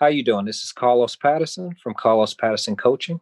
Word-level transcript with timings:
How 0.00 0.06
you 0.06 0.22
doing? 0.22 0.46
This 0.46 0.62
is 0.62 0.72
Carlos 0.72 1.14
Patterson 1.14 1.76
from 1.82 1.92
Carlos 1.92 2.32
Patterson 2.32 2.74
Coaching. 2.74 3.20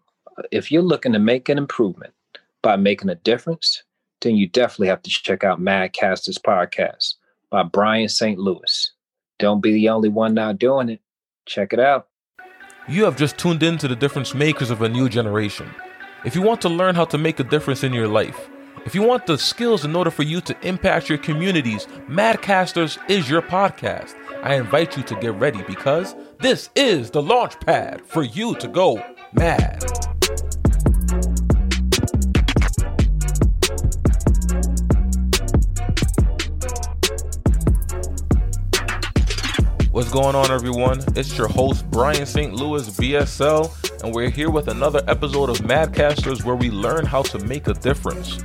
If 0.52 0.71
you're 0.71 0.80
looking 0.80 1.12
to 1.12 1.18
make 1.18 1.48
an 1.48 1.58
improvement 1.58 2.14
by 2.62 2.76
making 2.76 3.08
a 3.08 3.16
difference, 3.16 3.82
then 4.20 4.36
you 4.36 4.46
definitely 4.46 4.86
have 4.86 5.02
to 5.02 5.10
check 5.10 5.42
out 5.42 5.60
Madcasters 5.60 6.38
Podcast 6.38 7.14
by 7.50 7.64
Brian 7.64 8.09
St. 8.09 8.38
Louis. 8.38 8.93
Don't 9.41 9.61
be 9.61 9.72
the 9.72 9.88
only 9.88 10.09
one 10.09 10.34
now 10.34 10.52
doing 10.52 10.88
it. 10.88 11.00
Check 11.46 11.72
it 11.72 11.80
out. 11.80 12.06
You 12.87 13.03
have 13.07 13.17
just 13.17 13.39
tuned 13.39 13.65
in 13.65 13.77
to 13.79 13.89
the 13.89 13.97
difference 13.97 14.33
makers 14.33 14.71
of 14.71 14.81
a 14.81 14.89
new 14.89 15.09
generation. 15.09 15.69
If 16.25 16.37
you 16.37 16.43
want 16.43 16.61
to 16.61 16.69
learn 16.69 16.95
how 16.95 17.07
to 17.07 17.19
make 17.19 17.41
a 17.41 17.45
difference 17.45 17.83
in 17.83 17.93
your 17.93 18.07
life, 18.07 18.49
if 18.85 18.95
you 18.95 19.03
want 19.03 19.27
the 19.27 19.39
skills 19.39 19.85
in 19.85 19.95
order 19.97 20.11
for 20.11 20.23
you 20.23 20.41
to 20.43 20.57
impact 20.67 21.09
your 21.09 21.19
communities, 21.19 21.87
Madcasters 22.09 22.99
is 23.09 23.29
your 23.29 23.43
podcast. 23.43 24.15
I 24.43 24.55
invite 24.55 24.97
you 24.97 25.03
to 25.05 25.15
get 25.17 25.35
ready 25.35 25.63
because 25.63 26.15
this 26.39 26.71
is 26.77 27.11
the 27.11 27.23
launch 27.23 27.59
pad 27.61 28.03
for 28.07 28.23
you 28.23 28.55
to 28.57 28.69
go 28.69 29.03
mad. 29.33 29.83
What's 39.91 40.10
going 40.10 40.36
on, 40.36 40.50
everyone? 40.52 41.00
It's 41.16 41.36
your 41.36 41.48
host, 41.48 41.91
Brian 41.91 42.24
St. 42.24 42.52
Louis, 42.55 42.88
BSL, 42.91 44.02
and 44.05 44.14
we're 44.14 44.30
here 44.30 44.50
with 44.50 44.69
another 44.69 45.02
episode 45.08 45.50
of 45.50 45.58
Madcasters 45.58 46.45
where 46.45 46.55
we 46.55 46.70
learn 46.70 47.05
how 47.05 47.22
to 47.22 47.38
make 47.41 47.66
a 47.66 47.74
difference. 47.74 48.38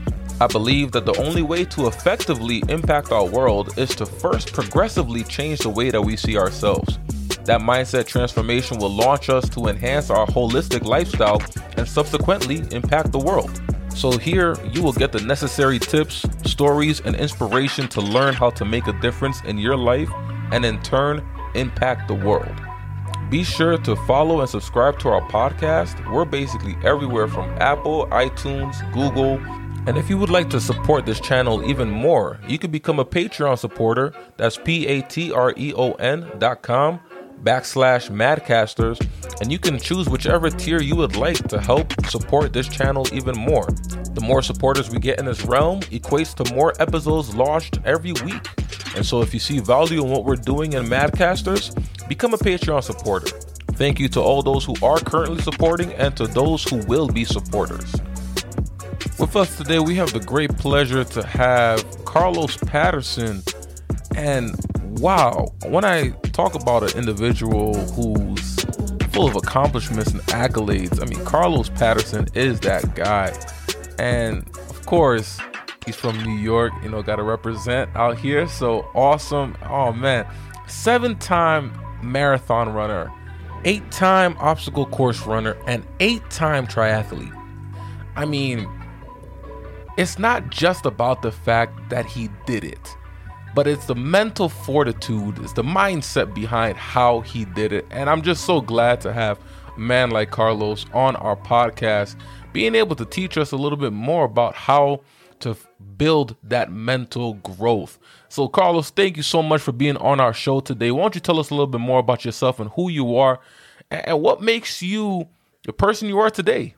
I 0.44 0.48
believe 0.48 0.92
that 0.92 1.06
the 1.06 1.18
only 1.22 1.42
way 1.42 1.64
to 1.64 1.88
effectively 1.88 2.62
impact 2.68 3.14
our 3.14 3.26
world 3.26 3.78
is 3.78 3.96
to 3.96 4.06
first 4.06 4.52
progressively 4.52 5.24
change 5.24 5.60
the 5.60 5.70
way 5.70 5.90
that 5.90 6.02
we 6.02 6.18
see 6.18 6.36
ourselves. 6.36 7.00
That 7.46 7.62
mindset 7.62 8.08
transformation 8.08 8.78
will 8.78 8.90
launch 8.90 9.30
us 9.30 9.48
to 9.52 9.68
enhance 9.68 10.10
our 10.10 10.28
holistic 10.28 10.84
lifestyle 10.84 11.42
and 11.78 11.88
subsequently 11.88 12.58
impact 12.76 13.14
the 13.14 13.20
world. 13.20 13.62
So, 13.96 14.18
here 14.18 14.58
you 14.74 14.84
will 14.84 14.92
get 14.92 15.14
the 15.14 15.22
necessary 15.22 15.80
tips, 15.80 16.26
stories, 16.44 17.00
and 17.00 17.16
inspiration 17.16 17.88
to 17.88 18.02
learn 18.02 18.34
how 18.34 18.50
to 18.50 18.66
make 18.66 18.88
a 18.88 19.00
difference 19.00 19.42
in 19.46 19.58
your 19.58 19.78
life 19.78 20.10
and 20.52 20.66
in 20.66 20.82
turn 20.82 21.26
impact 21.56 22.10
the 22.10 22.16
world. 22.16 22.54
Be 23.30 23.46
sure 23.46 23.78
to 23.78 23.96
follow 24.06 24.42
and 24.42 24.50
subscribe 24.50 25.00
to 25.00 25.10
our 25.10 25.22
podcast. 25.30 26.06
We're 26.12 26.26
basically 26.26 26.76
everywhere 26.84 27.30
from 27.30 27.50
Apple, 27.62 28.08
iTunes, 28.08 28.76
Google, 28.92 29.40
and 29.86 29.98
if 29.98 30.10
you 30.10 30.18
would 30.18 30.30
like 30.30 30.50
to 30.52 30.62
support 30.62 31.06
this 31.06 31.20
channel 31.20 31.70
even 31.70 31.90
more, 31.90 32.40
you 32.48 32.58
can 32.58 32.72
become 32.72 33.00
a 33.00 33.06
Patreon 33.06 33.58
supporter. 33.58 34.14
That's 34.38 34.58
P-A-T-R-E-O-N 34.58 36.32
dot 36.40 36.62
com 36.62 37.00
backslash 37.44 38.10
madcasters. 38.10 39.06
And 39.42 39.52
you 39.52 39.60
can 39.60 39.78
choose 39.78 40.08
whichever 40.08 40.50
tier 40.50 40.82
you 40.82 40.96
would 40.96 41.18
like 41.18 41.48
to 41.50 41.60
help 41.60 41.92
support 42.06 42.54
this 42.54 42.70
channel 42.70 43.06
even 43.12 43.38
more. 43.38 43.68
The 44.14 44.22
more 44.22 44.42
supporters 44.42 44.90
we 44.90 45.00
get 45.00 45.20
in 45.20 45.26
this 45.26 45.44
realm 45.44 45.82
equates 45.82 46.34
to 46.36 46.54
more 46.54 46.74
episodes 46.80 47.36
launched 47.36 47.80
every 47.84 48.14
week. 48.24 48.48
And 48.96 49.06
so 49.06 49.22
if 49.22 49.34
you 49.34 49.40
see 49.40 49.60
value 49.60 50.04
in 50.04 50.10
what 50.10 50.24
we're 50.24 50.36
doing 50.36 50.74
in 50.74 50.86
Madcasters, 50.86 51.74
become 52.08 52.34
a 52.34 52.38
Patreon 52.38 52.84
supporter. 52.84 53.38
Thank 53.74 54.00
you 54.00 54.08
to 54.10 54.22
all 54.22 54.44
those 54.44 54.64
who 54.64 54.76
are 54.82 55.00
currently 55.00 55.42
supporting 55.42 55.92
and 55.94 56.16
to 56.16 56.28
those 56.28 56.64
who 56.64 56.78
will 56.86 57.08
be 57.08 57.26
supporters. 57.26 57.94
With 59.20 59.36
us 59.36 59.58
today, 59.58 59.80
we 59.80 59.96
have 59.96 60.12
the 60.12 60.20
great 60.20 60.58
pleasure 60.58 61.04
to 61.04 61.24
have 61.26 62.06
Carlos 62.06 62.58
Patterson. 62.58 63.42
And 64.16 64.56
wow, 65.00 65.48
when 65.66 65.86
I 65.86 66.10
talk 66.32 66.56
about 66.56 66.84
an 66.84 66.98
individual 66.98 67.74
who's 67.92 68.64
full 69.12 69.28
of 69.28 69.36
accomplishments 69.36 70.12
and 70.12 70.22
accolades, 70.24 71.02
I 71.02 71.06
mean, 71.06 71.24
Carlos 71.26 71.70
Patterson 71.70 72.28
is 72.34 72.60
that 72.62 72.96
guy. 72.96 73.38
And 74.00 74.48
of 74.70 74.86
course, 74.86 75.40
he's 75.86 75.96
from 75.96 76.22
New 76.24 76.38
York, 76.38 76.74
you 76.82 76.90
know, 76.90 77.02
got 77.02 77.18
to 77.18 77.24
represent 77.24 77.96
out 77.96 78.18
here. 78.18 78.48
So 78.48 78.90
awesome. 78.96 79.56
Oh, 79.64 79.92
man. 79.94 80.26
Seven 80.68 81.18
time 81.18 81.78
marathon 82.02 82.74
runner, 82.74 83.12
eight 83.66 83.90
time 83.92 84.36
obstacle 84.40 84.86
course 84.86 85.26
runner, 85.26 85.56
and 85.68 85.86
eight 86.00 86.28
time 86.30 86.68
triathlete. 86.68 87.34
I 88.16 88.26
mean, 88.26 88.68
it's 89.98 90.18
not 90.18 90.50
just 90.50 90.86
about 90.86 91.22
the 91.22 91.32
fact 91.32 91.90
that 91.90 92.06
he 92.06 92.30
did 92.46 92.64
it, 92.64 92.96
but 93.54 93.68
it's 93.68 93.86
the 93.86 93.96
mental 93.96 94.50
fortitude, 94.50 95.38
it's 95.40 95.54
the 95.54 95.64
mindset 95.64 96.34
behind 96.34 96.78
how 96.78 97.22
he 97.22 97.46
did 97.46 97.72
it. 97.72 97.86
And 97.92 98.10
I'm 98.10 98.22
just 98.22 98.46
so 98.46 98.62
glad 98.62 99.02
to 99.02 99.14
have 99.14 99.40
a 99.76 99.80
man 99.80 100.10
like 100.10 100.32
Carlos 100.32 100.86
on 100.94 101.16
our 101.18 101.36
podcast, 101.36 102.16
being 102.54 102.76
able 102.76 102.96
to 102.96 103.06
teach 103.06 103.38
us 103.38 103.52
a 103.52 103.58
little 103.58 103.78
bit 103.78 103.94
more 103.94 104.26
about 104.26 104.56
how 104.56 105.02
to 105.42 105.56
build 105.98 106.36
that 106.44 106.72
mental 106.72 107.36
growth. 107.36 108.00
So, 108.30 108.48
Carlos, 108.48 108.90
thank 108.90 109.18
you 109.18 109.24
so 109.24 109.44
much 109.44 109.62
for 109.62 109.72
being 109.72 109.98
on 109.98 110.20
our 110.20 110.34
show 110.34 110.60
today. 110.60 110.90
Why 110.90 111.02
don't 111.04 111.16
you 111.16 111.22
tell 111.22 111.40
us 111.40 111.50
a 111.50 111.54
little 111.54 111.68
bit 111.68 111.82
more 111.82 112.00
about 112.00 112.26
yourself 112.26 112.60
and 112.60 112.70
who 112.72 112.90
you 112.90 113.16
are 113.18 113.40
and 113.92 114.22
what 114.22 114.42
makes 114.42 114.82
you 114.82 115.28
the 115.66 115.74
person 115.74 116.08
you 116.08 116.18
are 116.20 116.30
today? 116.30 116.76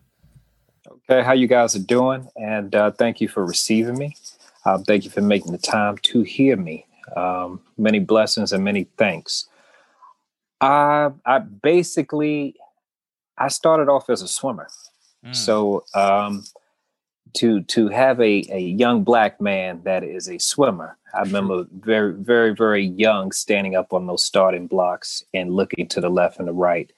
Okay, 1.09 1.23
how 1.23 1.33
you 1.33 1.47
guys 1.47 1.75
are 1.75 1.79
doing? 1.79 2.27
And 2.35 2.73
uh, 2.73 2.91
thank 2.91 3.21
you 3.21 3.27
for 3.27 3.45
receiving 3.45 3.97
me. 3.97 4.15
Um, 4.65 4.83
thank 4.83 5.03
you 5.03 5.11
for 5.11 5.21
making 5.21 5.51
the 5.51 5.57
time 5.57 5.97
to 5.99 6.21
hear 6.23 6.55
me. 6.55 6.85
Um, 7.15 7.61
many 7.77 7.99
blessings 7.99 8.51
and 8.51 8.63
many 8.63 8.85
thanks. 8.97 9.47
I, 10.61 11.11
I 11.25 11.39
basically, 11.39 12.55
I 13.37 13.49
started 13.49 13.89
off 13.89 14.09
as 14.09 14.21
a 14.21 14.27
swimmer. 14.27 14.67
Mm. 15.25 15.35
So 15.35 15.85
um, 15.93 16.45
to 17.33 17.61
to 17.63 17.89
have 17.89 18.19
a, 18.19 18.45
a 18.49 18.59
young 18.59 19.03
black 19.03 19.39
man 19.41 19.81
that 19.83 20.03
is 20.03 20.29
a 20.29 20.39
swimmer, 20.39 20.97
I 21.13 21.21
remember 21.23 21.65
very 21.71 22.13
very 22.13 22.55
very 22.55 22.85
young 22.85 23.31
standing 23.31 23.75
up 23.75 23.93
on 23.93 24.07
those 24.07 24.23
starting 24.23 24.67
blocks 24.67 25.23
and 25.33 25.53
looking 25.53 25.87
to 25.89 26.01
the 26.01 26.09
left 26.09 26.39
and 26.39 26.47
the 26.47 26.53
right 26.53 26.91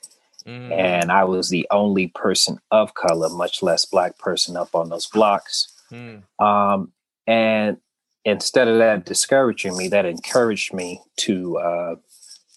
Mm. 0.47 0.71
And 0.71 1.11
I 1.11 1.25
was 1.25 1.49
the 1.49 1.67
only 1.71 2.07
person 2.07 2.59
of 2.71 2.93
color, 2.93 3.29
much 3.29 3.61
less 3.61 3.85
black 3.85 4.17
person, 4.17 4.55
up 4.55 4.73
on 4.73 4.89
those 4.89 5.05
blocks. 5.05 5.67
Mm. 5.91 6.23
Um, 6.39 6.93
and 7.25 7.77
instead 8.23 8.69
of 8.69 8.77
that 8.77 9.05
discouraging 9.05 9.75
me, 9.75 9.89
that 9.89 10.05
encouraged 10.05 10.73
me 10.73 11.01
to 11.17 11.57
uh, 11.57 11.95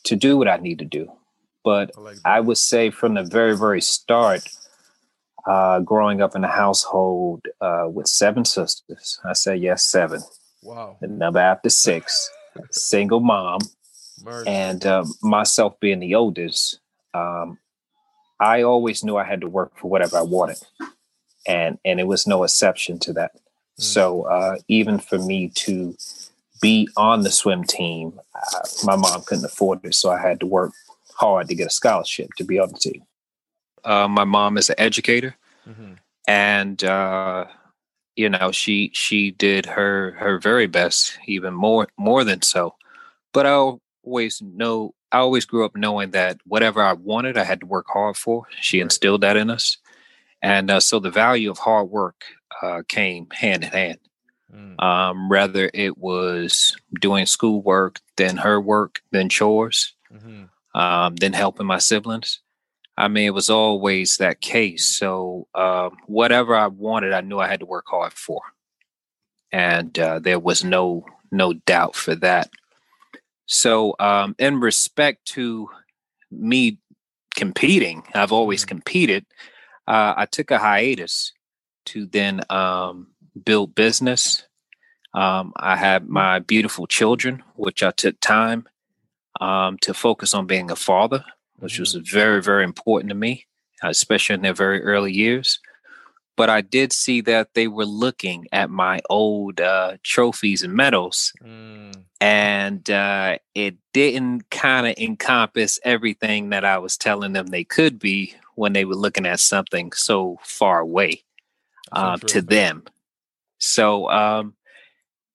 to 0.05 0.17
do 0.17 0.39
what 0.39 0.49
I 0.49 0.59
need 0.59 0.79
to 0.79 0.85
do. 0.85 1.11
But 1.65 1.91
I, 1.97 2.01
like 2.01 2.17
I 2.25 2.41
would 2.41 2.59
say 2.59 2.91
from 2.91 3.15
the 3.15 3.25
very 3.25 3.57
very 3.57 3.81
start, 3.81 4.49
uh, 5.47 5.81
growing 5.81 6.23
up 6.23 6.37
in 6.37 6.45
a 6.45 6.49
household 6.49 7.43
uh, 7.61 7.89
with 7.91 8.07
seven 8.07 8.45
sisters, 8.45 9.19
I 9.25 9.33
say 9.33 9.57
yes, 9.57 9.85
seven. 9.85 10.21
Wow. 10.63 10.97
The 11.01 11.09
number 11.09 11.41
after 11.41 11.71
six, 11.71 12.31
single 12.71 13.21
mom, 13.21 13.61
Mercy. 14.23 14.49
and 14.49 14.87
uh, 14.87 15.05
myself 15.23 15.81
being 15.81 15.99
the 15.99 16.15
oldest. 16.15 16.79
Um, 17.15 17.59
I 18.41 18.63
always 18.63 19.05
knew 19.05 19.17
I 19.17 19.25
had 19.25 19.43
to 19.43 19.49
work 19.49 19.77
for 19.77 19.89
whatever 19.89 20.17
I 20.17 20.23
wanted, 20.23 20.59
and 21.47 21.79
and 21.85 22.01
it 22.01 22.07
was 22.07 22.27
no 22.27 22.43
exception 22.43 22.99
to 23.01 23.13
that. 23.13 23.33
Mm. 23.35 23.83
So 23.83 24.23
uh, 24.23 24.57
even 24.67 24.99
for 24.99 25.19
me 25.19 25.51
to 25.57 25.95
be 26.63 26.89
on 26.97 27.23
the 27.23 27.31
swim 27.31 27.65
team, 27.65 28.19
uh, 28.35 28.61
my 28.85 28.97
mom 28.97 29.23
couldn't 29.27 29.45
afford 29.45 29.85
it, 29.85 29.95
so 29.95 30.11
I 30.11 30.21
had 30.21 30.41
to 30.41 30.47
work 30.47 30.73
hard 31.15 31.49
to 31.49 31.55
get 31.55 31.67
a 31.67 31.71
scholarship 31.71 32.31
to 32.39 32.45
be 32.45 32.59
on 32.59 32.71
the 32.71 32.79
team. 32.79 33.03
Uh, 33.85 34.09
my 34.09 34.25
mom 34.25 34.57
is 34.57 34.71
an 34.71 34.77
educator, 34.79 35.37
mm-hmm. 35.69 35.93
and 36.27 36.83
uh, 36.83 37.45
you 38.17 38.29
know 38.31 38.53
she 38.53 38.91
she 38.95 39.31
did 39.33 39.67
her 39.67 40.13
her 40.13 40.39
very 40.39 40.67
best, 40.67 41.19
even 41.27 41.53
more 41.53 41.89
more 41.99 42.25
than 42.25 42.41
so. 42.41 42.75
But 43.33 43.47
I 43.47 43.73
always 44.03 44.43
know 44.43 44.95
I 45.13 45.19
always 45.19 45.45
grew 45.45 45.65
up 45.65 45.77
knowing 45.77 46.11
that 46.13 46.39
whatever 46.45 46.83
I 46.83 46.93
wanted, 46.93 47.37
I 47.37 47.45
had 47.45 47.61
to 47.61 47.67
work 47.67 47.87
hard 47.89 48.17
for. 48.17 48.47
She 48.61 48.81
instilled 48.81 49.23
that 49.23 49.37
in 49.37 49.51
us. 49.51 49.79
And 50.43 50.71
uh, 50.71 50.81
so 50.81 50.99
the 50.99 51.11
value 51.11 51.51
of 51.51 51.59
hard 51.59 51.91
work 51.91 52.25
uh, 52.63 52.83
came 52.89 53.29
hand 53.31 53.65
in 53.65 53.71
hand. 53.71 53.99
Mm. 54.55 54.83
Um, 54.83 55.31
rather, 55.31 55.71
it 55.75 55.99
was 55.99 56.77
doing 57.01 57.27
schoolwork, 57.27 58.01
then 58.17 58.39
her 58.39 58.61
work, 58.61 59.01
then 59.11 59.29
chores, 59.29 59.95
mm-hmm. 60.13 60.45
um, 60.79 61.17
then 61.17 61.33
helping 61.33 61.67
my 61.67 61.79
siblings. 61.79 62.41
I 62.97 63.09
mean, 63.09 63.27
it 63.27 63.35
was 63.35 63.49
always 63.49 64.17
that 64.19 64.41
case. 64.41 64.85
So 64.85 65.47
um, 65.55 65.97
whatever 66.07 66.55
I 66.55 66.67
wanted, 66.67 67.13
I 67.13 67.21
knew 67.21 67.39
I 67.39 67.49
had 67.49 67.61
to 67.61 67.67
work 67.67 67.87
hard 67.89 68.13
for, 68.13 68.43
and 69.53 69.97
uh, 69.99 70.19
there 70.19 70.39
was 70.39 70.65
no 70.65 71.07
no 71.31 71.53
doubt 71.53 71.95
for 71.95 72.15
that. 72.17 72.51
So, 73.53 73.97
um, 73.99 74.37
in 74.39 74.61
respect 74.61 75.25
to 75.33 75.69
me 76.31 76.79
competing, 77.35 78.05
I've 78.15 78.33
always 78.33 78.63
mm-hmm. 78.63 78.69
competed. 78.69 79.27
Uh, 79.89 80.15
I 80.17 80.27
took 80.27 80.53
a 80.53 80.59
hiatus 80.59 81.33
to 81.87 82.07
then 82.07 82.43
um, 82.49 83.09
build 83.45 83.75
business. 83.75 84.45
Um, 85.15 85.53
I 85.57 85.75
had 85.75 86.05
mm-hmm. 86.05 86.13
my 86.13 86.39
beautiful 86.39 86.87
children, 86.87 87.43
which 87.57 87.83
I 87.83 87.91
took 87.91 88.21
time 88.21 88.69
um, 89.41 89.79
to 89.79 89.95
focus 89.95 90.33
on 90.33 90.47
being 90.47 90.71
a 90.71 90.77
father 90.77 91.25
which 91.61 91.75
mm-hmm. 91.75 91.83
was 91.83 91.95
very, 91.95 92.43
very 92.43 92.65
important 92.65 93.11
to 93.11 93.15
me, 93.15 93.47
especially 93.83 94.35
in 94.35 94.43
their 94.43 94.55
very 94.55 94.83
early 94.83 95.13
years. 95.13 95.61
But 96.37 96.49
I 96.49 96.61
did 96.63 96.93
see 96.93 97.21
that 97.23 97.55
they 97.55 97.69
were 97.69 97.85
looking 97.85 98.47
at 98.53 98.71
my 98.71 99.01
old 99.11 99.61
uh, 99.61 99.99
trophies 100.03 100.63
and 100.63 100.73
medals, 100.73 101.33
mm. 101.43 101.93
and 102.21 102.89
uh, 102.91 103.39
it 103.55 103.77
didn't 103.93 104.49
kind 104.51 104.87
of 104.87 104.95
encompass 104.97 105.79
everything 105.85 106.51
that 106.51 106.65
I 106.65 106.79
was 106.79 106.97
telling 106.97 107.35
them 107.35 107.47
they 107.47 107.65
could 107.65 107.99
be 107.99 108.35
when 108.55 108.73
they 108.73 108.85
were 108.85 108.95
looking 108.95 109.27
at 109.27 109.41
something 109.41 109.93
so 109.93 110.39
far 110.43 110.81
away 110.81 111.25
uh, 111.93 112.17
to 112.19 112.41
them. 112.41 112.85
So, 113.59 114.09
um, 114.11 114.55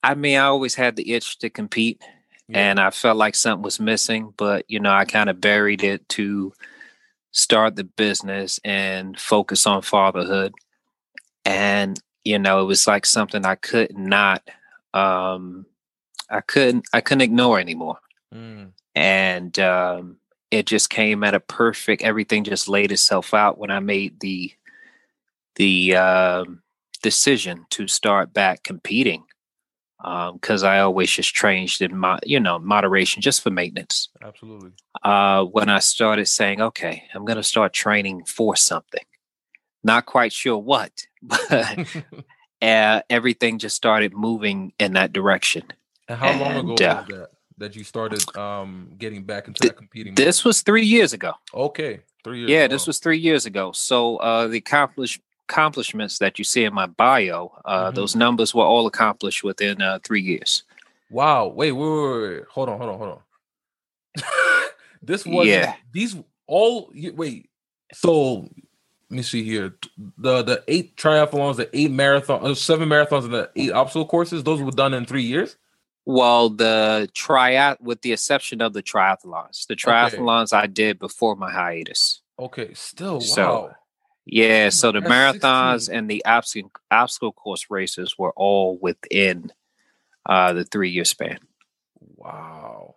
I 0.01 0.15
mean, 0.15 0.37
I 0.37 0.45
always 0.45 0.75
had 0.75 0.95
the 0.95 1.13
itch 1.13 1.39
to 1.39 1.49
compete 1.49 2.01
yeah. 2.47 2.59
and 2.59 2.79
I 2.79 2.89
felt 2.89 3.17
like 3.17 3.35
something 3.35 3.63
was 3.63 3.79
missing, 3.79 4.33
but 4.37 4.65
you 4.67 4.79
know, 4.79 4.91
I 4.91 5.05
kind 5.05 5.29
of 5.29 5.41
buried 5.41 5.83
it 5.83 6.07
to 6.09 6.53
start 7.31 7.75
the 7.75 7.83
business 7.83 8.59
and 8.63 9.19
focus 9.19 9.67
on 9.67 9.81
fatherhood. 9.81 10.53
And 11.45 11.99
you 12.23 12.39
know, 12.39 12.61
it 12.61 12.65
was 12.65 12.87
like 12.87 13.05
something 13.05 13.45
I 13.45 13.55
could 13.55 13.97
not 13.97 14.43
um 14.93 15.65
I 16.29 16.41
couldn't 16.41 16.85
I 16.93 17.01
couldn't 17.01 17.21
ignore 17.21 17.59
anymore. 17.59 17.99
Mm. 18.33 18.71
And 18.95 19.59
um 19.59 20.17
it 20.51 20.65
just 20.65 20.89
came 20.89 21.23
at 21.23 21.33
a 21.33 21.39
perfect 21.39 22.03
everything 22.03 22.43
just 22.43 22.67
laid 22.67 22.91
itself 22.91 23.33
out 23.33 23.57
when 23.57 23.71
I 23.71 23.79
made 23.79 24.19
the 24.19 24.53
the 25.55 25.95
uh, 25.95 26.45
decision 27.01 27.65
to 27.71 27.87
start 27.87 28.33
back 28.33 28.63
competing 28.63 29.23
because 29.97 30.63
um, 30.63 30.69
I 30.69 30.79
always 30.79 31.09
just 31.09 31.33
trained 31.33 31.71
in 31.79 31.97
my, 31.97 32.19
you 32.23 32.39
know, 32.39 32.59
moderation 32.59 33.21
just 33.21 33.41
for 33.41 33.49
maintenance. 33.49 34.09
Absolutely. 34.21 34.71
Uh, 35.03 35.45
when 35.45 35.69
I 35.69 35.79
started 35.79 36.27
saying, 36.27 36.61
okay, 36.61 37.03
I'm 37.13 37.25
going 37.25 37.37
to 37.37 37.43
start 37.43 37.73
training 37.73 38.25
for 38.25 38.55
something, 38.55 39.03
not 39.85 40.05
quite 40.05 40.33
sure 40.33 40.57
what, 40.57 40.91
but 41.21 41.51
uh, 42.61 43.01
everything 43.09 43.59
just 43.59 43.75
started 43.75 44.13
moving 44.13 44.73
in 44.79 44.93
that 44.93 45.13
direction. 45.13 45.63
And 46.07 46.19
how 46.19 46.37
long 46.39 46.51
and, 46.51 46.71
ago 46.71 46.85
uh, 46.85 46.95
was 46.97 47.07
that 47.07 47.29
that 47.57 47.75
you 47.75 47.85
started 47.85 48.37
um, 48.37 48.91
getting 48.97 49.23
back 49.23 49.47
into 49.47 49.61
th- 49.61 49.75
competing? 49.75 50.15
This 50.15 50.43
was 50.43 50.61
three 50.61 50.85
years 50.85 51.13
ago. 51.13 51.33
Okay, 51.53 52.01
three 52.23 52.39
years. 52.39 52.49
Yeah, 52.49 52.63
ago. 52.65 52.75
this 52.75 52.87
was 52.87 52.99
three 52.99 53.17
years 53.17 53.45
ago. 53.45 53.71
So 53.71 54.17
uh, 54.17 54.47
the 54.47 54.57
accomplish 54.57 55.19
accomplishments 55.47 56.17
that 56.19 56.37
you 56.39 56.43
see 56.43 56.63
in 56.63 56.73
my 56.73 56.87
bio, 56.87 57.51
uh, 57.65 57.85
mm-hmm. 57.85 57.95
those 57.95 58.15
numbers 58.15 58.53
were 58.53 58.63
all 58.63 58.87
accomplished 58.87 59.43
within 59.43 59.81
uh, 59.81 59.99
three 60.03 60.21
years. 60.21 60.63
Wow. 61.09 61.47
Wait, 61.47 61.71
wait, 61.71 61.87
wait, 61.87 62.29
wait. 62.29 62.43
hold 62.49 62.69
on, 62.69 62.77
hold 62.79 62.89
on, 62.89 62.97
hold 62.97 63.11
on. 63.11 64.63
this 65.03 65.25
was 65.25 65.47
yeah. 65.47 65.75
These 65.91 66.17
all 66.47 66.91
wait. 66.93 67.49
So 67.93 68.49
let 69.09 69.17
me 69.17 69.23
see 69.23 69.43
here. 69.43 69.75
The 70.17 70.41
the 70.41 70.63
eight 70.67 70.95
triathlons, 70.97 71.57
the 71.57 71.69
eight 71.77 71.91
marathon, 71.91 72.43
uh, 72.43 72.55
seven 72.55 72.89
marathons, 72.89 73.25
and 73.25 73.33
the 73.33 73.49
eight 73.55 73.71
obstacle 73.71 74.05
courses. 74.05 74.43
Those 74.43 74.61
were 74.61 74.71
done 74.71 74.93
in 74.93 75.05
three 75.05 75.23
years. 75.23 75.57
Well, 76.05 76.49
the 76.49 77.09
triath, 77.13 77.81
with 77.81 78.01
the 78.01 78.13
exception 78.13 78.61
of 78.61 78.73
the 78.73 78.83
triathlons, 78.83 79.67
the 79.67 79.75
triathlons 79.75 80.53
okay. 80.53 80.63
I 80.63 80.67
did 80.67 80.99
before 80.99 81.35
my 81.35 81.51
hiatus. 81.51 82.21
Okay, 82.39 82.73
still 82.73 83.15
wow. 83.15 83.19
So, 83.19 83.71
yeah, 84.25 84.69
so 84.69 84.91
the 84.91 84.99
marathons 84.99 85.81
16. 85.81 85.95
and 85.95 86.09
the 86.09 86.25
obstacle 86.25 86.71
obstacle 86.91 87.31
course 87.31 87.67
races 87.69 88.15
were 88.17 88.33
all 88.35 88.77
within 88.79 89.51
uh, 90.25 90.53
the 90.53 90.63
three 90.63 90.89
year 90.89 91.05
span. 91.05 91.39
Wow. 91.99 92.95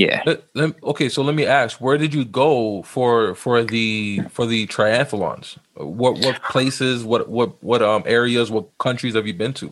Yeah. 0.00 0.22
Let, 0.24 0.44
let, 0.54 0.82
okay, 0.82 1.10
so 1.10 1.20
let 1.20 1.34
me 1.34 1.44
ask, 1.44 1.78
where 1.78 1.98
did 1.98 2.14
you 2.14 2.24
go 2.24 2.82
for 2.84 3.34
for 3.34 3.62
the 3.62 4.22
for 4.30 4.46
the 4.46 4.66
triathlons? 4.66 5.58
What 5.74 6.20
what 6.20 6.42
places? 6.42 7.04
What 7.04 7.28
what 7.28 7.62
what 7.62 7.82
um 7.82 8.04
areas? 8.06 8.50
What 8.50 8.66
countries 8.78 9.14
have 9.14 9.26
you 9.26 9.34
been 9.34 9.52
to? 9.54 9.70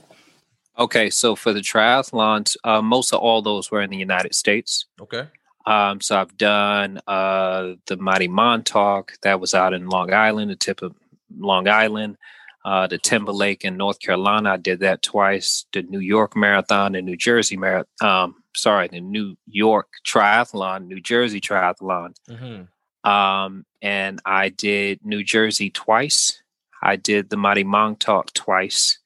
Okay, 0.79 1.09
so 1.09 1.35
for 1.35 1.55
the 1.55 1.61
triathlons, 1.61 2.59
uh, 2.63 2.83
most 2.83 3.15
of 3.15 3.21
all 3.21 3.41
those 3.41 3.71
were 3.71 3.81
in 3.81 3.89
the 3.89 3.97
United 3.97 4.35
States. 4.35 4.85
Okay. 5.01 5.27
Um, 5.65 6.03
so 6.03 6.21
I've 6.21 6.37
done 6.37 7.01
uh, 7.07 7.77
the 7.87 7.97
Mighty 7.97 8.29
Montauk 8.29 9.15
that 9.23 9.41
was 9.41 9.55
out 9.55 9.73
in 9.73 9.89
Long 9.89 10.13
Island, 10.13 10.51
the 10.51 10.57
tip 10.57 10.83
of 10.83 10.95
Long 11.39 11.69
Island, 11.69 12.19
uh, 12.67 12.87
the 12.87 12.99
Timberlake 12.99 13.65
in 13.65 13.79
North 13.79 13.99
Carolina. 13.99 14.51
I 14.51 14.57
did 14.59 14.81
that 14.81 15.01
twice. 15.01 15.65
The 15.73 15.85
New 15.85 16.01
York 16.01 16.37
Marathon, 16.37 16.93
the 16.93 17.01
New 17.01 17.17
Jersey 17.17 17.57
Marathon. 17.57 17.87
Um, 18.03 18.38
sorry, 18.55 18.89
the 18.89 19.01
New 19.01 19.37
York 19.47 19.89
Triathlon, 20.07 20.87
New 20.87 21.01
Jersey 21.01 21.41
Triathlon. 21.41 22.15
Mm-hmm. 22.29 23.09
Um, 23.09 23.65
and 23.81 24.21
I 24.25 24.49
did 24.49 25.05
New 25.05 25.23
Jersey 25.23 25.71
twice. 25.71 26.43
I 26.83 26.97
did 26.97 27.31
the 27.31 27.37
Mighty 27.37 27.65
Montauk 27.65 28.33
twice. 28.35 28.99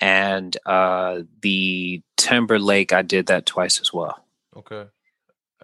And 0.00 0.56
uh, 0.66 1.20
the 1.40 2.02
Timberlake, 2.16 2.92
I 2.92 3.02
did 3.02 3.26
that 3.26 3.46
twice 3.46 3.80
as 3.80 3.92
well. 3.92 4.24
Okay. 4.56 4.86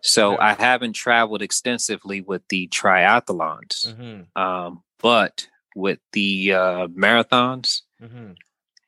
So 0.03 0.33
yeah. 0.33 0.39
I 0.41 0.53
haven't 0.55 0.95
traveled 0.95 1.43
extensively 1.43 2.21
with 2.21 2.43
the 2.49 2.69
triathlons, 2.69 3.87
mm-hmm. 3.87 4.41
um, 4.41 4.83
but 4.99 5.49
with 5.77 5.99
the 6.13 6.53
uh, 6.55 6.87
marathons 6.89 7.83
mm-hmm. 8.03 8.33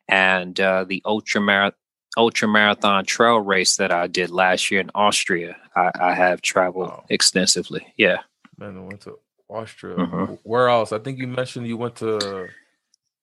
and 0.09 0.59
uh, 0.59 0.85
the 0.85 1.03
ultra 1.05 1.41
marathon 1.41 1.77
ultra 2.17 2.49
marathon 2.49 3.05
trail 3.05 3.39
race 3.39 3.77
that 3.77 3.91
I 3.91 4.07
did 4.07 4.31
last 4.31 4.71
year 4.71 4.81
in 4.81 4.91
Austria, 4.95 5.57
I, 5.75 5.91
I 6.01 6.15
have 6.15 6.43
traveled 6.43 6.89
wow. 6.89 7.05
extensively. 7.09 7.87
Yeah. 7.97 8.19
Man, 8.59 8.77
I 8.77 8.81
went 8.81 9.01
to 9.03 9.19
Austria. 9.49 9.97
Mm-hmm. 9.97 10.35
Where 10.43 10.69
else? 10.69 10.93
I 10.93 10.99
think 10.99 11.19
you 11.19 11.27
mentioned 11.27 11.67
you 11.67 11.77
went 11.77 11.97
to. 11.97 12.49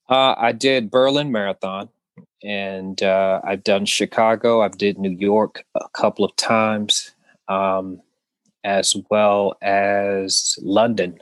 Uh, 0.10 0.36
I 0.38 0.52
did 0.52 0.90
Berlin 0.90 1.32
Marathon, 1.32 1.90
and 2.44 3.02
uh, 3.04 3.42
I've 3.44 3.64
done 3.64 3.86
Chicago. 3.86 4.62
I've 4.62 4.78
did 4.78 4.98
New 4.98 5.12
York 5.12 5.64
a 5.76 5.88
couple 5.94 6.26
of 6.26 6.36
times, 6.36 7.12
um, 7.48 8.02
as 8.64 8.96
well 9.10 9.56
as 9.62 10.58
London, 10.62 11.20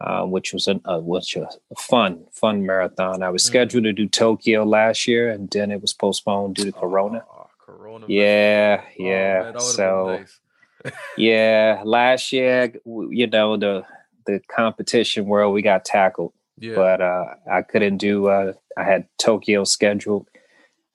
uh, 0.00 0.24
which 0.24 0.52
was 0.52 0.66
an, 0.66 0.80
uh, 0.84 0.98
which 0.98 1.36
a 1.36 1.48
fun 1.78 2.24
fun 2.32 2.64
marathon. 2.64 3.22
I 3.22 3.30
was 3.30 3.42
mm. 3.42 3.46
scheduled 3.46 3.84
to 3.84 3.92
do 3.92 4.08
Tokyo 4.08 4.64
last 4.64 5.06
year, 5.06 5.30
and 5.30 5.50
then 5.50 5.70
it 5.70 5.82
was 5.82 5.92
postponed 5.92 6.56
due 6.56 6.64
to 6.64 6.72
Corona. 6.72 7.24
Oh, 7.30 7.46
corona. 7.58 8.06
Yeah, 8.08 8.82
yeah. 8.98 9.42
Man, 9.52 9.60
so. 9.60 10.18
Nice. 10.18 10.40
yeah, 11.18 11.82
last 11.84 12.32
year, 12.32 12.72
you 12.86 13.26
know 13.26 13.56
the 13.56 13.84
the 14.26 14.40
competition 14.50 15.26
world 15.26 15.52
we 15.52 15.62
got 15.62 15.84
tackled, 15.84 16.32
yeah. 16.58 16.74
but 16.74 17.00
uh, 17.00 17.24
I 17.50 17.62
couldn't 17.62 17.98
do. 17.98 18.28
Uh, 18.28 18.54
I 18.76 18.84
had 18.84 19.06
Tokyo 19.18 19.64
scheduled. 19.64 20.26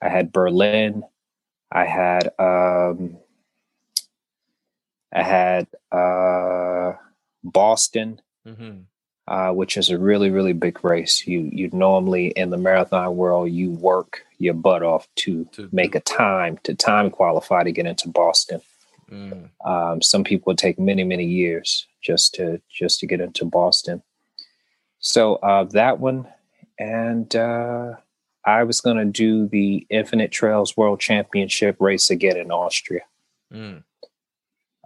I 0.02 0.10
had 0.10 0.32
Berlin. 0.32 1.04
I 1.72 1.86
had 1.86 2.30
um, 2.40 3.18
I 5.14 5.24
had 5.24 5.68
uh, 5.92 6.94
Boston, 7.44 8.22
mm-hmm. 8.46 8.82
Uh, 9.27 9.51
which 9.51 9.77
is 9.77 9.89
a 9.89 9.98
really 9.98 10.29
really 10.29 10.53
big 10.53 10.84
race. 10.84 11.25
You 11.27 11.50
you 11.51 11.70
normally 11.74 12.27
in 12.27 12.50
the 12.50 12.58
marathon 12.58 13.15
world 13.15 13.51
you 13.51 13.72
work 13.72 14.22
your 14.38 14.53
butt 14.53 14.84
off 14.84 15.08
to, 15.15 15.46
to 15.53 15.70
make 15.72 15.96
a 15.96 16.00
time 16.01 16.60
to 16.63 16.75
time 16.75 17.10
qualify 17.10 17.63
to 17.63 17.72
get 17.72 17.86
into 17.86 18.10
Boston. 18.10 18.62
Mm. 19.10 19.50
Um, 19.65 20.01
some 20.01 20.24
people 20.24 20.55
take 20.55 20.79
many 20.79 21.03
many 21.03 21.25
years 21.25 21.88
just 22.01 22.36
to 22.36 22.62
just 22.70 23.00
to 23.00 23.08
get 23.08 23.22
into 23.22 23.46
Boston. 23.46 24.03
So 25.00 25.36
uh, 25.36 25.65
that 25.65 26.00
one, 26.00 26.27
and 26.79 27.34
uh, 27.36 27.94
I 28.46 28.63
was 28.63 28.82
going 28.82 28.98
to 28.98 29.05
do 29.05 29.48
the 29.48 29.86
Infinite 29.89 30.32
Trails 30.32 30.77
World 30.77 31.00
Championship 31.00 31.77
race 31.79 32.10
again 32.10 32.38
in 32.38 32.51
Austria. 32.51 33.01
Mm. 33.53 33.84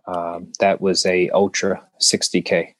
Um, 0.07 0.51
that 0.59 0.81
was 0.81 1.05
a 1.05 1.29
Ultra 1.29 1.85
60K. 2.01 2.73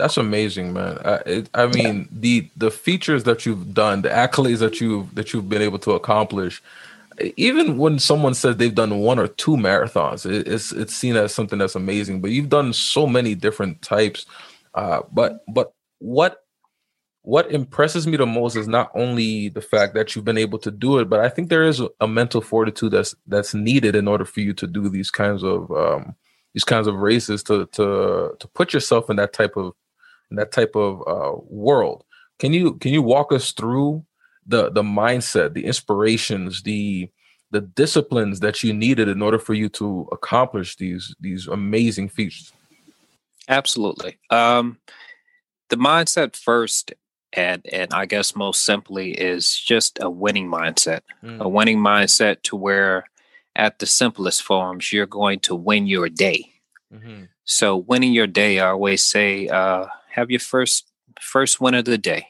That's 0.00 0.16
amazing, 0.16 0.72
man. 0.72 0.98
I, 1.04 1.14
it, 1.26 1.50
I 1.54 1.66
mean, 1.66 2.08
the 2.10 2.48
the 2.56 2.70
features 2.70 3.24
that 3.24 3.44
you've 3.44 3.74
done, 3.74 4.00
the 4.00 4.08
accolades 4.08 4.60
that 4.60 4.80
you've 4.80 5.14
that 5.14 5.32
you've 5.32 5.48
been 5.48 5.60
able 5.60 5.78
to 5.80 5.92
accomplish, 5.92 6.62
even 7.36 7.76
when 7.76 7.98
someone 7.98 8.32
says 8.32 8.56
they've 8.56 8.74
done 8.74 9.00
one 9.00 9.18
or 9.18 9.28
two 9.28 9.56
marathons, 9.56 10.24
it, 10.24 10.48
it's 10.48 10.72
it's 10.72 10.96
seen 10.96 11.16
as 11.16 11.34
something 11.34 11.58
that's 11.58 11.74
amazing. 11.74 12.22
But 12.22 12.30
you've 12.30 12.48
done 12.48 12.72
so 12.72 13.06
many 13.06 13.34
different 13.34 13.82
types. 13.82 14.24
Uh, 14.74 15.02
but 15.12 15.44
but 15.46 15.72
what 15.98 16.44
what 17.22 17.52
impresses 17.52 18.06
me 18.06 18.16
the 18.16 18.24
most 18.24 18.56
is 18.56 18.66
not 18.66 18.90
only 18.94 19.50
the 19.50 19.60
fact 19.60 19.92
that 19.94 20.16
you've 20.16 20.24
been 20.24 20.38
able 20.38 20.58
to 20.58 20.70
do 20.70 20.98
it, 20.98 21.10
but 21.10 21.20
I 21.20 21.28
think 21.28 21.50
there 21.50 21.64
is 21.64 21.82
a 22.00 22.08
mental 22.08 22.40
fortitude 22.40 22.92
that's 22.92 23.14
that's 23.26 23.52
needed 23.52 23.94
in 23.94 24.08
order 24.08 24.24
for 24.24 24.40
you 24.40 24.54
to 24.54 24.66
do 24.66 24.88
these 24.88 25.10
kinds 25.10 25.44
of 25.44 25.70
um, 25.70 26.16
these 26.54 26.64
kinds 26.64 26.86
of 26.86 26.96
races 26.96 27.42
to 27.44 27.66
to 27.66 28.34
to 28.38 28.48
put 28.48 28.72
yourself 28.72 29.10
in 29.10 29.16
that 29.16 29.32
type 29.32 29.56
of 29.56 29.74
that 30.38 30.52
type 30.52 30.74
of 30.74 31.02
uh, 31.06 31.38
world. 31.48 32.04
Can 32.38 32.52
you 32.52 32.74
can 32.74 32.92
you 32.92 33.02
walk 33.02 33.32
us 33.32 33.52
through 33.52 34.04
the 34.46 34.70
the 34.70 34.82
mindset, 34.82 35.54
the 35.54 35.64
inspirations, 35.64 36.62
the 36.62 37.10
the 37.50 37.60
disciplines 37.60 38.40
that 38.40 38.62
you 38.62 38.72
needed 38.72 39.08
in 39.08 39.22
order 39.22 39.38
for 39.38 39.54
you 39.54 39.68
to 39.70 40.08
accomplish 40.12 40.76
these 40.76 41.14
these 41.20 41.46
amazing 41.46 42.08
feats? 42.08 42.52
Absolutely. 43.48 44.18
Um, 44.30 44.78
the 45.68 45.76
mindset 45.76 46.36
first, 46.36 46.94
and 47.32 47.62
and 47.72 47.92
I 47.92 48.06
guess 48.06 48.36
most 48.36 48.64
simply 48.64 49.12
is 49.12 49.54
just 49.58 49.98
a 50.00 50.08
winning 50.08 50.48
mindset. 50.48 51.00
Mm. 51.22 51.40
A 51.40 51.48
winning 51.48 51.78
mindset 51.78 52.42
to 52.44 52.56
where, 52.56 53.04
at 53.56 53.78
the 53.80 53.86
simplest 53.86 54.42
forms, 54.42 54.92
you're 54.92 55.06
going 55.06 55.40
to 55.40 55.54
win 55.54 55.86
your 55.86 56.08
day. 56.08 56.52
Mm-hmm. 56.92 57.24
So 57.44 57.76
winning 57.76 58.12
your 58.12 58.28
day, 58.28 58.60
I 58.60 58.70
always 58.70 59.02
say, 59.02 59.48
uh, 59.48 59.86
have 60.10 60.30
your 60.30 60.40
first 60.40 60.90
first 61.20 61.60
win 61.60 61.74
of 61.74 61.84
the 61.84 61.98
day. 61.98 62.26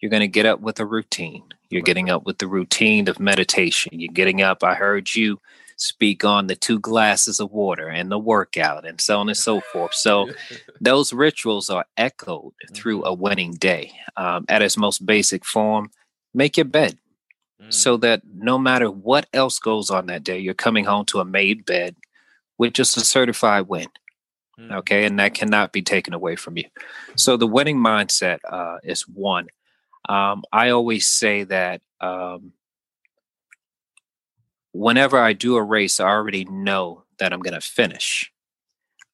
You're 0.00 0.10
going 0.10 0.20
to 0.20 0.28
get 0.28 0.46
up 0.46 0.60
with 0.60 0.78
a 0.78 0.86
routine. 0.86 1.42
You're 1.70 1.82
getting 1.82 2.10
up 2.10 2.24
with 2.26 2.38
the 2.38 2.46
routine 2.46 3.08
of 3.08 3.18
meditation. 3.18 3.98
You're 3.98 4.12
getting 4.12 4.42
up. 4.42 4.62
I 4.62 4.74
heard 4.74 5.14
you 5.14 5.40
speak 5.76 6.24
on 6.24 6.46
the 6.46 6.56
two 6.56 6.78
glasses 6.78 7.40
of 7.40 7.52
water 7.52 7.88
and 7.88 8.10
the 8.10 8.18
workout 8.18 8.86
and 8.86 9.00
so 9.00 9.20
on 9.20 9.28
and 9.28 9.36
so 9.36 9.60
forth. 9.60 9.94
So 9.94 10.30
those 10.80 11.12
rituals 11.12 11.70
are 11.70 11.86
echoed 11.96 12.52
through 12.72 12.98
mm-hmm. 12.98 13.08
a 13.08 13.14
winning 13.14 13.52
day. 13.52 13.92
Um, 14.16 14.46
at 14.48 14.62
its 14.62 14.76
most 14.76 15.04
basic 15.04 15.44
form, 15.44 15.90
make 16.32 16.56
your 16.56 16.64
bed 16.64 16.96
mm. 17.62 17.72
so 17.72 17.96
that 17.98 18.22
no 18.34 18.58
matter 18.58 18.90
what 18.90 19.26
else 19.32 19.58
goes 19.58 19.90
on 19.90 20.06
that 20.06 20.24
day, 20.24 20.38
you're 20.38 20.54
coming 20.54 20.84
home 20.84 21.04
to 21.06 21.20
a 21.20 21.24
made 21.24 21.66
bed 21.66 21.96
with 22.58 22.72
just 22.72 22.96
a 22.96 23.00
certified 23.00 23.68
win. 23.68 23.88
Mm. 24.58 24.76
Okay. 24.78 25.04
And 25.04 25.18
that 25.18 25.34
cannot 25.34 25.72
be 25.72 25.82
taken 25.82 26.14
away 26.14 26.36
from 26.36 26.56
you. 26.56 26.64
So 27.16 27.36
the 27.36 27.46
winning 27.46 27.78
mindset 27.78 28.38
uh, 28.48 28.78
is 28.82 29.02
one. 29.06 29.48
Um, 30.08 30.44
I 30.52 30.70
always 30.70 31.08
say 31.08 31.44
that 31.44 31.82
um, 32.00 32.52
whenever 34.72 35.18
I 35.18 35.32
do 35.32 35.56
a 35.56 35.62
race, 35.62 36.00
I 36.00 36.08
already 36.08 36.44
know 36.44 37.04
that 37.18 37.32
I'm 37.32 37.40
going 37.40 37.54
to 37.54 37.60
finish. 37.60 38.32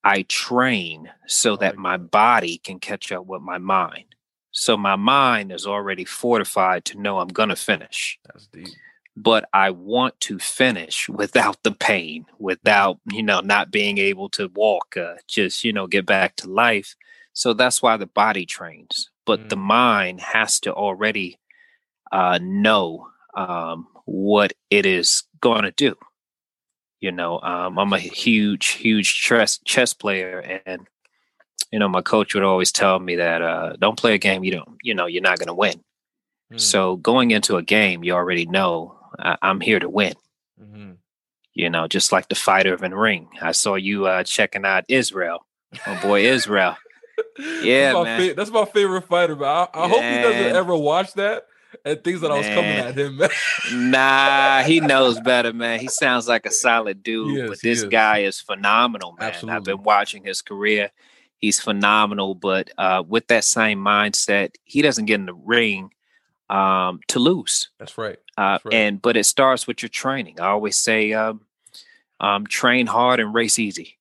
I 0.04 0.22
train 0.22 1.10
so 1.26 1.56
that 1.56 1.76
my 1.76 1.96
body 1.96 2.58
can 2.58 2.80
catch 2.80 3.12
up 3.12 3.26
with 3.26 3.40
my 3.40 3.58
mind. 3.58 4.16
So 4.50 4.76
my 4.76 4.96
mind 4.96 5.52
is 5.52 5.66
already 5.66 6.04
fortified 6.04 6.84
to 6.86 7.00
know 7.00 7.20
I'm 7.20 7.28
going 7.28 7.48
to 7.48 7.56
finish. 7.56 8.18
That's 8.26 8.46
deep. 8.48 8.68
But 9.14 9.48
I 9.52 9.70
want 9.70 10.18
to 10.20 10.38
finish 10.38 11.08
without 11.08 11.62
the 11.62 11.72
pain, 11.72 12.24
without, 12.38 12.98
you 13.10 13.22
know, 13.22 13.40
not 13.40 13.70
being 13.70 13.98
able 13.98 14.30
to 14.30 14.50
walk, 14.54 14.96
uh, 14.96 15.16
just, 15.28 15.64
you 15.64 15.72
know, 15.72 15.86
get 15.86 16.06
back 16.06 16.36
to 16.36 16.50
life. 16.50 16.96
So 17.34 17.52
that's 17.52 17.82
why 17.82 17.96
the 17.98 18.06
body 18.06 18.46
trains. 18.46 19.10
But 19.26 19.40
mm. 19.40 19.48
the 19.50 19.56
mind 19.56 20.20
has 20.20 20.60
to 20.60 20.72
already 20.72 21.38
uh, 22.10 22.38
know 22.42 23.08
um, 23.34 23.86
what 24.04 24.52
it 24.70 24.86
is 24.86 25.24
going 25.40 25.62
to 25.62 25.72
do. 25.72 25.94
You 27.00 27.12
know, 27.12 27.40
um, 27.40 27.78
I'm 27.78 27.92
a 27.92 27.98
huge, 27.98 28.68
huge 28.68 29.20
chess 29.20 29.58
chess 29.64 29.92
player, 29.92 30.60
and 30.64 30.86
you 31.72 31.78
know, 31.78 31.88
my 31.88 32.02
coach 32.02 32.34
would 32.34 32.44
always 32.44 32.70
tell 32.70 33.00
me 33.00 33.16
that 33.16 33.42
uh, 33.42 33.72
don't 33.80 33.98
play 33.98 34.14
a 34.14 34.18
game 34.18 34.44
you 34.44 34.52
don't, 34.52 34.76
you 34.82 34.94
know, 34.94 35.06
you're 35.06 35.22
not 35.22 35.38
going 35.38 35.48
to 35.48 35.54
win. 35.54 35.82
Mm. 36.52 36.60
So 36.60 36.96
going 36.96 37.32
into 37.32 37.56
a 37.56 37.62
game, 37.62 38.04
you 38.04 38.12
already 38.12 38.46
know 38.46 38.98
I- 39.18 39.38
am 39.42 39.60
here 39.60 39.78
to 39.78 39.88
win. 39.88 40.14
Mm-hmm. 40.60 40.92
You 41.54 41.70
know, 41.70 41.86
just 41.86 42.12
like 42.12 42.28
the 42.28 42.34
fighter 42.34 42.74
in 42.82 42.90
the 42.90 42.96
ring. 42.96 43.28
I 43.40 43.52
saw 43.52 43.74
you 43.74 44.06
uh, 44.06 44.22
checking 44.24 44.64
out 44.64 44.84
Israel, 44.88 45.46
my 45.86 46.00
boy 46.00 46.26
Israel. 46.26 46.76
Yeah, 47.62 47.92
that's 47.92 48.04
man. 48.04 48.28
Fa- 48.28 48.34
that's 48.34 48.50
my 48.50 48.64
favorite 48.64 49.02
fighter, 49.02 49.34
but 49.36 49.44
I, 49.46 49.84
I 49.84 49.88
hope 49.88 50.02
he 50.02 50.22
doesn't 50.22 50.56
ever 50.56 50.74
watch 50.74 51.12
that 51.14 51.44
and 51.84 52.02
things 52.02 52.20
that 52.20 52.28
man. 52.28 52.36
I 52.36 52.38
was 52.38 52.46
coming 52.48 52.70
at 52.70 52.98
him. 52.98 53.16
Man. 53.16 53.30
nah, 53.90 54.62
he 54.62 54.80
knows 54.80 55.20
better, 55.20 55.52
man. 55.52 55.80
He 55.80 55.88
sounds 55.88 56.28
like 56.28 56.46
a 56.46 56.50
solid 56.50 57.02
dude, 57.02 57.38
is, 57.38 57.50
but 57.50 57.60
this 57.60 57.82
is. 57.82 57.88
guy 57.88 58.18
is 58.18 58.40
phenomenal, 58.40 59.14
man. 59.18 59.28
Absolutely. 59.28 59.56
I've 59.56 59.64
been 59.64 59.82
watching 59.82 60.24
his 60.24 60.42
career. 60.42 60.90
He's 61.38 61.60
phenomenal, 61.60 62.34
but 62.34 62.70
uh, 62.78 63.02
with 63.06 63.26
that 63.28 63.44
same 63.44 63.78
mindset, 63.78 64.54
he 64.64 64.82
doesn't 64.82 65.06
get 65.06 65.20
in 65.20 65.26
the 65.26 65.34
ring 65.34 65.90
um, 66.52 67.00
to 67.08 67.18
lose. 67.18 67.70
That's 67.78 67.96
right. 67.96 68.18
Uh, 68.36 68.52
That's 68.52 68.64
right. 68.66 68.74
And 68.74 69.02
but 69.02 69.16
it 69.16 69.24
starts 69.24 69.66
with 69.66 69.82
your 69.82 69.88
training. 69.88 70.40
I 70.40 70.48
always 70.48 70.76
say, 70.76 71.12
um, 71.12 71.40
um, 72.20 72.46
train 72.46 72.86
hard 72.86 73.20
and 73.20 73.34
race 73.34 73.58
easy. 73.58 73.98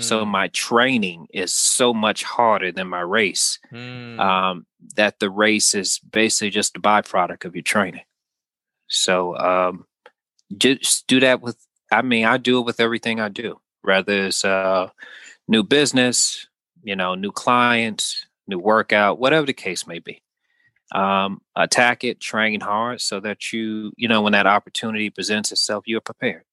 So 0.00 0.24
mm. 0.24 0.28
my 0.28 0.48
training 0.48 1.28
is 1.32 1.54
so 1.54 1.94
much 1.94 2.24
harder 2.24 2.72
than 2.72 2.88
my 2.88 3.00
race 3.00 3.58
mm. 3.72 4.20
um, 4.20 4.66
that 4.96 5.18
the 5.18 5.30
race 5.30 5.74
is 5.74 5.98
basically 5.98 6.50
just 6.50 6.76
a 6.76 6.80
byproduct 6.80 7.46
of 7.46 7.56
your 7.56 7.62
training. 7.62 8.02
So 8.88 9.34
um, 9.38 9.86
just 10.58 11.06
do 11.06 11.20
that 11.20 11.40
with. 11.40 11.56
I 11.90 12.02
mean, 12.02 12.26
I 12.26 12.36
do 12.36 12.58
it 12.58 12.66
with 12.66 12.80
everything 12.80 13.18
I 13.20 13.28
do. 13.28 13.60
Whether 13.80 14.26
it's 14.26 14.44
uh, 14.44 14.90
new 15.48 15.62
business, 15.62 16.46
you 16.82 16.96
know, 16.96 17.14
new 17.14 17.32
clients, 17.32 18.26
new 18.46 18.58
workout, 18.58 19.18
whatever 19.18 19.46
the 19.46 19.54
case 19.54 19.86
may 19.86 20.00
be. 20.00 20.21
Um, 20.94 21.40
attack 21.56 22.04
it, 22.04 22.20
train 22.20 22.60
hard, 22.60 23.00
so 23.00 23.20
that 23.20 23.52
you, 23.52 23.92
you 23.96 24.08
know, 24.08 24.22
when 24.22 24.32
that 24.32 24.46
opportunity 24.46 25.10
presents 25.10 25.50
itself, 25.50 25.84
you're 25.86 26.00
prepared. 26.00 26.44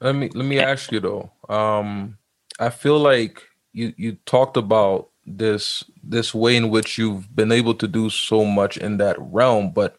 Let 0.00 0.14
me 0.14 0.30
let 0.32 0.46
me 0.46 0.58
ask 0.58 0.90
you 0.92 1.00
though. 1.00 1.30
Um, 1.48 2.16
I 2.58 2.70
feel 2.70 2.98
like 2.98 3.42
you 3.72 3.92
you 3.96 4.16
talked 4.24 4.56
about 4.56 5.10
this 5.26 5.84
this 6.02 6.34
way 6.34 6.56
in 6.56 6.70
which 6.70 6.96
you've 6.96 7.34
been 7.34 7.52
able 7.52 7.74
to 7.74 7.86
do 7.86 8.08
so 8.08 8.44
much 8.44 8.76
in 8.76 8.96
that 8.96 9.16
realm, 9.18 9.72
but 9.72 9.98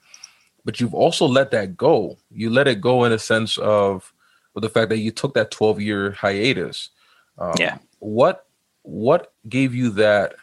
but 0.65 0.79
you've 0.79 0.93
also 0.93 1.25
let 1.27 1.51
that 1.51 1.77
go. 1.77 2.17
You 2.29 2.49
let 2.49 2.67
it 2.67 2.81
go 2.81 3.03
in 3.03 3.11
a 3.11 3.19
sense 3.19 3.57
of 3.57 4.13
with 4.53 4.63
the 4.63 4.69
fact 4.69 4.89
that 4.89 4.99
you 4.99 5.11
took 5.11 5.33
that 5.33 5.51
12 5.51 5.81
year 5.81 6.11
hiatus. 6.11 6.89
Um, 7.37 7.53
yeah. 7.59 7.77
What 7.99 8.45
what 8.83 9.33
gave 9.47 9.75
you 9.75 9.89
that 9.91 10.33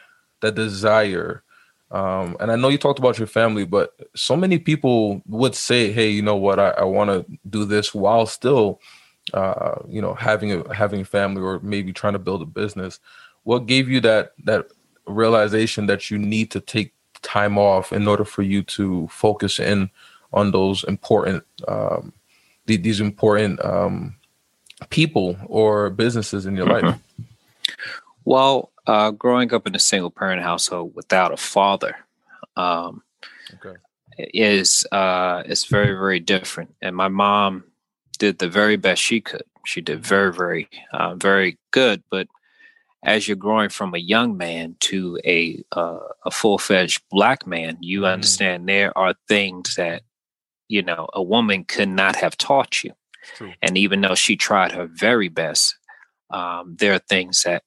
that 0.41 0.55
desire? 0.55 1.43
Um, 1.91 2.37
and 2.39 2.51
I 2.51 2.57
know 2.57 2.69
you 2.69 2.79
talked 2.79 2.99
about 2.99 3.19
your 3.19 3.27
family, 3.27 3.65
but 3.65 3.95
so 4.15 4.37
many 4.37 4.59
people 4.59 5.23
would 5.27 5.55
say, 5.55 5.91
"Hey, 5.91 6.11
you 6.11 6.23
know 6.23 6.37
what? 6.37 6.59
I, 6.59 6.71
I 6.71 6.85
want 6.85 7.11
to 7.11 7.39
do 7.49 7.65
this 7.65 7.95
while 7.95 8.27
still 8.27 8.81
uh, 9.35 9.77
you 9.89 10.01
know, 10.01 10.15
having 10.15 10.53
a 10.53 10.75
having 10.75 11.01
a 11.01 11.05
family 11.05 11.43
or 11.43 11.61
maybe 11.61 11.93
trying 11.93 12.15
to 12.15 12.19
build 12.19 12.43
a 12.43 12.47
business. 12.47 13.01
What 13.45 13.67
gave 13.67 13.89
you 13.89 14.01
that 14.01 14.33
that 14.45 14.67
realization 15.07 15.87
that 15.87 16.11
you 16.11 16.19
need 16.19 16.51
to 16.53 16.61
take 16.61 16.95
time 17.23 17.59
off 17.59 17.93
in 17.93 18.07
order 18.07 18.25
for 18.25 18.43
you 18.43 18.63
to 18.63 19.09
focus 19.09 19.59
in 19.59 19.91
on 20.33 20.51
those 20.51 20.85
important 20.85 21.45
um, 21.67 22.13
th- 22.67 22.83
these 22.83 23.01
important 23.01 23.65
um, 23.65 24.17
people 24.91 25.37
or 25.47 25.91
businesses 25.91 26.47
in 26.47 26.57
your 26.57 26.67
life? 26.67 26.85
Mm-hmm. 26.85 27.23
Well, 28.25 28.71
uh, 28.89 29.11
growing 29.13 29.53
up 29.53 29.67
in 29.67 29.75
a 29.75 29.79
single 29.79 30.11
parent 30.11 30.43
household 30.43 30.93
without 30.95 31.33
a 31.33 31.37
father 31.37 31.95
um, 32.57 33.03
okay. 33.55 33.79
is 34.19 34.87
uh, 34.91 35.43
is 35.47 35.67
very 35.67 35.93
very 35.93 36.19
different. 36.19 36.75
And 36.83 36.97
my 36.97 37.09
mom 37.09 37.65
did 38.19 38.39
the 38.39 38.49
very 38.49 38.77
best 38.77 39.03
she 39.03 39.21
could. 39.21 39.45
She 39.65 39.81
did 39.81 40.05
very, 40.05 40.33
very, 40.33 40.69
uh, 40.93 41.15
very 41.15 41.59
good. 41.71 42.03
But 42.11 42.27
as 43.05 43.29
you're 43.29 43.37
growing 43.37 43.69
from 43.69 43.95
a 43.95 43.99
young 43.99 44.37
man 44.37 44.77
to 44.81 45.19
a 45.25 45.63
uh, 45.73 45.99
a 46.25 46.31
full 46.31 46.59
fledged 46.59 47.03
black 47.11 47.47
man, 47.47 47.79
you 47.81 48.01
mm-hmm. 48.01 48.07
understand 48.15 48.69
there 48.69 48.97
are 48.97 49.15
things 49.29 49.77
that 49.77 50.03
you 50.69 50.83
know 50.83 51.09
a 51.13 51.23
woman 51.23 51.65
could 51.65 51.89
not 51.89 52.17
have 52.17 52.37
taught 52.37 52.83
you. 52.83 52.93
And 53.61 53.77
even 53.77 54.01
though 54.01 54.15
she 54.15 54.37
tried 54.37 54.73
her 54.73 54.87
very 54.87 55.29
best, 55.29 55.77
um, 56.31 56.77
there 56.79 56.95
are 56.95 56.99
things 56.99 57.43
that 57.43 57.63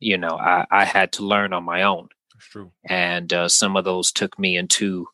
you 0.00 0.18
know 0.18 0.36
I, 0.38 0.66
I 0.70 0.84
had 0.84 1.12
to 1.12 1.24
learn 1.24 1.52
on 1.52 1.64
my 1.64 1.82
own. 1.82 2.08
true. 2.38 2.72
And 2.88 3.32
uh, 3.32 3.48
some 3.48 3.76
of 3.76 3.84
those 3.84 4.10
took 4.10 4.38
me 4.38 4.56
into, 4.56 5.08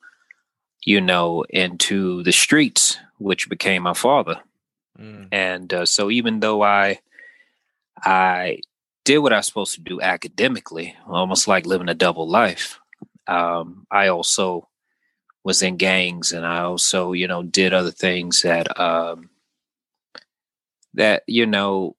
you 0.85 1.01
know, 1.01 1.45
into 1.51 2.23
the 2.23 2.33
streets, 2.33 2.99
which 3.19 3.49
became 3.49 3.83
my 3.83 3.95
father. 3.95 4.41
Mm. 4.99 5.29
And 5.33 5.75
uh, 5.75 5.87
so 5.87 6.11
even 6.11 6.41
though 6.41 6.63
I 6.63 7.01
I 8.03 8.61
did 9.05 9.19
what 9.19 9.33
I 9.33 9.37
was 9.37 9.47
supposed 9.47 9.75
to 9.75 9.81
do 9.81 10.01
academically, 10.01 10.97
almost 11.07 11.49
like 11.49 11.67
living 11.67 11.89
a 11.89 11.95
double 11.95 12.29
life, 12.29 12.81
um, 13.27 13.87
I 13.91 14.09
also 14.09 14.69
was 15.45 15.63
in 15.63 15.77
gangs 15.77 16.33
and 16.33 16.45
I 16.45 16.61
also, 16.61 17.13
you 17.13 17.29
know, 17.29 17.43
did 17.43 17.73
other 17.73 17.93
things 17.93 18.43
that 18.43 18.79
um, 18.81 19.31
that, 20.95 21.23
you 21.27 21.47
know, 21.47 21.97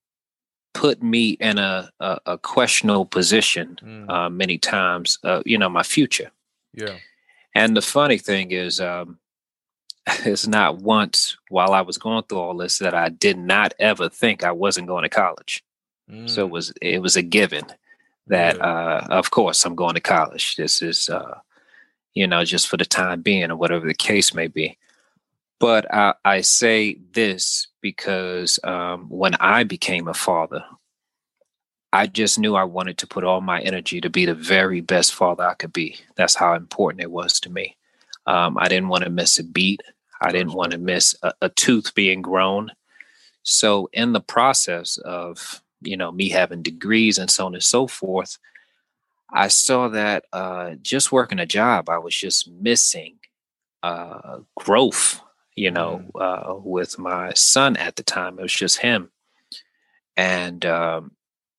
put 0.74 1.02
me 1.02 1.32
in 1.40 1.58
a, 1.58 1.90
a, 2.00 2.20
a 2.26 2.38
questionable 2.38 3.06
position 3.06 3.78
mm. 3.84 4.10
uh, 4.10 4.30
many 4.30 4.58
times, 4.58 5.18
uh, 5.24 5.42
you 5.46 5.58
know, 5.58 5.70
my 5.70 5.84
future. 5.84 6.32
Yeah. 6.74 6.98
And 7.56 7.76
the 7.76 7.82
funny 7.82 8.18
thing 8.18 8.52
is, 8.52 8.80
um, 8.80 9.18
it's 10.26 10.48
not 10.48 10.78
once 10.78 11.38
while 11.50 11.74
I 11.74 11.82
was 11.82 11.98
going 11.98 12.24
through 12.24 12.40
all 12.40 12.58
this 12.58 12.78
that 12.80 12.94
I 12.94 13.10
did 13.10 13.38
not 13.38 13.74
ever 13.80 14.10
think 14.10 14.44
I 14.44 14.52
wasn't 14.52 14.88
going 14.88 15.04
to 15.04 15.10
college. 15.10 15.64
Mm. 16.10 16.30
So 16.30 16.46
it 16.46 16.50
mm. 16.50 16.52
was 16.52 16.74
it 16.82 17.02
was 17.02 17.16
a 17.16 17.22
given 17.22 17.66
that 18.28 18.58
yeah. 18.58 18.64
uh, 18.64 19.08
of 19.10 19.32
course 19.32 19.66
I'm 19.66 19.76
going 19.76 19.96
to 19.96 20.02
college. 20.02 20.56
This 20.56 20.82
is 20.82 21.10
uh, 21.10 21.40
you 22.14 22.28
know 22.28 22.46
just 22.46 22.68
for 22.68 22.78
the 22.78 22.86
time 22.86 23.22
being 23.22 23.52
or 23.52 23.58
whatever 23.58 23.86
the 23.86 23.94
case 23.94 24.34
may 24.34 24.48
be. 24.48 24.78
But 25.60 25.92
I, 25.94 26.14
I 26.24 26.42
say 26.42 26.98
this 27.14 27.68
because 27.88 28.60
um, 28.66 29.06
when 29.08 29.34
I 29.36 29.64
became 29.64 30.10
a 30.10 30.14
father, 30.14 30.62
I 31.94 32.06
just 32.06 32.38
knew 32.38 32.54
I 32.54 32.66
wanted 32.66 32.98
to 32.98 33.08
put 33.08 33.24
all 33.24 33.40
my 33.40 33.62
energy 33.62 34.02
to 34.02 34.10
be 34.10 34.26
the 34.26 34.34
very 34.34 34.82
best 34.82 35.14
father 35.14 35.46
I 35.46 35.54
could 35.54 35.72
be. 35.72 35.96
That's 36.18 36.36
how 36.36 36.54
important 36.54 37.02
it 37.02 37.12
was 37.12 37.40
to 37.40 37.50
me. 37.50 37.78
Um, 38.26 38.58
I 38.58 38.68
didn't 38.68 38.90
want 38.90 39.06
to 39.06 39.10
miss 39.10 39.40
a 39.40 39.44
beat. 39.46 39.82
I 40.22 40.34
didn't 40.34 40.52
want 40.52 40.74
to 40.74 40.78
miss 40.78 41.16
a, 41.24 41.32
a 41.44 41.48
tooth 41.48 41.96
being 41.96 42.22
grown. 42.22 42.72
So 43.44 43.90
in 43.94 44.12
the 44.12 44.20
process 44.20 44.98
of 44.98 45.62
you 45.80 45.96
know 45.96 46.12
me 46.12 46.28
having 46.28 46.62
degrees 46.62 47.18
and 47.18 47.32
so 47.32 47.46
on 47.46 47.54
and 47.54 47.64
so 47.64 47.88
forth, 47.88 48.38
I 49.32 49.48
saw 49.48 49.88
that 49.88 50.26
uh, 50.34 50.72
just 50.82 51.14
working 51.14 51.40
a 51.40 51.46
job, 51.46 51.88
I 51.88 52.00
was 52.00 52.14
just 52.14 52.52
missing 52.52 53.20
uh, 53.82 54.40
growth. 54.58 55.22
You 55.58 55.72
know, 55.72 56.04
mm. 56.16 56.22
uh, 56.22 56.56
with 56.64 56.98
my 56.98 57.34
son 57.34 57.76
at 57.78 57.98
the 57.98 58.04
time, 58.04 58.40
it 58.40 58.44
was 58.44 58.54
just 58.54 58.78
him, 58.78 59.10
and 60.16 60.66
um, 60.66 61.12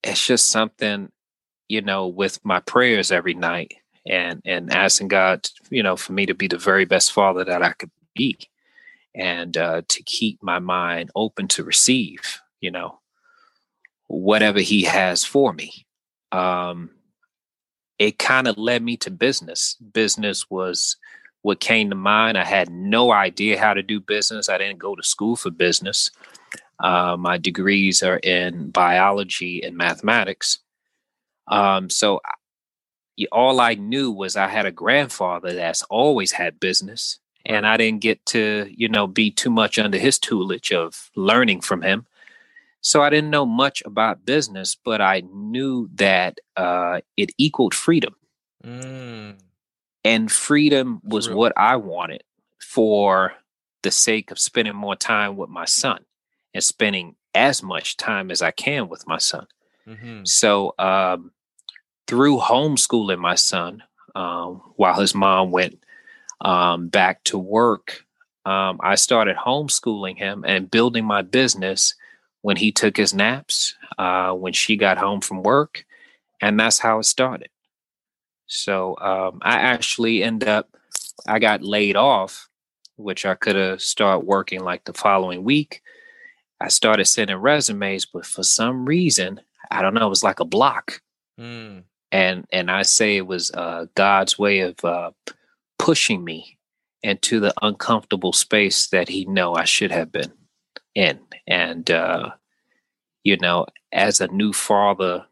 it's 0.02 0.24
just 0.24 0.46
something, 0.46 1.10
you 1.68 1.82
know, 1.82 2.06
with 2.06 2.38
my 2.44 2.60
prayers 2.60 3.12
every 3.12 3.34
night 3.34 3.74
and 4.06 4.40
and 4.44 4.72
asking 4.72 5.08
God, 5.08 5.48
you 5.70 5.82
know, 5.82 5.96
for 5.96 6.12
me 6.12 6.26
to 6.26 6.34
be 6.34 6.46
the 6.46 6.58
very 6.58 6.84
best 6.84 7.12
father 7.12 7.44
that 7.44 7.62
I 7.62 7.72
could 7.72 7.90
be 8.14 8.38
and 9.14 9.56
uh, 9.56 9.82
to 9.88 10.02
keep 10.04 10.42
my 10.42 10.60
mind 10.60 11.10
open 11.14 11.48
to 11.48 11.64
receive, 11.64 12.40
you 12.60 12.70
know, 12.70 13.00
whatever 14.06 14.60
he 14.60 14.84
has 14.84 15.24
for 15.24 15.52
me. 15.52 15.86
Um, 16.30 16.90
it 17.98 18.18
kind 18.18 18.46
of 18.46 18.56
led 18.56 18.82
me 18.82 18.96
to 18.98 19.10
business. 19.10 19.74
Business 19.92 20.48
was 20.48 20.96
what 21.48 21.60
came 21.60 21.88
to 21.88 21.96
mind. 21.96 22.36
I 22.36 22.44
had 22.44 22.68
no 22.68 23.10
idea 23.10 23.58
how 23.58 23.72
to 23.72 23.82
do 23.82 24.00
business. 24.00 24.50
I 24.50 24.58
didn't 24.58 24.78
go 24.78 24.94
to 24.94 25.02
school 25.02 25.34
for 25.34 25.50
business. 25.50 26.10
Uh, 26.78 27.16
my 27.18 27.38
degrees 27.38 28.02
are 28.02 28.18
in 28.18 28.68
biology 28.68 29.62
and 29.62 29.74
mathematics. 29.74 30.58
Um, 31.50 31.88
so 31.88 32.20
all 33.32 33.60
I 33.60 33.76
knew 33.76 34.10
was 34.10 34.36
I 34.36 34.48
had 34.48 34.66
a 34.66 34.70
grandfather 34.70 35.54
that's 35.54 35.80
always 35.84 36.32
had 36.32 36.60
business 36.60 37.18
and 37.46 37.66
I 37.66 37.78
didn't 37.78 38.02
get 38.02 38.26
to, 38.26 38.70
you 38.70 38.90
know, 38.90 39.06
be 39.06 39.30
too 39.30 39.50
much 39.50 39.78
under 39.78 39.96
his 39.96 40.18
tutelage 40.18 40.70
of 40.70 41.10
learning 41.16 41.62
from 41.62 41.80
him. 41.80 42.04
So 42.82 43.00
I 43.00 43.08
didn't 43.08 43.30
know 43.30 43.46
much 43.46 43.82
about 43.86 44.26
business, 44.26 44.76
but 44.84 45.00
I 45.00 45.22
knew 45.32 45.88
that 45.94 46.40
uh, 46.58 47.00
it 47.16 47.30
equaled 47.38 47.74
freedom. 47.74 48.14
Mm. 48.62 49.47
And 50.08 50.32
freedom 50.32 51.02
was 51.04 51.28
what 51.28 51.52
I 51.54 51.76
wanted 51.76 52.22
for 52.58 53.34
the 53.82 53.90
sake 53.90 54.30
of 54.30 54.38
spending 54.38 54.74
more 54.74 54.96
time 54.96 55.36
with 55.36 55.50
my 55.50 55.66
son 55.66 56.06
and 56.54 56.64
spending 56.64 57.16
as 57.34 57.62
much 57.62 57.98
time 57.98 58.30
as 58.30 58.40
I 58.40 58.50
can 58.50 58.88
with 58.88 59.06
my 59.06 59.18
son. 59.18 59.46
Mm-hmm. 59.86 60.24
So 60.24 60.74
um, 60.78 61.32
through 62.06 62.38
homeschooling 62.38 63.18
my 63.18 63.34
son, 63.34 63.82
um, 64.14 64.62
while 64.76 64.98
his 64.98 65.14
mom 65.14 65.50
went 65.50 65.78
um, 66.40 66.88
back 66.88 67.22
to 67.24 67.36
work, 67.36 68.06
um, 68.46 68.80
I 68.82 68.94
started 68.94 69.36
homeschooling 69.36 70.16
him 70.16 70.42
and 70.48 70.70
building 70.70 71.04
my 71.04 71.20
business 71.20 71.94
when 72.40 72.56
he 72.56 72.72
took 72.72 72.96
his 72.96 73.12
naps, 73.12 73.74
uh, 73.98 74.32
when 74.32 74.54
she 74.54 74.78
got 74.78 74.96
home 74.96 75.20
from 75.20 75.42
work. 75.42 75.84
And 76.40 76.58
that's 76.58 76.78
how 76.78 76.98
it 76.98 77.04
started. 77.04 77.50
So 78.48 78.96
um, 78.98 79.38
I 79.42 79.56
actually 79.56 80.22
end 80.22 80.42
up, 80.42 80.68
I 81.26 81.38
got 81.38 81.62
laid 81.62 81.96
off, 81.96 82.48
which 82.96 83.24
I 83.24 83.34
could 83.34 83.54
have 83.54 83.80
started 83.80 84.26
working 84.26 84.60
like 84.60 84.84
the 84.84 84.94
following 84.94 85.44
week. 85.44 85.82
I 86.60 86.68
started 86.68 87.04
sending 87.04 87.36
resumes, 87.36 88.06
but 88.06 88.26
for 88.26 88.42
some 88.42 88.86
reason, 88.86 89.40
I 89.70 89.82
don't 89.82 89.94
know, 89.94 90.06
it 90.06 90.10
was 90.10 90.24
like 90.24 90.40
a 90.40 90.44
block. 90.44 91.02
Mm. 91.38 91.84
And 92.10 92.46
and 92.50 92.70
I 92.70 92.82
say 92.82 93.18
it 93.18 93.26
was 93.26 93.50
uh, 93.52 93.84
God's 93.94 94.38
way 94.38 94.60
of 94.60 94.82
uh, 94.82 95.10
pushing 95.78 96.24
me 96.24 96.58
into 97.02 97.38
the 97.38 97.52
uncomfortable 97.60 98.32
space 98.32 98.88
that 98.88 99.10
he 99.10 99.26
know 99.26 99.54
I 99.54 99.64
should 99.64 99.92
have 99.92 100.10
been 100.10 100.32
in. 100.94 101.20
And 101.46 101.88
uh, 101.90 102.30
you 103.24 103.36
know, 103.36 103.66
as 103.92 104.22
a 104.22 104.28
new 104.28 104.54
father 104.54 105.26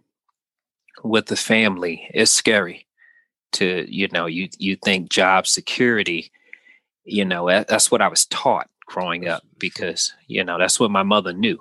with 1.03 1.27
the 1.27 1.37
family, 1.37 2.09
it's 2.13 2.31
scary 2.31 2.86
to, 3.53 3.87
you 3.89 4.09
know, 4.13 4.27
you 4.27 4.49
you 4.59 4.77
think 4.77 5.11
job 5.11 5.47
security, 5.47 6.31
you 7.05 7.25
know, 7.25 7.47
that's 7.49 7.91
what 7.91 8.03
I 8.03 8.09
was 8.09 8.27
taught 8.27 8.69
growing 8.87 9.29
up 9.29 9.43
because, 9.59 10.13
you 10.27 10.45
know, 10.45 10.59
that's 10.59 10.79
what 10.79 10.91
my 10.91 11.03
mother 11.03 11.33
knew. 11.33 11.61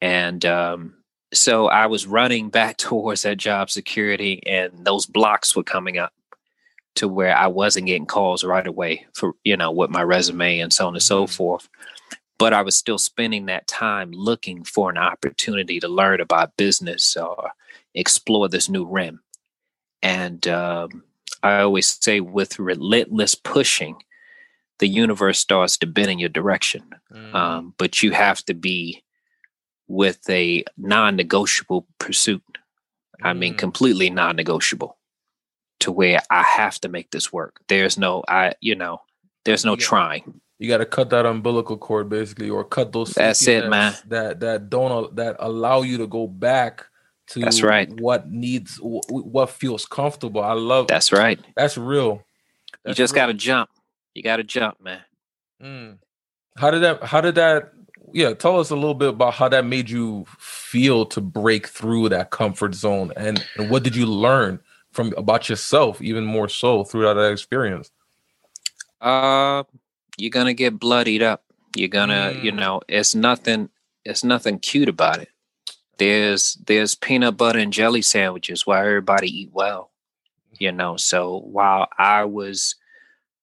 And 0.00 0.44
um 0.44 0.94
so 1.32 1.66
I 1.68 1.86
was 1.86 2.06
running 2.06 2.48
back 2.58 2.76
towards 2.76 3.22
that 3.22 3.38
job 3.38 3.70
security 3.70 4.42
and 4.46 4.84
those 4.84 5.06
blocks 5.06 5.54
were 5.54 5.64
coming 5.64 5.98
up 5.98 6.12
to 6.98 7.06
where 7.06 7.36
I 7.36 7.46
wasn't 7.46 7.86
getting 7.86 8.06
calls 8.06 8.42
right 8.42 8.66
away 8.66 9.06
for, 9.14 9.34
you 9.44 9.56
know, 9.56 9.70
with 9.70 9.88
my 9.88 10.02
resume 10.02 10.58
and 10.58 10.72
so 10.72 10.88
on 10.88 10.94
and 10.94 11.02
so 11.02 11.24
mm-hmm. 11.24 11.32
forth. 11.32 11.68
But 12.38 12.52
I 12.52 12.62
was 12.62 12.76
still 12.76 12.98
spending 12.98 13.46
that 13.46 13.66
time 13.66 14.10
looking 14.12 14.64
for 14.64 14.90
an 14.90 14.98
opportunity 14.98 15.80
to 15.80 15.88
learn 15.88 16.20
about 16.20 16.56
business 16.56 17.16
or 17.16 17.52
explore 17.94 18.48
this 18.48 18.68
new 18.68 18.84
rim. 18.84 19.20
And 20.02 20.46
um, 20.48 21.02
I 21.42 21.60
always 21.60 21.98
say, 22.00 22.20
with 22.20 22.58
relentless 22.58 23.34
pushing, 23.34 24.02
the 24.78 24.88
universe 24.88 25.38
starts 25.38 25.76
to 25.78 25.86
bend 25.86 26.10
in 26.10 26.18
your 26.18 26.28
direction. 26.28 26.84
Mm. 27.12 27.34
Um, 27.34 27.74
but 27.78 28.02
you 28.02 28.12
have 28.12 28.44
to 28.44 28.54
be 28.54 29.02
with 29.88 30.28
a 30.28 30.64
non 30.76 31.16
negotiable 31.16 31.86
pursuit. 31.98 32.42
I 33.22 33.32
mean, 33.32 33.54
mm. 33.54 33.58
completely 33.58 34.10
non 34.10 34.36
negotiable 34.36 34.96
to 35.80 35.92
where 35.92 36.20
I 36.30 36.42
have 36.42 36.78
to 36.80 36.88
make 36.88 37.10
this 37.10 37.32
work. 37.32 37.60
There's 37.68 37.98
no, 37.98 38.22
I, 38.28 38.54
you 38.60 38.74
know, 38.74 39.00
there's 39.44 39.64
no 39.64 39.76
trying. 39.76 40.40
You 40.58 40.68
got 40.68 40.78
to 40.78 40.86
cut 40.86 41.10
that 41.10 41.24
umbilical 41.24 41.76
cord 41.76 42.08
basically, 42.08 42.50
or 42.50 42.64
cut 42.64 42.92
those. 42.92 43.12
That's 43.12 43.46
it, 43.46 43.68
man. 43.68 43.94
That 44.08 44.40
that 44.40 44.68
don't 44.68 45.14
that 45.14 45.36
allow 45.38 45.82
you 45.82 45.98
to 45.98 46.06
go 46.06 46.26
back 46.26 46.86
to. 47.30 47.40
That's 47.40 47.62
right. 47.62 47.88
What 48.00 48.30
needs 48.30 48.78
what 48.82 49.50
feels 49.50 49.86
comfortable. 49.86 50.42
I 50.42 50.52
love. 50.52 50.88
That's 50.88 51.12
right. 51.12 51.38
That's 51.56 51.76
real. 51.76 52.24
That's 52.84 52.98
you 52.98 53.02
just 53.02 53.14
got 53.14 53.26
to 53.26 53.34
jump. 53.34 53.70
You 54.14 54.22
got 54.22 54.36
to 54.36 54.44
jump, 54.44 54.80
man. 54.80 55.00
Mm. 55.62 55.98
How 56.56 56.70
did 56.70 56.82
that? 56.82 57.04
How 57.04 57.20
did 57.20 57.34
that? 57.36 57.72
Yeah, 58.12 58.32
tell 58.32 58.58
us 58.58 58.70
a 58.70 58.74
little 58.74 58.94
bit 58.94 59.10
about 59.10 59.34
how 59.34 59.48
that 59.50 59.66
made 59.66 59.90
you 59.90 60.24
feel 60.38 61.04
to 61.06 61.20
break 61.20 61.66
through 61.68 62.08
that 62.08 62.30
comfort 62.30 62.74
zone, 62.74 63.12
and, 63.16 63.44
and 63.56 63.70
what 63.70 63.82
did 63.82 63.94
you 63.94 64.06
learn 64.06 64.60
from 64.92 65.12
about 65.18 65.50
yourself, 65.50 66.00
even 66.00 66.24
more 66.24 66.48
so 66.48 66.84
throughout 66.84 67.14
that 67.14 67.30
experience? 67.30 67.90
Uh, 69.00 69.64
you're 70.16 70.30
gonna 70.30 70.54
get 70.54 70.78
bloodied 70.78 71.22
up. 71.22 71.44
You're 71.76 71.88
gonna, 71.88 72.32
mm. 72.34 72.42
you 72.42 72.52
know, 72.52 72.80
it's 72.88 73.14
nothing. 73.14 73.68
It's 74.04 74.24
nothing 74.24 74.58
cute 74.58 74.88
about 74.88 75.18
it. 75.20 75.28
There's 75.98 76.54
there's 76.66 76.94
peanut 76.94 77.36
butter 77.36 77.58
and 77.58 77.72
jelly 77.72 78.02
sandwiches 78.02 78.66
where 78.66 78.84
everybody 78.84 79.28
eat 79.28 79.50
well, 79.52 79.90
you 80.58 80.72
know. 80.72 80.96
So 80.96 81.40
while 81.40 81.88
I 81.98 82.24
was, 82.24 82.76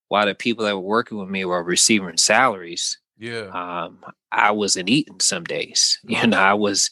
while 0.08 0.26
the 0.26 0.34
people 0.34 0.64
that 0.64 0.74
were 0.74 0.80
working 0.80 1.18
with 1.18 1.28
me 1.28 1.44
were 1.44 1.62
receiving 1.62 2.16
salaries, 2.16 2.98
yeah, 3.18 3.50
um, 3.52 3.98
I 4.32 4.52
wasn't 4.52 4.88
eating 4.88 5.20
some 5.20 5.44
days. 5.44 5.98
You 6.08 6.26
know, 6.26 6.38
I 6.38 6.54
was, 6.54 6.90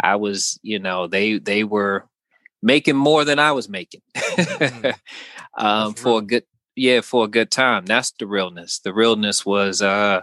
I 0.00 0.16
was, 0.16 0.58
you 0.62 0.78
know, 0.78 1.06
they 1.06 1.38
they 1.38 1.64
were 1.64 2.06
making 2.62 2.96
more 2.96 3.24
than 3.24 3.38
I 3.38 3.52
was 3.52 3.68
making 3.68 4.02
mm. 4.16 4.94
um, 5.58 5.94
for 5.94 6.18
a 6.18 6.22
good 6.22 6.44
yeah 6.74 7.00
for 7.00 7.24
a 7.24 7.28
good 7.28 7.50
time. 7.50 7.86
That's 7.86 8.12
the 8.12 8.26
realness. 8.26 8.80
The 8.80 8.92
realness 8.92 9.46
was, 9.46 9.82
uh, 9.82 10.20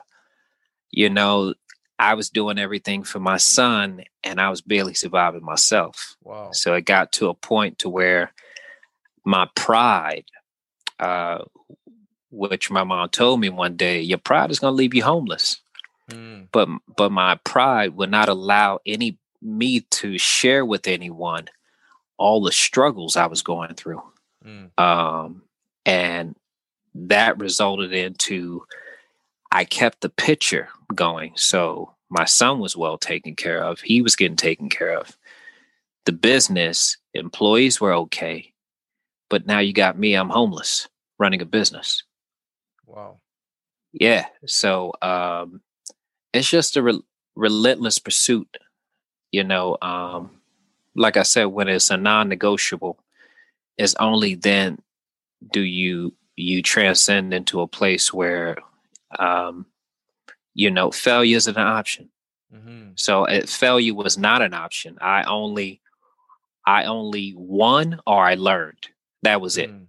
you 0.92 1.10
know, 1.10 1.54
I 2.00 2.16
was 2.16 2.30
doing 2.30 2.58
everything 2.58 3.04
for 3.04 3.20
my 3.20 3.38
son, 3.38 4.04
and 4.24 4.42
I 4.42 4.50
was 4.50 4.62
barely 4.62 4.94
surviving 4.94 5.44
myself. 5.44 6.16
Wow! 6.24 6.52
So 6.52 6.74
it 6.74 6.86
got 6.86 7.12
to 7.14 7.30
a 7.30 7.34
point 7.34 7.80
to 7.80 7.90
where 7.90 8.34
my 9.26 9.48
pride, 9.56 10.26
uh, 11.00 11.40
which 12.32 12.72
my 12.72 12.84
mom 12.84 13.10
told 13.10 13.40
me 13.40 13.50
one 13.50 13.78
day, 13.78 14.02
your 14.02 14.18
pride 14.18 14.52
is 14.52 14.60
going 14.60 14.72
to 14.72 14.76
leave 14.76 14.94
you 14.94 15.04
homeless. 15.04 15.62
Mm. 16.10 16.48
But 16.52 16.70
but 16.96 17.12
my 17.12 17.36
pride 17.44 17.96
would 17.96 18.12
not 18.12 18.30
allow 18.30 18.80
any 18.86 19.18
me 19.42 19.82
to 19.82 20.18
share 20.18 20.66
with 20.66 20.88
anyone 20.88 21.48
all 22.18 22.42
the 22.42 22.52
struggles 22.52 23.16
I 23.16 23.28
was 23.28 23.42
going 23.42 23.74
through. 23.76 24.02
Mm. 24.46 24.78
Um, 24.80 25.44
and 25.86 26.36
that 26.96 27.40
resulted 27.40 27.94
into 27.94 28.64
I 29.54 29.66
kept 29.66 30.02
the 30.02 30.10
picture 30.10 30.70
going. 30.96 31.34
So 31.36 31.94
my 32.10 32.26
son 32.26 32.60
was 32.60 32.76
well 32.76 32.98
taken 32.98 33.36
care 33.36 33.64
of. 33.64 33.80
He 33.82 34.02
was 34.02 34.16
getting 34.16 34.36
taken 34.36 34.68
care 34.68 34.98
of. 34.98 35.16
The 36.06 36.12
business 36.12 36.98
employees 37.14 37.80
were 37.80 37.94
okay. 37.94 38.52
But 39.30 39.46
now 39.46 39.60
you 39.60 39.72
got 39.72 39.98
me, 39.98 40.16
I'm 40.16 40.30
homeless 40.30 40.90
running 41.20 41.42
a 41.42 41.46
business. 41.46 42.04
Wow. 42.88 43.20
Yeah. 43.94 44.26
So 44.48 44.94
um, 45.04 45.62
it's 46.34 46.50
just 46.50 46.76
a 46.76 46.82
re- 46.82 47.04
relentless 47.36 48.00
pursuit, 48.00 48.58
you 49.32 49.44
know. 49.44 49.78
Um, 49.84 50.32
like 50.96 51.16
I 51.16 51.24
said, 51.24 51.46
when 51.46 51.68
it's 51.68 51.92
a 51.92 51.98
non-negotiable, 51.98 52.98
it's 53.78 53.96
only 54.00 54.34
then 54.34 54.80
do 55.52 55.62
you 55.62 56.14
you 56.36 56.64
transcend 56.64 57.34
into 57.34 57.62
a 57.62 57.68
place 57.68 58.12
where 58.12 58.58
um, 59.20 59.66
you 60.54 60.72
know 60.72 60.92
failure 60.92 61.38
is 61.38 61.48
an 61.48 61.58
option. 61.58 62.10
Mm-hmm. 62.54 62.92
So 62.96 63.28
uh, 63.28 63.46
failure 63.46 63.94
was 63.94 64.18
not 64.18 64.42
an 64.42 64.54
option. 64.54 64.98
I 65.02 65.24
only 65.24 65.82
I 66.66 66.86
only 66.86 67.34
won 67.36 68.00
or 68.06 68.24
I 68.24 68.36
learned. 68.36 68.88
That 69.24 69.42
was 69.42 69.58
it. 69.58 69.72
Mm. 69.72 69.88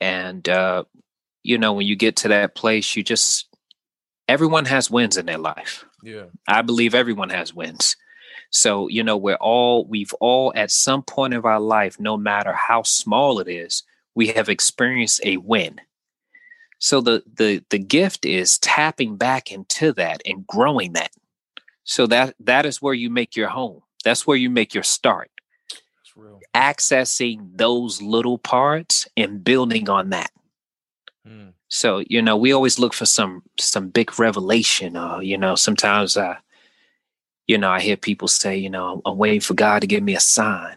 And 0.00 0.48
uh, 0.48 0.84
you 1.42 1.58
know, 1.58 1.72
when 1.72 1.86
you 1.86 1.96
get 1.96 2.16
to 2.16 2.28
that 2.28 2.54
place, 2.54 2.96
you 2.96 3.02
just 3.02 3.48
everyone 4.28 4.66
has 4.66 4.90
wins 4.90 5.16
in 5.16 5.26
their 5.26 5.38
life. 5.38 5.84
Yeah. 6.02 6.26
I 6.46 6.62
believe 6.62 6.94
everyone 6.94 7.30
has 7.30 7.54
wins. 7.54 7.96
So, 8.50 8.88
you 8.88 9.02
know, 9.02 9.16
we're 9.16 9.36
all, 9.36 9.86
we've 9.86 10.12
all 10.20 10.52
at 10.54 10.70
some 10.70 11.02
point 11.02 11.34
of 11.34 11.44
our 11.44 11.60
life, 11.60 11.98
no 11.98 12.16
matter 12.16 12.52
how 12.52 12.82
small 12.82 13.40
it 13.40 13.48
is, 13.48 13.82
we 14.14 14.28
have 14.28 14.48
experienced 14.48 15.20
a 15.24 15.36
win. 15.38 15.80
So 16.78 17.00
the 17.00 17.22
the 17.32 17.64
the 17.70 17.78
gift 17.78 18.24
is 18.24 18.58
tapping 18.58 19.16
back 19.16 19.50
into 19.50 19.92
that 19.94 20.22
and 20.24 20.46
growing 20.46 20.92
that. 20.92 21.10
So 21.84 22.06
that 22.06 22.34
that 22.40 22.66
is 22.66 22.80
where 22.82 22.94
you 22.94 23.10
make 23.10 23.36
your 23.36 23.48
home. 23.48 23.82
That's 24.04 24.26
where 24.26 24.36
you 24.36 24.50
make 24.50 24.74
your 24.74 24.84
start. 24.84 25.30
Accessing 26.54 27.56
those 27.56 28.02
little 28.02 28.38
parts 28.38 29.06
and 29.16 29.42
building 29.42 29.88
on 29.88 30.10
that. 30.10 30.30
Mm. 31.26 31.52
So, 31.68 32.02
you 32.08 32.22
know, 32.22 32.36
we 32.36 32.52
always 32.52 32.78
look 32.78 32.94
for 32.94 33.06
some 33.06 33.42
some 33.58 33.88
big 33.88 34.18
revelation 34.18 34.96
or, 34.96 35.22
you 35.22 35.36
know, 35.36 35.54
sometimes 35.54 36.16
uh, 36.16 36.36
you 37.46 37.58
know, 37.58 37.70
I 37.70 37.80
hear 37.80 37.96
people 37.96 38.28
say, 38.28 38.56
you 38.56 38.70
know, 38.70 39.00
I'm 39.04 39.16
waiting 39.16 39.40
for 39.40 39.54
God 39.54 39.80
to 39.80 39.86
give 39.86 40.02
me 40.02 40.14
a 40.14 40.20
sign. 40.20 40.76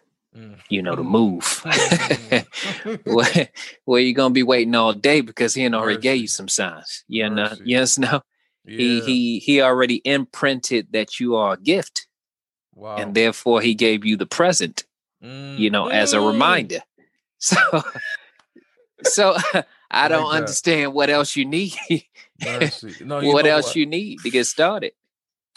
You 0.69 0.81
know, 0.81 0.95
to 0.95 1.03
move. 1.03 1.43
Mm-hmm. 1.43 3.13
where, 3.13 3.49
where 3.85 4.01
you 4.01 4.13
gonna 4.13 4.33
be 4.33 4.43
waiting 4.43 4.75
all 4.75 4.93
day 4.93 5.21
because 5.21 5.53
he 5.53 5.65
already 5.67 5.95
Mercy. 5.95 6.01
gave 6.01 6.21
you 6.21 6.27
some 6.27 6.47
signs. 6.47 7.03
You 7.07 7.29
know, 7.29 7.49
Mercy. 7.49 7.63
yes, 7.65 7.97
no. 7.97 8.21
Yeah. 8.65 8.77
He 8.77 8.99
he 9.01 9.39
he 9.39 9.61
already 9.61 10.01
imprinted 10.05 10.87
that 10.91 11.19
you 11.19 11.35
are 11.35 11.53
a 11.53 11.57
gift. 11.57 12.07
Wow. 12.73 12.95
And 12.97 13.15
therefore 13.15 13.61
he 13.61 13.73
gave 13.73 14.05
you 14.05 14.15
the 14.15 14.25
present, 14.25 14.85
mm. 15.23 15.57
you 15.57 15.69
know, 15.69 15.87
as 15.87 16.13
a 16.13 16.17
mm. 16.17 16.31
reminder. 16.31 16.79
So 17.43 17.57
so 19.01 19.35
I 19.91 20.07
don't 20.07 20.25
like 20.25 20.41
understand 20.41 20.93
what 20.93 21.09
else 21.09 21.35
you 21.35 21.45
need. 21.45 21.73
no, 23.01 23.19
you 23.19 23.33
what 23.33 23.47
else 23.47 23.67
what? 23.67 23.75
you 23.75 23.87
need 23.87 24.19
to 24.19 24.29
get 24.29 24.45
started. 24.45 24.93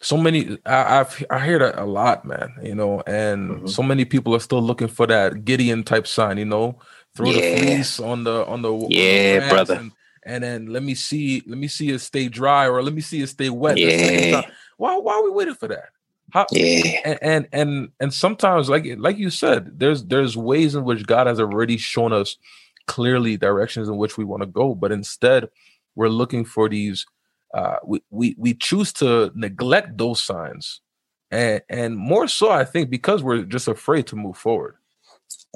So 0.04 0.16
many, 0.16 0.58
I, 0.66 1.00
I've 1.00 1.24
I 1.30 1.44
hear 1.44 1.58
that 1.58 1.78
a 1.78 1.84
lot, 1.84 2.24
man. 2.24 2.54
You 2.62 2.74
know, 2.74 3.02
and 3.06 3.50
mm-hmm. 3.50 3.66
so 3.66 3.82
many 3.82 4.04
people 4.04 4.34
are 4.34 4.40
still 4.40 4.62
looking 4.62 4.88
for 4.88 5.06
that 5.06 5.44
Gideon 5.44 5.82
type 5.82 6.06
sign. 6.06 6.38
You 6.38 6.44
know, 6.44 6.78
throw 7.16 7.30
yeah. 7.30 7.54
the 7.54 7.56
fleece 7.62 8.00
on 8.00 8.24
the 8.24 8.44
on 8.46 8.62
the 8.62 8.86
yeah, 8.90 9.40
on 9.40 9.48
the 9.48 9.54
brother. 9.54 9.74
And, 9.74 9.92
and, 10.26 10.44
then 10.44 10.66
let 10.66 10.82
me 10.82 10.94
see, 10.94 11.42
let 11.46 11.58
me 11.58 11.68
see 11.68 11.90
it 11.90 12.00
stay 12.00 12.28
dry, 12.28 12.68
or 12.68 12.82
let 12.82 12.94
me 12.94 13.00
see 13.00 13.22
it 13.22 13.28
stay 13.28 13.50
wet. 13.50 13.78
Yeah. 13.78 14.42
Why 14.76 14.96
why 14.96 15.14
are 15.14 15.24
we 15.24 15.30
waiting 15.30 15.54
for 15.54 15.68
that? 15.68 15.90
How, 16.30 16.46
yeah. 16.50 17.00
And, 17.04 17.18
and 17.22 17.48
and 17.52 17.88
and 18.00 18.14
sometimes, 18.14 18.68
like 18.68 18.84
like 18.98 19.16
you 19.16 19.30
said, 19.30 19.78
there's 19.78 20.04
there's 20.04 20.36
ways 20.36 20.74
in 20.74 20.84
which 20.84 21.06
God 21.06 21.26
has 21.26 21.40
already 21.40 21.76
shown 21.76 22.12
us 22.12 22.36
clearly 22.86 23.36
directions 23.36 23.88
in 23.88 23.96
which 23.96 24.16
we 24.16 24.24
want 24.24 24.42
to 24.42 24.46
go 24.46 24.74
but 24.74 24.92
instead 24.92 25.48
we're 25.94 26.08
looking 26.08 26.44
for 26.44 26.68
these 26.68 27.06
uh, 27.54 27.76
we, 27.84 28.02
we 28.10 28.34
we 28.38 28.54
choose 28.54 28.92
to 28.92 29.30
neglect 29.34 29.96
those 29.96 30.22
signs 30.22 30.80
and 31.30 31.62
and 31.68 31.96
more 31.96 32.28
so 32.28 32.50
i 32.50 32.64
think 32.64 32.90
because 32.90 33.22
we're 33.22 33.42
just 33.42 33.68
afraid 33.68 34.06
to 34.06 34.16
move 34.16 34.36
forward 34.36 34.76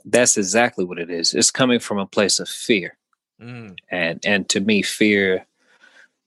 that's 0.04 0.36
exactly 0.36 0.84
what 0.84 0.98
it 0.98 1.10
is 1.10 1.34
it's 1.34 1.50
coming 1.50 1.78
from 1.80 1.98
a 1.98 2.06
place 2.06 2.38
of 2.38 2.48
fear 2.48 2.96
mm. 3.40 3.76
and 3.90 4.24
and 4.24 4.48
to 4.48 4.60
me 4.60 4.80
fear 4.80 5.44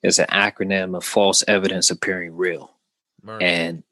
is 0.04 0.20
an 0.20 0.28
acronym 0.28 0.96
of 0.96 1.04
false 1.04 1.44
evidence 1.48 1.90
appearing 1.90 2.36
real 2.36 2.72
and 3.42 3.84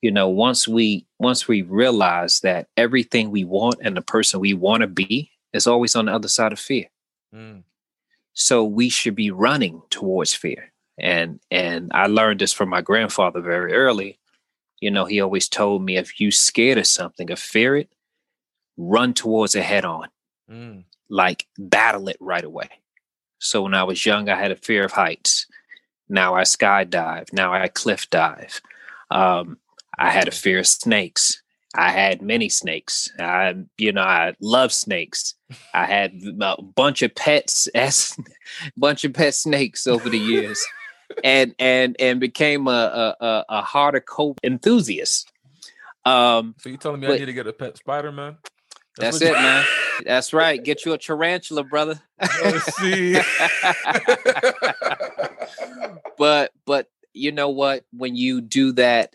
you 0.00 0.10
know 0.10 0.28
once 0.28 0.66
we 0.66 1.06
once 1.18 1.46
we 1.46 1.62
realize 1.62 2.40
that 2.40 2.68
everything 2.76 3.30
we 3.30 3.44
want 3.44 3.76
and 3.82 3.96
the 3.96 4.02
person 4.02 4.40
we 4.40 4.54
want 4.54 4.80
to 4.80 4.86
be 4.86 5.30
is 5.52 5.66
always 5.66 5.96
on 5.96 6.06
the 6.06 6.14
other 6.14 6.28
side 6.28 6.52
of 6.52 6.58
fear. 6.58 6.86
Mm. 7.34 7.62
So 8.32 8.64
we 8.64 8.88
should 8.88 9.14
be 9.14 9.30
running 9.30 9.82
towards 9.90 10.34
fear. 10.34 10.72
And 11.00 11.40
and 11.50 11.90
I 11.94 12.06
learned 12.06 12.40
this 12.40 12.52
from 12.52 12.68
my 12.68 12.82
grandfather 12.82 13.40
very 13.40 13.72
early. 13.72 14.18
You 14.80 14.90
know, 14.90 15.04
he 15.04 15.20
always 15.20 15.48
told 15.48 15.82
me 15.82 15.96
if 15.96 16.20
you 16.20 16.30
scared 16.30 16.78
of 16.78 16.86
something 16.86 17.30
or 17.30 17.36
fear 17.36 17.76
it, 17.76 17.90
run 18.76 19.14
towards 19.14 19.54
it 19.54 19.62
head 19.62 19.84
on. 19.84 20.08
Mm. 20.50 20.84
Like 21.08 21.46
battle 21.58 22.08
it 22.08 22.16
right 22.20 22.44
away. 22.44 22.68
So 23.38 23.62
when 23.62 23.74
I 23.74 23.84
was 23.84 24.04
young, 24.04 24.28
I 24.28 24.36
had 24.36 24.52
a 24.52 24.56
fear 24.56 24.84
of 24.84 24.92
heights. 24.92 25.46
Now 26.08 26.34
I 26.34 26.42
skydive. 26.42 27.32
Now 27.32 27.52
I 27.52 27.68
cliff 27.68 28.08
dive. 28.10 28.60
Um, 29.10 29.58
I 29.98 30.10
had 30.10 30.28
a 30.28 30.32
fear 30.32 30.60
of 30.60 30.66
snakes. 30.66 31.42
I 31.74 31.90
had 31.90 32.20
many 32.20 32.48
snakes. 32.48 33.12
I, 33.18 33.54
you 33.78 33.92
know, 33.92 34.02
I 34.02 34.34
love 34.40 34.72
snakes. 34.72 35.34
I 35.72 35.86
had 35.86 36.20
a 36.40 36.62
bunch 36.62 37.02
of 37.02 37.14
pets, 37.14 37.68
as 37.68 38.16
bunch 38.76 39.04
of 39.04 39.14
pet 39.14 39.34
snakes 39.34 39.86
over 39.86 40.08
the 40.08 40.18
years, 40.18 40.60
and 41.24 41.54
and 41.58 41.96
and 41.98 42.20
became 42.20 42.68
a 42.68 43.16
a, 43.20 43.44
a 43.48 43.62
harder 43.62 44.00
cope 44.00 44.40
enthusiast. 44.42 45.30
Um, 46.04 46.54
so 46.58 46.70
you 46.70 46.76
telling 46.76 47.00
me 47.00 47.06
but, 47.06 47.16
I 47.16 47.18
need 47.18 47.26
to 47.26 47.32
get 47.32 47.46
a 47.46 47.52
pet 47.52 47.76
spider, 47.76 48.10
man? 48.10 48.38
That's, 48.96 49.18
that's 49.18 49.32
it, 49.32 49.34
man. 49.34 49.64
That's 50.04 50.32
right. 50.32 50.62
Get 50.62 50.84
you 50.84 50.92
a 50.92 50.98
tarantula, 50.98 51.64
brother. 51.64 52.00
see. 52.80 53.14
but 56.18 56.52
but 56.64 56.88
you 57.12 57.32
know 57.32 57.50
what? 57.50 57.84
When 57.92 58.16
you 58.16 58.40
do 58.40 58.72
that 58.72 59.14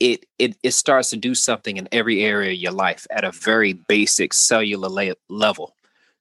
it 0.00 0.26
it 0.38 0.56
it 0.62 0.72
starts 0.72 1.10
to 1.10 1.16
do 1.16 1.34
something 1.34 1.76
in 1.76 1.88
every 1.92 2.22
area 2.22 2.52
of 2.52 2.58
your 2.58 2.72
life 2.72 3.06
at 3.10 3.24
a 3.24 3.32
very 3.32 3.72
basic 3.72 4.32
cellular 4.32 4.88
la- 4.88 5.14
level 5.28 5.74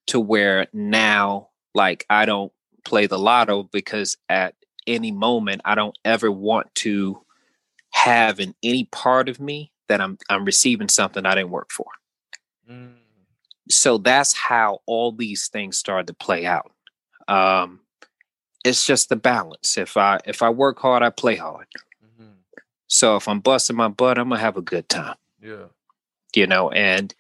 to 0.08 0.20
where 0.20 0.68
now 0.74 1.50
like 1.74 2.06
I 2.10 2.26
don't 2.26 2.52
play 2.84 3.08
the 3.08 3.20
lotto 3.20 3.64
because 3.64 4.18
at 4.30 4.56
any 4.88 5.12
moment 5.12 5.62
I 5.66 5.76
don't 5.76 5.98
ever 6.04 6.32
want 6.32 6.74
to 6.76 7.22
have 7.92 8.40
in 8.40 8.54
any 8.62 8.86
part 8.86 9.30
of 9.30 9.40
me 9.40 9.72
that 9.88 10.02
I'm 10.02 10.18
I'm 10.30 10.46
receiving 10.46 10.90
something 10.90 11.26
I 11.26 11.36
didn't 11.36 11.52
work 11.52 11.72
for. 11.72 11.88
Mm. 12.70 12.94
So 13.70 13.98
that's 13.98 14.34
how 14.34 14.80
all 14.86 15.12
these 15.12 15.48
things 15.48 15.78
start 15.78 16.08
to 16.08 16.14
play 16.14 16.46
out. 16.46 16.72
Um, 17.28 17.80
it's 18.64 18.86
just 18.86 19.10
the 19.10 19.16
balance. 19.16 19.78
If 19.78 19.98
I 19.98 20.20
if 20.26 20.42
I 20.42 20.50
work 20.50 20.80
hard, 20.80 21.04
I 21.04 21.10
play 21.10 21.36
hard. 21.36 21.68
So 22.88 23.16
if 23.16 23.28
I'm 23.28 23.40
busting 23.40 23.76
my 23.76 23.88
butt, 23.88 24.18
I'm 24.18 24.30
gonna 24.30 24.42
have 24.42 24.58
a 24.58 24.62
good 24.62 24.88
time. 24.90 25.16
Yeah. 25.42 25.66
You 26.36 26.48
know, 26.48 26.70
and 26.70 27.14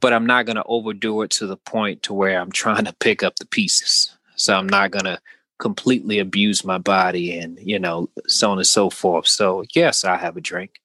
but 0.00 0.12
I'm 0.12 0.26
not 0.26 0.46
gonna 0.46 0.62
overdo 0.66 1.22
it 1.22 1.30
to 1.32 1.46
the 1.46 1.56
point 1.56 2.02
to 2.04 2.14
where 2.14 2.40
I'm 2.40 2.52
trying 2.52 2.84
to 2.84 2.92
pick 2.92 3.22
up 3.22 3.36
the 3.36 3.46
pieces. 3.46 4.16
So 4.36 4.54
I'm 4.54 4.68
not 4.68 4.90
gonna 4.90 5.20
completely 5.64 6.18
abuse 6.18 6.62
my 6.62 6.76
body 6.76 7.38
and 7.38 7.58
you 7.58 7.78
know, 7.78 8.10
so 8.26 8.50
on 8.50 8.58
and 8.58 8.66
so 8.66 8.90
forth. 8.90 9.26
So 9.26 9.64
yes, 9.74 10.04
I 10.04 10.18
have 10.18 10.36
a 10.36 10.42
drink. 10.42 10.82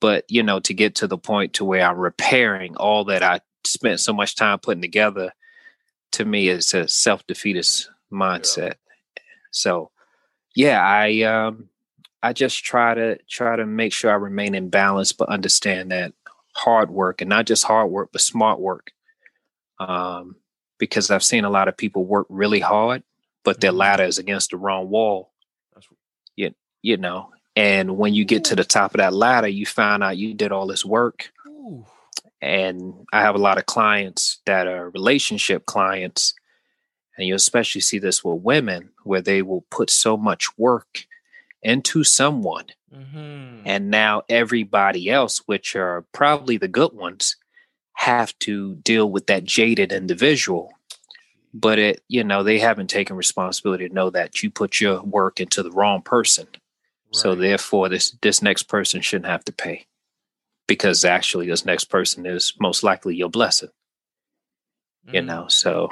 But 0.00 0.24
you 0.28 0.42
know, 0.42 0.58
to 0.58 0.74
get 0.74 0.96
to 0.96 1.06
the 1.06 1.16
point 1.16 1.52
to 1.54 1.64
where 1.64 1.86
I'm 1.86 1.96
repairing 1.96 2.74
all 2.76 3.04
that 3.04 3.22
I 3.22 3.38
spent 3.64 4.00
so 4.00 4.12
much 4.12 4.34
time 4.34 4.58
putting 4.58 4.82
together, 4.82 5.32
to 6.12 6.24
me 6.24 6.48
is 6.48 6.74
a 6.74 6.88
self-defeatist 6.88 7.88
mindset. 8.12 8.74
Yeah. 9.16 9.22
So 9.52 9.92
yeah, 10.56 10.84
I 10.84 11.22
um 11.22 11.68
I 12.20 12.32
just 12.32 12.64
try 12.64 12.92
to 12.94 13.16
try 13.28 13.54
to 13.54 13.64
make 13.64 13.92
sure 13.92 14.10
I 14.10 14.16
remain 14.16 14.56
in 14.56 14.70
balance, 14.70 15.12
but 15.12 15.28
understand 15.28 15.92
that 15.92 16.14
hard 16.56 16.90
work 16.90 17.20
and 17.20 17.28
not 17.28 17.46
just 17.46 17.62
hard 17.62 17.92
work, 17.92 18.08
but 18.10 18.22
smart 18.22 18.58
work. 18.58 18.90
Um, 19.78 20.34
because 20.78 21.12
I've 21.12 21.22
seen 21.22 21.44
a 21.44 21.50
lot 21.50 21.68
of 21.68 21.76
people 21.76 22.04
work 22.04 22.26
really 22.28 22.58
hard, 22.58 23.04
but 23.44 23.60
their 23.60 23.70
mm-hmm. 23.70 23.78
ladder 23.78 24.04
is 24.04 24.18
against 24.18 24.50
the 24.50 24.56
wrong 24.56 24.88
wall. 24.88 25.32
You, 26.36 26.54
you 26.82 26.96
know, 26.96 27.30
and 27.56 27.96
when 27.96 28.14
you 28.14 28.24
get 28.24 28.44
to 28.44 28.56
the 28.56 28.64
top 28.64 28.94
of 28.94 28.98
that 28.98 29.12
ladder, 29.12 29.48
you 29.48 29.66
find 29.66 30.02
out 30.02 30.16
you 30.16 30.34
did 30.34 30.52
all 30.52 30.66
this 30.66 30.84
work. 30.84 31.30
Ooh. 31.46 31.84
And 32.40 33.06
I 33.12 33.20
have 33.20 33.34
a 33.34 33.38
lot 33.38 33.58
of 33.58 33.66
clients 33.66 34.40
that 34.46 34.66
are 34.66 34.90
relationship 34.90 35.66
clients, 35.66 36.32
and 37.16 37.26
you 37.26 37.34
especially 37.34 37.82
see 37.82 37.98
this 37.98 38.24
with 38.24 38.42
women 38.42 38.90
where 39.04 39.20
they 39.20 39.42
will 39.42 39.66
put 39.70 39.90
so 39.90 40.16
much 40.16 40.56
work 40.56 41.04
into 41.62 42.02
someone. 42.02 42.66
Mm-hmm. 42.94 43.62
And 43.66 43.90
now 43.90 44.22
everybody 44.28 45.10
else, 45.10 45.42
which 45.46 45.76
are 45.76 46.06
probably 46.12 46.56
the 46.56 46.68
good 46.68 46.92
ones, 46.94 47.36
have 47.94 48.36
to 48.40 48.76
deal 48.76 49.10
with 49.10 49.26
that 49.26 49.44
jaded 49.44 49.92
individual. 49.92 50.72
But 51.52 51.78
it, 51.78 52.02
you 52.08 52.24
know, 52.24 52.42
they 52.42 52.58
haven't 52.58 52.90
taken 52.90 53.16
responsibility 53.16 53.88
to 53.88 53.94
know 53.94 54.10
that 54.10 54.42
you 54.42 54.50
put 54.50 54.80
your 54.80 55.02
work 55.02 55.40
into 55.40 55.62
the 55.62 55.72
wrong 55.72 56.02
person. 56.02 56.46
Right. 56.52 57.16
So 57.16 57.34
therefore 57.34 57.88
this 57.88 58.12
this 58.22 58.42
next 58.42 58.64
person 58.64 59.00
shouldn't 59.02 59.26
have 59.30 59.44
to 59.46 59.52
pay. 59.52 59.86
because 60.70 61.04
actually 61.04 61.48
this 61.48 61.64
next 61.64 61.86
person 61.86 62.24
is 62.26 62.54
most 62.60 62.84
likely 62.84 63.16
your 63.16 63.28
blessing. 63.28 63.70
Mm-hmm. 65.04 65.16
You 65.16 65.22
know, 65.22 65.48
so 65.48 65.90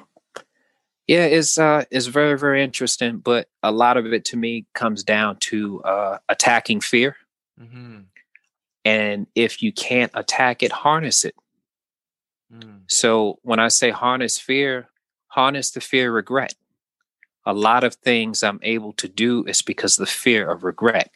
yeah, 1.09 1.25
it's 1.25 1.59
uh 1.59 1.85
it's 1.91 2.07
very, 2.07 2.39
very 2.39 2.63
interesting, 2.63 3.19
but 3.19 3.49
a 3.65 3.73
lot 3.73 3.97
of 3.97 4.07
it 4.13 4.25
to 4.27 4.37
me 4.37 4.67
comes 4.75 5.03
down 5.03 5.39
to 5.51 5.83
uh 5.83 6.19
attacking 6.29 6.81
fear. 6.81 7.17
Mm-hmm. 7.61 8.03
And 8.85 9.27
if 9.35 9.63
you 9.63 9.73
can't 9.73 10.13
attack 10.15 10.63
it, 10.63 10.73
harness 10.73 11.25
it. 11.25 11.35
Mm. 12.55 12.83
So 12.89 13.41
when 13.43 13.59
I 13.59 13.69
say 13.69 13.91
harness 13.91 14.39
fear, 14.39 14.89
harness 15.29 15.71
the 15.71 15.81
fear 15.81 16.09
of 16.09 16.15
regret. 16.15 16.55
A 17.47 17.53
lot 17.53 17.85
of 17.85 17.95
things 17.95 18.43
I'm 18.43 18.61
able 18.63 18.93
to 18.95 19.09
do 19.09 19.45
is 19.47 19.63
because 19.63 19.97
the 19.97 20.07
fear 20.07 20.51
of 20.51 20.65
regret. 20.65 21.11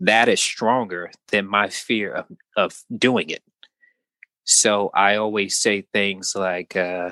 That 0.00 0.28
is 0.28 0.40
stronger 0.40 1.10
than 1.28 1.46
my 1.46 1.68
fear 1.68 2.12
of, 2.12 2.26
of 2.56 2.84
doing 2.96 3.30
it. 3.30 3.42
So 4.44 4.90
I 4.94 5.16
always 5.16 5.56
say 5.56 5.82
things 5.92 6.34
like, 6.36 6.76
uh, 6.76 7.10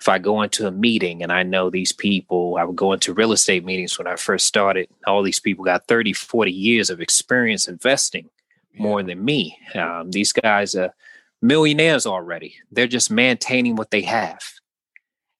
if 0.00 0.08
I 0.08 0.18
go 0.18 0.42
into 0.42 0.66
a 0.66 0.72
meeting 0.72 1.22
and 1.22 1.30
I 1.30 1.44
know 1.44 1.70
these 1.70 1.92
people, 1.92 2.56
I 2.58 2.64
would 2.64 2.74
go 2.74 2.92
into 2.92 3.14
real 3.14 3.32
estate 3.32 3.64
meetings 3.64 3.98
when 3.98 4.08
I 4.08 4.16
first 4.16 4.46
started. 4.46 4.88
All 5.06 5.22
these 5.22 5.38
people 5.38 5.64
got 5.64 5.86
30, 5.86 6.12
40 6.12 6.50
years 6.50 6.90
of 6.90 7.00
experience 7.00 7.68
investing 7.68 8.28
more 8.76 9.02
than 9.02 9.24
me. 9.24 9.56
Um, 9.74 10.10
these 10.10 10.32
guys 10.32 10.74
are 10.74 10.94
millionaires 11.40 12.06
already. 12.06 12.56
They're 12.70 12.86
just 12.86 13.10
maintaining 13.10 13.76
what 13.76 13.90
they 13.90 14.02
have. 14.02 14.42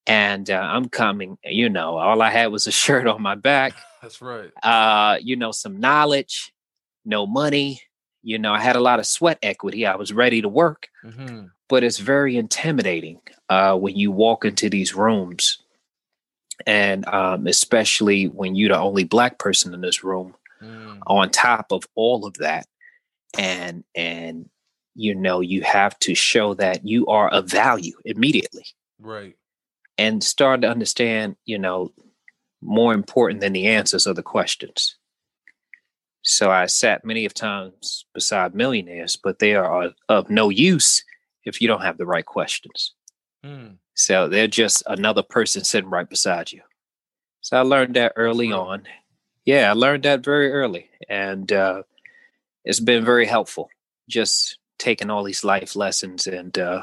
And 0.06 0.50
uh, 0.50 0.54
I'm 0.54 0.88
coming, 0.88 1.38
you 1.44 1.68
know, 1.68 1.96
all 1.96 2.22
I 2.22 2.30
had 2.30 2.46
was 2.46 2.66
a 2.66 2.72
shirt 2.82 3.06
on 3.06 3.22
my 3.22 3.34
back. 3.34 3.74
That's 4.02 4.20
right. 4.20 4.50
Uh, 4.62 5.18
you 5.20 5.36
know, 5.36 5.52
some 5.52 5.78
knowledge, 5.78 6.52
no 7.04 7.26
money. 7.26 7.80
You 8.22 8.38
know, 8.38 8.52
I 8.52 8.60
had 8.60 8.76
a 8.76 8.80
lot 8.80 8.98
of 8.98 9.06
sweat 9.06 9.38
equity. 9.42 9.86
I 9.86 9.96
was 9.96 10.12
ready 10.12 10.42
to 10.42 10.48
work, 10.48 10.88
mm-hmm. 11.04 11.46
but 11.68 11.82
it's 11.82 11.98
very 11.98 12.36
intimidating 12.36 13.20
uh, 13.48 13.76
when 13.76 13.96
you 13.96 14.12
walk 14.12 14.44
into 14.44 14.70
these 14.70 14.94
rooms, 14.94 15.58
and 16.64 17.04
um, 17.08 17.48
especially 17.48 18.26
when 18.26 18.54
you're 18.54 18.68
the 18.68 18.78
only 18.78 19.02
black 19.02 19.38
person 19.38 19.74
in 19.74 19.80
this 19.80 20.04
room. 20.04 20.34
Mm. 20.62 21.00
On 21.08 21.28
top 21.30 21.72
of 21.72 21.82
all 21.96 22.24
of 22.24 22.34
that, 22.34 22.66
and 23.36 23.84
and 23.94 24.48
you 24.94 25.14
know 25.14 25.40
you 25.40 25.62
have 25.62 25.98
to 26.00 26.14
show 26.14 26.54
that 26.54 26.86
you 26.86 27.06
are 27.06 27.28
of 27.30 27.48
value 27.48 27.94
immediately 28.04 28.64
right 29.00 29.36
and 30.02 30.22
start 30.24 30.62
to 30.62 30.68
understand 30.68 31.36
you 31.44 31.58
know 31.58 31.92
more 32.60 32.92
important 32.94 33.40
than 33.40 33.52
the 33.52 33.66
answers 33.66 34.06
of 34.06 34.16
the 34.16 34.22
questions. 34.22 34.96
So 36.22 36.50
i 36.50 36.66
sat 36.66 37.04
many 37.04 37.24
of 37.24 37.34
times 37.34 38.04
beside 38.14 38.54
millionaires 38.54 39.16
but 39.16 39.38
they 39.38 39.54
are 39.54 39.92
of 40.08 40.30
no 40.30 40.50
use 40.50 41.04
if 41.44 41.60
you 41.60 41.66
don't 41.68 41.82
have 41.82 41.98
the 41.98 42.06
right 42.14 42.26
questions. 42.26 42.94
Mm. 43.44 43.78
so 43.94 44.28
they're 44.28 44.46
just 44.46 44.84
another 44.86 45.24
person 45.24 45.64
sitting 45.64 45.90
right 45.90 46.08
beside 46.08 46.52
you. 46.52 46.62
So 47.40 47.56
i 47.56 47.60
learned 47.60 47.94
that 47.94 48.12
early 48.16 48.52
on. 48.52 48.84
Yeah 49.44 49.70
i 49.70 49.72
learned 49.72 50.04
that 50.04 50.24
very 50.24 50.52
early 50.52 50.90
and 51.08 51.50
uh, 51.52 51.82
it's 52.64 52.80
been 52.80 53.04
very 53.04 53.26
helpful 53.26 53.68
just 54.08 54.58
taking 54.78 55.10
all 55.10 55.24
these 55.24 55.44
life 55.44 55.74
lessons 55.76 56.26
and 56.26 56.58
uh, 56.58 56.82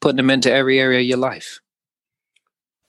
putting 0.00 0.16
them 0.16 0.30
into 0.30 0.52
every 0.52 0.78
area 0.78 1.00
of 1.00 1.06
your 1.06 1.18
life. 1.18 1.60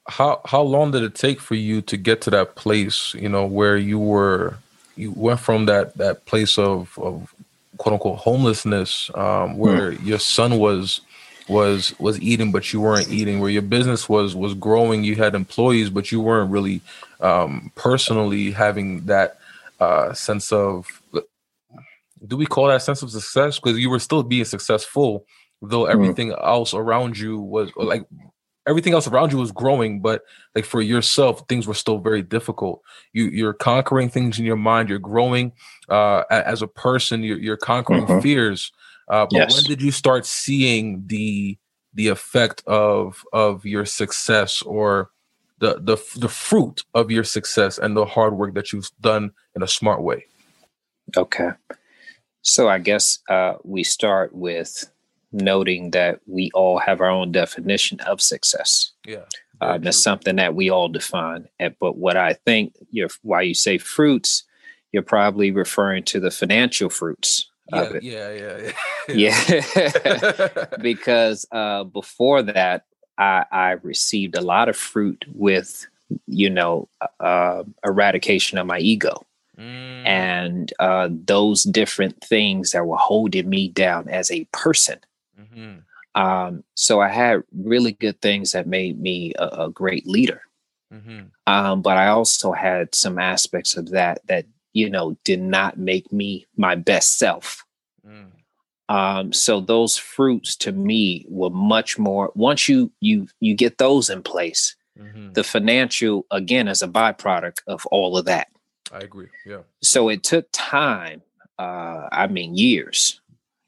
How 0.08 0.42
how 0.46 0.62
long 0.62 0.92
did 0.92 1.04
it 1.04 1.16
take 1.16 1.40
for 1.40 1.56
you 1.56 1.82
to 1.84 1.98
get 1.98 2.22
to 2.22 2.30
that 2.32 2.56
place? 2.56 3.14
You 3.14 3.30
know 3.30 3.46
where 3.46 3.78
you 3.78 4.00
were, 4.00 4.58
you 4.96 5.12
went 5.12 5.40
from 5.40 5.66
that 5.66 5.98
that 5.98 6.26
place 6.26 6.58
of 6.58 6.98
of 7.00 7.34
quote 7.78 7.94
unquote 7.94 8.20
homelessness, 8.20 9.12
um, 9.16 9.58
where 9.58 9.92
mm. 9.92 10.06
your 10.06 10.20
son 10.20 10.60
was 10.60 11.02
was 11.50 11.98
was 11.98 12.20
eating 12.20 12.52
but 12.52 12.74
you 12.74 12.82
weren't 12.82 13.10
eating 13.10 13.40
where 13.40 13.50
your 13.50 13.62
business 13.62 14.10
was 14.10 14.36
was 14.36 14.54
growing 14.54 15.06
you 15.06 15.16
had 15.16 15.34
employees 15.34 15.90
but 15.90 16.12
you 16.12 16.20
weren't 16.20 16.52
really 16.52 16.82
um, 17.22 17.72
personally 17.74 18.52
having 18.52 19.06
that 19.06 19.38
uh, 19.80 20.12
sense 20.12 20.52
of 20.52 21.02
do 22.26 22.38
we 22.38 22.46
call 22.46 22.68
that 22.68 22.82
sense 22.82 23.02
of 23.02 23.12
success? 23.12 23.60
Because 23.60 23.78
you 23.78 23.90
were 23.90 24.00
still 24.00 24.24
being 24.24 24.46
successful, 24.46 25.26
though 25.62 25.84
mm-hmm. 25.84 25.92
everything 25.92 26.30
mm. 26.30 26.46
else 26.46 26.74
around 26.74 27.18
you 27.18 27.40
was 27.40 27.72
like 27.76 28.06
everything 28.68 28.94
else 28.94 29.08
around 29.08 29.32
you 29.32 29.38
was 29.38 29.52
growing, 29.52 30.02
but 30.02 30.24
like 30.54 30.66
for 30.66 30.82
yourself, 30.82 31.44
things 31.48 31.68
were 31.68 31.74
still 31.74 31.98
very 32.00 32.22
difficult. 32.22 32.82
You 33.14 33.26
you're 33.26 33.54
conquering 33.54 34.10
things 34.10 34.38
in 34.38 34.46
your 34.46 34.58
mind. 34.58 34.90
You're 34.90 35.00
growing 35.00 35.54
uh, 35.90 36.24
as 36.30 36.62
a 36.62 36.68
person. 36.68 37.24
You're, 37.24 37.40
you're 37.40 37.58
conquering 37.58 38.06
mm-hmm. 38.06 38.20
fears. 38.20 38.72
Uh, 39.10 39.26
but 39.26 39.38
yes. 39.38 39.56
when 39.56 39.64
did 39.64 39.82
you 39.82 39.92
start 39.92 40.26
seeing 40.26 41.04
the 41.08 41.58
the 41.94 42.10
effect 42.10 42.64
of 42.68 43.24
of 43.34 43.66
your 43.66 43.86
success 43.86 44.62
or 44.62 45.10
the 45.60 45.76
the 45.76 45.98
the 46.20 46.30
fruit 46.30 46.84
of 46.94 47.10
your 47.10 47.24
success 47.24 47.78
and 47.78 47.96
the 47.96 48.06
hard 48.06 48.38
work 48.38 48.54
that 48.54 48.72
you've 48.74 48.92
done 49.02 49.32
in 49.56 49.64
a 49.64 49.68
smart 49.68 50.04
way? 50.04 50.26
Okay. 51.16 51.50
So 52.42 52.70
I 52.70 52.80
guess 52.80 53.20
uh, 53.30 53.56
we 53.64 53.84
start 53.84 54.34
with 54.34 54.90
noting 55.32 55.92
that 55.92 56.20
we 56.26 56.52
all 56.54 56.80
have 56.80 57.02
our 57.02 57.10
own 57.10 57.32
definition 57.32 58.00
of 58.02 58.22
success. 58.22 58.92
Yeah. 59.06 59.26
Uh, 59.60 59.78
that's 59.78 60.02
something 60.02 60.36
that 60.36 60.56
we 60.56 60.70
all 60.70 60.88
define. 60.88 61.48
But 61.80 61.98
what 61.98 62.16
I 62.16 62.34
think 62.34 62.76
you're, 62.92 63.10
why 63.24 63.42
you 63.42 63.54
say 63.54 63.78
fruits, 63.78 64.44
you're 64.92 65.04
probably 65.04 65.52
referring 65.52 66.04
to 66.06 66.20
the 66.20 66.32
financial 66.32 66.90
fruits. 66.90 67.50
Yeah, 67.74 67.92
yeah, 68.02 68.32
yeah, 68.32 68.72
yeah. 69.10 69.62
yeah. 69.76 70.66
because 70.82 71.46
uh, 71.52 71.84
before 71.84 72.42
that, 72.44 72.86
I, 73.18 73.46
I, 73.52 73.72
received 73.82 74.38
a 74.38 74.42
lot 74.42 74.70
of 74.70 74.78
fruit 74.78 75.26
with, 75.34 75.88
you 76.28 76.50
know, 76.50 76.88
uh, 77.20 77.64
eradication 77.84 78.60
of 78.60 78.68
my 78.68 78.80
ego. 78.80 79.26
Mm. 79.58 80.06
And 80.06 80.74
uh, 80.80 81.10
those 81.12 81.64
different 81.64 82.24
things 82.24 82.72
that 82.72 82.86
were 82.86 82.98
holding 82.98 83.50
me 83.50 83.70
down 83.70 84.08
as 84.08 84.30
a 84.30 84.46
person. 84.54 85.00
Mm-hmm. 85.40 86.22
Um, 86.22 86.64
so 86.74 87.00
I 87.00 87.10
had 87.10 87.44
really 87.56 87.92
good 87.92 88.22
things 88.22 88.52
that 88.54 88.68
made 88.68 89.00
me 89.00 89.34
a, 89.38 89.66
a 89.66 89.70
great 89.70 90.08
leader. 90.08 90.42
Mm-hmm. 90.92 91.26
Um, 91.46 91.82
but 91.82 91.98
I 91.98 92.08
also 92.08 92.54
had 92.54 92.96
some 92.96 93.20
aspects 93.20 93.78
of 93.78 93.90
that 93.92 94.22
that, 94.28 94.46
you 94.74 94.90
know, 94.90 95.18
did 95.24 95.42
not 95.42 95.78
make 95.78 96.12
me 96.12 96.48
my 96.56 96.76
best 96.76 97.18
self. 97.18 97.66
Mm. 98.08 98.32
Um, 98.90 99.34
so 99.34 99.60
those 99.60 99.98
fruits 99.98 100.56
to 100.58 100.72
me 100.72 101.26
were 101.28 101.50
much 101.50 102.00
more 102.00 102.32
once 102.36 102.70
you 102.70 102.92
you 103.02 103.28
you 103.42 103.54
get 103.54 103.78
those 103.78 104.10
in 104.10 104.24
place, 104.24 104.76
mm-hmm. 104.98 105.34
the 105.34 105.44
financial 105.44 106.26
again 106.32 106.70
is 106.70 106.82
a 106.82 106.88
byproduct 106.88 107.60
of 107.68 107.86
all 107.88 108.18
of 108.18 108.26
that. 108.26 108.48
I 108.92 109.00
agree. 109.00 109.28
Yeah. 109.46 109.64
So 109.82 110.08
it 110.08 110.24
took 110.24 110.48
time. 110.54 111.22
Uh, 111.60 112.08
I 112.12 112.28
mean, 112.28 112.56
years. 112.56 113.20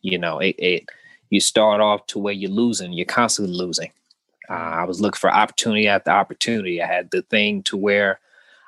You 0.01 0.17
know, 0.17 0.39
it, 0.39 0.55
it 0.57 0.89
you 1.29 1.39
start 1.39 1.81
off 1.81 2.05
to 2.07 2.19
where 2.19 2.33
you're 2.33 2.51
losing. 2.51 2.93
You're 2.93 3.05
constantly 3.05 3.55
losing. 3.55 3.91
Uh, 4.49 4.53
I 4.53 4.83
was 4.85 4.99
looking 4.99 5.19
for 5.19 5.31
opportunity 5.31 5.87
after 5.87 6.11
opportunity. 6.11 6.81
I 6.81 6.87
had 6.87 7.11
the 7.11 7.21
thing 7.21 7.63
to 7.63 7.77
where 7.77 8.19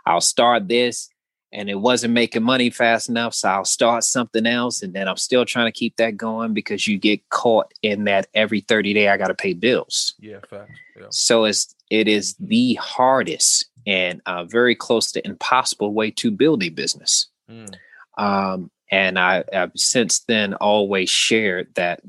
I'll 0.05 0.21
start 0.21 0.67
this 0.67 1.09
and 1.53 1.69
it 1.69 1.75
wasn't 1.75 2.13
making 2.13 2.43
money 2.43 2.69
fast 2.69 3.09
enough. 3.09 3.33
So 3.33 3.49
I'll 3.49 3.65
start 3.65 4.03
something 4.03 4.45
else. 4.45 4.81
And 4.81 4.93
then 4.93 5.07
I'm 5.07 5.17
still 5.17 5.43
trying 5.43 5.65
to 5.65 5.71
keep 5.71 5.97
that 5.97 6.15
going 6.15 6.53
because 6.53 6.87
you 6.87 6.97
get 6.97 7.27
caught 7.29 7.73
in 7.81 8.05
that 8.05 8.27
every 8.33 8.61
30 8.61 8.93
day 8.93 9.09
I 9.09 9.17
got 9.17 9.27
to 9.27 9.33
pay 9.33 9.53
bills. 9.53 10.13
Yeah, 10.19 10.39
fast. 10.47 10.71
Yeah. 10.97 11.07
So 11.09 11.45
it's, 11.45 11.75
it 11.89 12.07
is 12.07 12.35
the 12.39 12.75
hardest 12.75 13.65
and 13.85 14.21
uh, 14.25 14.45
very 14.45 14.75
close 14.75 15.11
to 15.11 15.25
impossible 15.25 15.93
way 15.93 16.11
to 16.11 16.31
build 16.31 16.63
a 16.63 16.69
business. 16.69 17.27
Mm. 17.49 17.75
Um, 18.17 18.71
and 18.91 19.17
I, 19.17 19.43
have 19.51 19.71
since 19.75 20.19
then 20.19 20.53
always 20.53 21.09
shared 21.09 21.73
that 21.75 22.01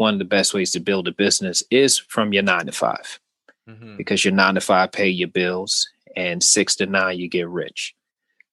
one 0.00 0.14
of 0.14 0.18
the 0.18 0.24
best 0.24 0.54
ways 0.54 0.72
to 0.72 0.80
build 0.80 1.06
a 1.06 1.12
business 1.12 1.62
is 1.70 1.98
from 1.98 2.32
your 2.32 2.42
nine 2.42 2.64
to 2.64 2.72
5 2.72 3.20
mm-hmm. 3.68 3.96
because 3.98 4.24
your 4.24 4.32
nine 4.32 4.54
to 4.54 4.60
five 4.62 4.90
pay 4.90 5.08
your 5.08 5.28
bills 5.28 5.90
and 6.16 6.42
six 6.42 6.74
to 6.76 6.86
nine 6.86 7.18
you 7.18 7.28
get 7.28 7.46
rich. 7.46 7.94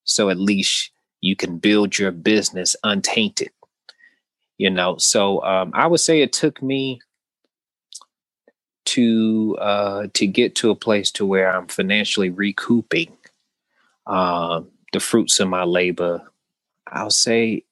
So 0.03 0.29
at 0.29 0.37
least 0.37 0.91
you 1.21 1.37
can 1.37 1.57
build 1.57 1.97
your 1.97 2.11
business 2.11 2.75
untainted. 2.83 3.51
You 4.57 4.69
know, 4.69 4.97
so 4.97 5.41
um, 5.43 5.71
I 5.73 5.87
would 5.87 6.01
say 6.01 6.21
it 6.21 6.33
took 6.33 6.61
me 6.61 6.99
to 8.85 9.57
uh, 9.61 10.07
to 10.15 10.27
get 10.27 10.55
to 10.55 10.71
a 10.71 10.75
place 10.75 11.11
to 11.11 11.25
where 11.25 11.55
I'm 11.55 11.67
financially 11.67 12.29
recouping 12.29 13.15
uh, 14.05 14.61
the 14.91 14.99
fruits 14.99 15.39
of 15.39 15.47
my 15.47 15.63
labor. 15.63 16.23
I'll 16.87 17.09
say 17.09 17.63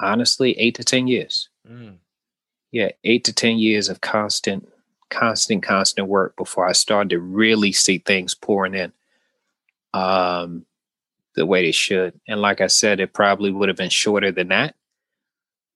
honestly, 0.00 0.58
eight 0.58 0.74
to 0.76 0.84
ten 0.84 1.06
years. 1.06 1.48
Mm. 1.70 1.98
Yeah, 2.72 2.90
eight 3.04 3.24
to 3.24 3.32
ten 3.32 3.58
years 3.58 3.88
of 3.88 4.00
constant, 4.00 4.68
constant, 5.10 5.62
constant 5.62 6.08
work 6.08 6.36
before 6.36 6.66
I 6.66 6.72
started 6.72 7.10
to 7.10 7.20
really 7.20 7.70
see 7.72 7.98
things 7.98 8.34
pouring 8.34 8.74
in 8.74 8.92
um, 9.94 10.64
the 11.36 11.46
way 11.46 11.62
they 11.62 11.72
should. 11.72 12.18
And 12.26 12.40
like 12.40 12.60
I 12.60 12.66
said, 12.66 12.98
it 12.98 13.12
probably 13.12 13.50
would 13.50 13.68
have 13.68 13.76
been 13.76 13.90
shorter 13.90 14.32
than 14.32 14.48
that 14.48 14.74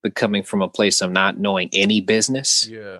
but 0.03 0.15
coming 0.15 0.43
from 0.43 0.61
a 0.61 0.69
place 0.69 1.01
of 1.01 1.11
not 1.11 1.37
knowing 1.37 1.69
any 1.73 2.01
business. 2.01 2.67
Yeah. 2.67 2.99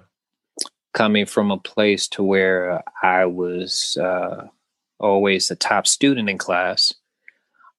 Coming 0.93 1.25
from 1.25 1.51
a 1.51 1.57
place 1.57 2.07
to 2.10 2.23
where 2.23 2.83
I 3.03 3.25
was 3.25 3.97
uh, 4.01 4.47
always 4.99 5.47
the 5.47 5.55
top 5.55 5.86
student 5.86 6.29
in 6.29 6.38
class, 6.38 6.93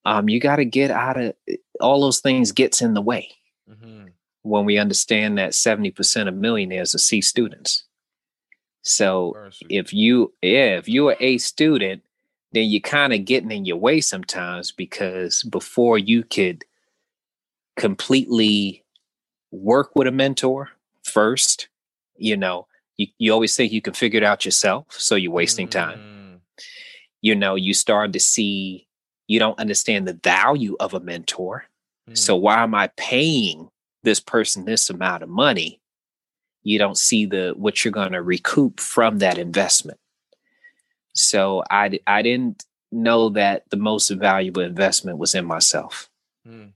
um, 0.05 0.29
you 0.29 0.41
got 0.41 0.57
to 0.57 0.65
get 0.65 0.91
out 0.91 1.21
of 1.21 1.35
all 1.81 2.01
those 2.01 2.21
things 2.21 2.53
gets 2.53 2.81
in 2.81 2.95
the 2.95 3.03
way 3.03 3.31
mm-hmm. 3.69 4.07
When 4.49 4.65
we 4.65 4.79
understand 4.79 5.39
that 5.39 5.53
70% 5.53 6.29
of 6.29 6.35
millionaires 6.35 6.95
are 6.95 6.99
C 6.99 7.21
students. 7.21 7.85
So 8.83 9.35
if 9.69 9.93
you, 9.93 10.33
yeah, 10.41 10.79
if 10.79 10.89
you're 10.89 11.17
a 11.21 11.39
student, 11.39 12.03
then 12.53 12.69
you're 12.69 12.81
kind 12.81 13.13
of 13.13 13.25
getting 13.25 13.51
in 13.51 13.67
your 13.67 13.77
way 13.77 14.01
sometimes 14.01 14.73
because 14.73 15.43
before 15.43 15.99
you 15.99 16.23
could 16.23 16.65
completely 17.77 18.85
work 19.51 19.95
with 19.95 20.07
a 20.07 20.13
mentor 20.13 20.71
first, 21.05 21.69
you 22.17 22.37
know, 22.37 22.67
you, 22.97 23.09
you 23.19 23.33
always 23.33 23.55
think 23.55 23.73
you 23.73 23.83
can 23.83 23.93
figure 23.93 24.19
it 24.19 24.25
out 24.25 24.45
yourself. 24.45 24.87
So 24.91 25.15
you're 25.15 25.33
wasting 25.33 25.69
time. 25.69 25.99
Mm. 25.99 26.65
You 27.21 27.35
know, 27.35 27.55
you 27.55 27.75
start 27.75 28.15
to 28.15 28.21
see 28.21 28.87
you 29.27 29.39
don't 29.39 29.59
understand 29.59 30.09
the 30.09 30.19
value 30.25 30.77
of 30.81 30.95
a 30.95 31.01
mentor. 31.01 31.67
Mm. 32.09 32.17
So 32.17 32.35
why 32.35 32.63
am 32.63 32.75
I 32.75 32.89
paying 32.97 33.69
this 34.09 34.21
person 34.21 34.65
this 34.65 34.91
amount 34.91 35.23
of 35.23 35.29
money? 35.29 35.81
You 36.63 36.79
don't 36.79 36.99
see 36.99 37.27
the 37.27 37.53
what 37.57 37.85
you're 37.85 37.93
going 37.93 38.13
to 38.13 38.23
recoup 38.23 38.81
from 38.81 39.19
that 39.19 39.39
investment. 39.39 39.99
So 41.15 41.63
I 41.71 42.01
I 42.07 42.23
didn't 42.23 42.65
know 42.91 43.29
that 43.31 43.65
the 43.71 43.77
most 43.77 44.09
valuable 44.11 44.63
investment 44.63 45.19
was 45.19 45.35
in 45.35 45.45
myself. 45.45 46.09
Mm. 46.47 46.73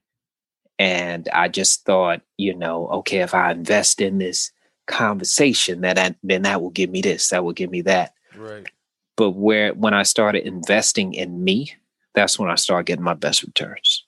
And 0.78 1.28
I 1.32 1.48
just 1.48 1.84
thought, 1.84 2.22
you 2.36 2.54
know, 2.54 2.88
okay, 2.88 3.18
if 3.18 3.34
I 3.34 3.52
invest 3.52 4.00
in 4.00 4.18
this 4.18 4.50
conversation, 4.86 5.82
that 5.82 5.98
I, 5.98 6.14
then 6.22 6.42
that 6.42 6.60
will 6.60 6.70
give 6.70 6.90
me 6.90 7.00
this, 7.00 7.28
that 7.28 7.44
will 7.44 7.52
give 7.52 7.70
me 7.70 7.82
that. 7.82 8.14
Right. 8.36 8.68
But 9.16 9.30
where 9.30 9.72
when 9.74 9.94
I 9.94 10.02
started 10.02 10.46
investing 10.46 11.14
in 11.14 11.44
me, 11.44 11.74
that's 12.14 12.38
when 12.38 12.50
I 12.50 12.56
started 12.56 12.86
getting 12.86 13.04
my 13.04 13.14
best 13.14 13.42
returns. 13.42 14.01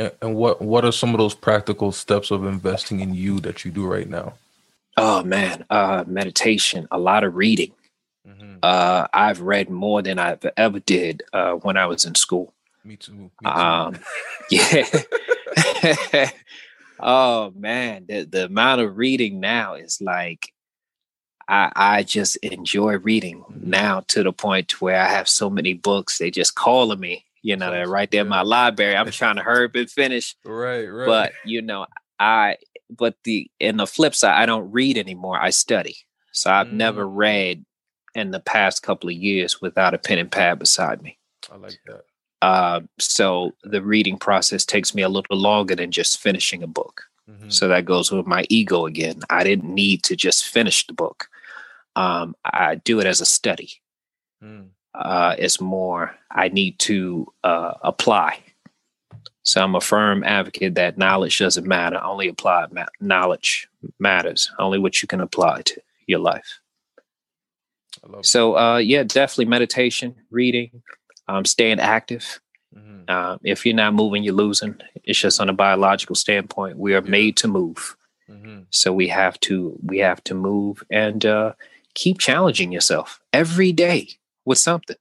And, 0.00 0.12
and 0.22 0.34
what 0.34 0.62
what 0.62 0.86
are 0.86 0.92
some 0.92 1.10
of 1.10 1.18
those 1.18 1.34
practical 1.34 1.92
steps 1.92 2.30
of 2.30 2.46
investing 2.46 3.00
in 3.00 3.14
you 3.14 3.38
that 3.40 3.66
you 3.66 3.70
do 3.70 3.86
right 3.86 4.08
now? 4.08 4.32
Oh 4.96 5.22
man, 5.22 5.66
uh, 5.68 6.04
meditation, 6.06 6.88
a 6.90 6.98
lot 6.98 7.22
of 7.22 7.36
reading. 7.36 7.72
Mm-hmm. 8.26 8.56
Uh, 8.62 9.06
I've 9.12 9.42
read 9.42 9.68
more 9.68 10.00
than 10.00 10.18
I've 10.18 10.44
ever 10.56 10.80
did 10.80 11.22
uh, 11.34 11.52
when 11.52 11.76
I 11.76 11.84
was 11.84 12.06
in 12.06 12.14
school. 12.14 12.54
Me 12.82 12.96
too. 12.96 13.12
Me 13.12 13.30
too. 13.42 13.48
Um, 13.50 13.98
yeah. 14.50 16.30
oh 17.00 17.52
man, 17.54 18.06
the 18.08 18.24
the 18.24 18.46
amount 18.46 18.80
of 18.80 18.96
reading 18.96 19.38
now 19.38 19.74
is 19.74 20.00
like 20.00 20.50
I, 21.46 21.72
I 21.76 22.02
just 22.04 22.36
enjoy 22.36 22.96
reading 22.96 23.40
mm-hmm. 23.40 23.68
now 23.68 24.00
to 24.08 24.22
the 24.22 24.32
point 24.32 24.80
where 24.80 24.98
I 24.98 25.08
have 25.08 25.28
so 25.28 25.50
many 25.50 25.74
books. 25.74 26.16
They 26.16 26.30
just 26.30 26.54
calling 26.54 27.00
me 27.00 27.26
you 27.42 27.56
know, 27.56 27.70
they're 27.70 27.88
right 27.88 28.10
there 28.10 28.22
in 28.22 28.28
my 28.28 28.42
library. 28.42 28.96
I'm 28.96 29.10
trying 29.10 29.36
to 29.36 29.42
hurry 29.44 29.66
up 29.66 29.74
and 29.74 29.90
finish. 29.90 30.36
Right, 30.44 30.86
right. 30.86 31.06
But 31.06 31.32
you 31.44 31.62
know, 31.62 31.86
I 32.18 32.56
but 32.90 33.16
the 33.24 33.50
in 33.58 33.76
the 33.76 33.86
flip 33.86 34.14
side, 34.14 34.40
I 34.40 34.46
don't 34.46 34.70
read 34.70 34.98
anymore. 34.98 35.40
I 35.40 35.50
study. 35.50 35.96
So 36.32 36.50
I've 36.50 36.68
mm. 36.68 36.74
never 36.74 37.06
read 37.08 37.64
in 38.14 38.30
the 38.30 38.40
past 38.40 38.82
couple 38.82 39.08
of 39.08 39.16
years 39.16 39.60
without 39.60 39.94
a 39.94 39.98
pen 39.98 40.18
and 40.18 40.30
pad 40.30 40.58
beside 40.58 41.02
me. 41.02 41.18
I 41.50 41.56
like 41.56 41.78
that. 41.86 42.02
Uh, 42.42 42.80
so 42.98 43.52
the 43.64 43.82
reading 43.82 44.16
process 44.16 44.64
takes 44.64 44.94
me 44.94 45.02
a 45.02 45.08
little 45.08 45.36
longer 45.36 45.74
than 45.74 45.90
just 45.90 46.20
finishing 46.20 46.62
a 46.62 46.66
book. 46.66 47.04
Mm-hmm. 47.28 47.50
So 47.50 47.68
that 47.68 47.84
goes 47.84 48.10
with 48.10 48.26
my 48.26 48.44
ego 48.48 48.86
again. 48.86 49.20
I 49.28 49.44
didn't 49.44 49.72
need 49.72 50.02
to 50.04 50.16
just 50.16 50.48
finish 50.48 50.86
the 50.86 50.94
book. 50.94 51.28
Um, 51.96 52.34
I 52.44 52.76
do 52.76 52.98
it 52.98 53.06
as 53.06 53.20
a 53.20 53.26
study. 53.26 53.80
Mm 54.42 54.70
uh, 54.94 55.34
is 55.38 55.60
more 55.60 56.14
I 56.30 56.48
need 56.48 56.78
to 56.80 57.32
uh, 57.44 57.74
apply. 57.82 58.40
So 59.42 59.62
I'm 59.62 59.74
a 59.74 59.80
firm 59.80 60.22
advocate 60.22 60.74
that 60.74 60.98
knowledge 60.98 61.38
doesn't 61.38 61.66
matter. 61.66 62.00
Only 62.02 62.28
applied 62.28 62.72
ma- 62.72 62.86
knowledge 63.00 63.68
matters. 63.98 64.50
Only 64.58 64.78
what 64.78 65.02
you 65.02 65.08
can 65.08 65.20
apply 65.20 65.62
to 65.62 65.80
your 66.06 66.20
life. 66.20 66.60
So 68.22 68.56
uh, 68.56 68.78
yeah, 68.78 69.02
definitely 69.02 69.46
meditation, 69.46 70.14
reading, 70.30 70.82
um, 71.28 71.44
staying 71.44 71.80
active. 71.80 72.40
Mm-hmm. 72.76 73.02
Uh, 73.08 73.38
if 73.42 73.66
you're 73.66 73.74
not 73.74 73.94
moving, 73.94 74.22
you're 74.22 74.34
losing. 74.34 74.76
It's 75.04 75.18
just 75.18 75.40
on 75.40 75.48
a 75.48 75.54
biological 75.54 76.14
standpoint. 76.14 76.78
We 76.78 76.94
are 76.94 77.02
yeah. 77.02 77.10
made 77.10 77.36
to 77.38 77.48
move, 77.48 77.96
mm-hmm. 78.28 78.60
so 78.70 78.92
we 78.92 79.08
have 79.08 79.38
to 79.40 79.78
we 79.82 79.98
have 79.98 80.22
to 80.24 80.34
move 80.34 80.82
and 80.90 81.26
uh, 81.26 81.52
keep 81.94 82.18
challenging 82.18 82.72
yourself 82.72 83.20
every 83.32 83.72
day 83.72 84.19
with 84.44 84.58
something. 84.58 84.96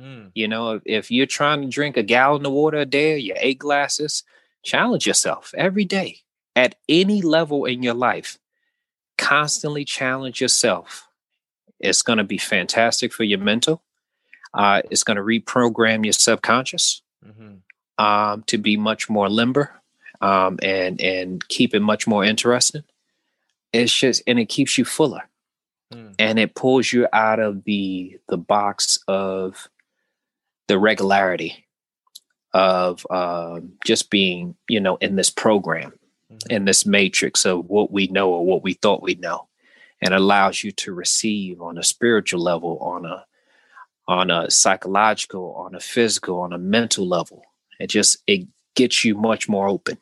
Mm. 0.00 0.30
You 0.34 0.48
know, 0.48 0.80
if 0.84 1.10
you're 1.10 1.26
trying 1.26 1.62
to 1.62 1.68
drink 1.68 1.96
a 1.96 2.02
gallon 2.02 2.46
of 2.46 2.52
water 2.52 2.78
a 2.78 2.86
day, 2.86 3.18
your 3.18 3.36
eight 3.40 3.58
glasses, 3.58 4.22
challenge 4.62 5.06
yourself 5.06 5.54
every 5.56 5.84
day 5.84 6.18
at 6.54 6.74
any 6.88 7.22
level 7.22 7.64
in 7.64 7.82
your 7.82 7.94
life. 7.94 8.38
Constantly 9.18 9.84
challenge 9.84 10.40
yourself. 10.40 11.08
It's 11.80 12.02
going 12.02 12.18
to 12.18 12.24
be 12.24 12.38
fantastic 12.38 13.12
for 13.12 13.24
your 13.24 13.38
mental. 13.38 13.82
Uh, 14.52 14.82
it's 14.90 15.04
going 15.04 15.16
to 15.16 15.22
reprogram 15.22 16.04
your 16.04 16.12
subconscious 16.12 17.02
mm-hmm. 17.24 18.04
um, 18.04 18.42
to 18.44 18.58
be 18.58 18.76
much 18.76 19.08
more 19.10 19.28
limber 19.28 19.70
um, 20.20 20.58
and 20.62 21.00
and 21.00 21.46
keep 21.48 21.74
it 21.74 21.80
much 21.80 22.06
more 22.06 22.24
interesting. 22.24 22.84
It's 23.72 23.94
just 23.94 24.22
and 24.26 24.38
it 24.38 24.46
keeps 24.46 24.78
you 24.78 24.84
fuller. 24.84 25.28
Mm. 25.92 26.14
And 26.18 26.38
it 26.38 26.54
pulls 26.54 26.92
you 26.92 27.06
out 27.12 27.38
of 27.38 27.64
the 27.64 28.18
the 28.28 28.36
box 28.36 28.98
of 29.06 29.68
the 30.68 30.78
regularity 30.78 31.66
of 32.52 33.06
uh, 33.10 33.60
just 33.84 34.10
being, 34.10 34.56
you 34.68 34.80
know, 34.80 34.96
in 34.96 35.16
this 35.16 35.30
program, 35.30 35.92
mm-hmm. 36.32 36.50
in 36.50 36.64
this 36.64 36.86
matrix 36.86 37.44
of 37.44 37.66
what 37.66 37.92
we 37.92 38.06
know 38.08 38.30
or 38.30 38.44
what 38.44 38.62
we 38.62 38.72
thought 38.72 39.02
we 39.02 39.14
know, 39.14 39.46
and 40.00 40.12
allows 40.12 40.64
you 40.64 40.72
to 40.72 40.92
receive 40.92 41.60
on 41.60 41.78
a 41.78 41.84
spiritual 41.84 42.42
level, 42.42 42.78
on 42.78 43.04
a 43.04 43.24
on 44.08 44.30
a 44.30 44.50
psychological, 44.50 45.54
on 45.54 45.74
a 45.74 45.80
physical, 45.80 46.40
on 46.40 46.52
a 46.52 46.58
mental 46.58 47.06
level. 47.06 47.42
It 47.78 47.88
just 47.88 48.16
it 48.26 48.48
gets 48.74 49.04
you 49.04 49.14
much 49.14 49.48
more 49.48 49.68
open. 49.68 49.98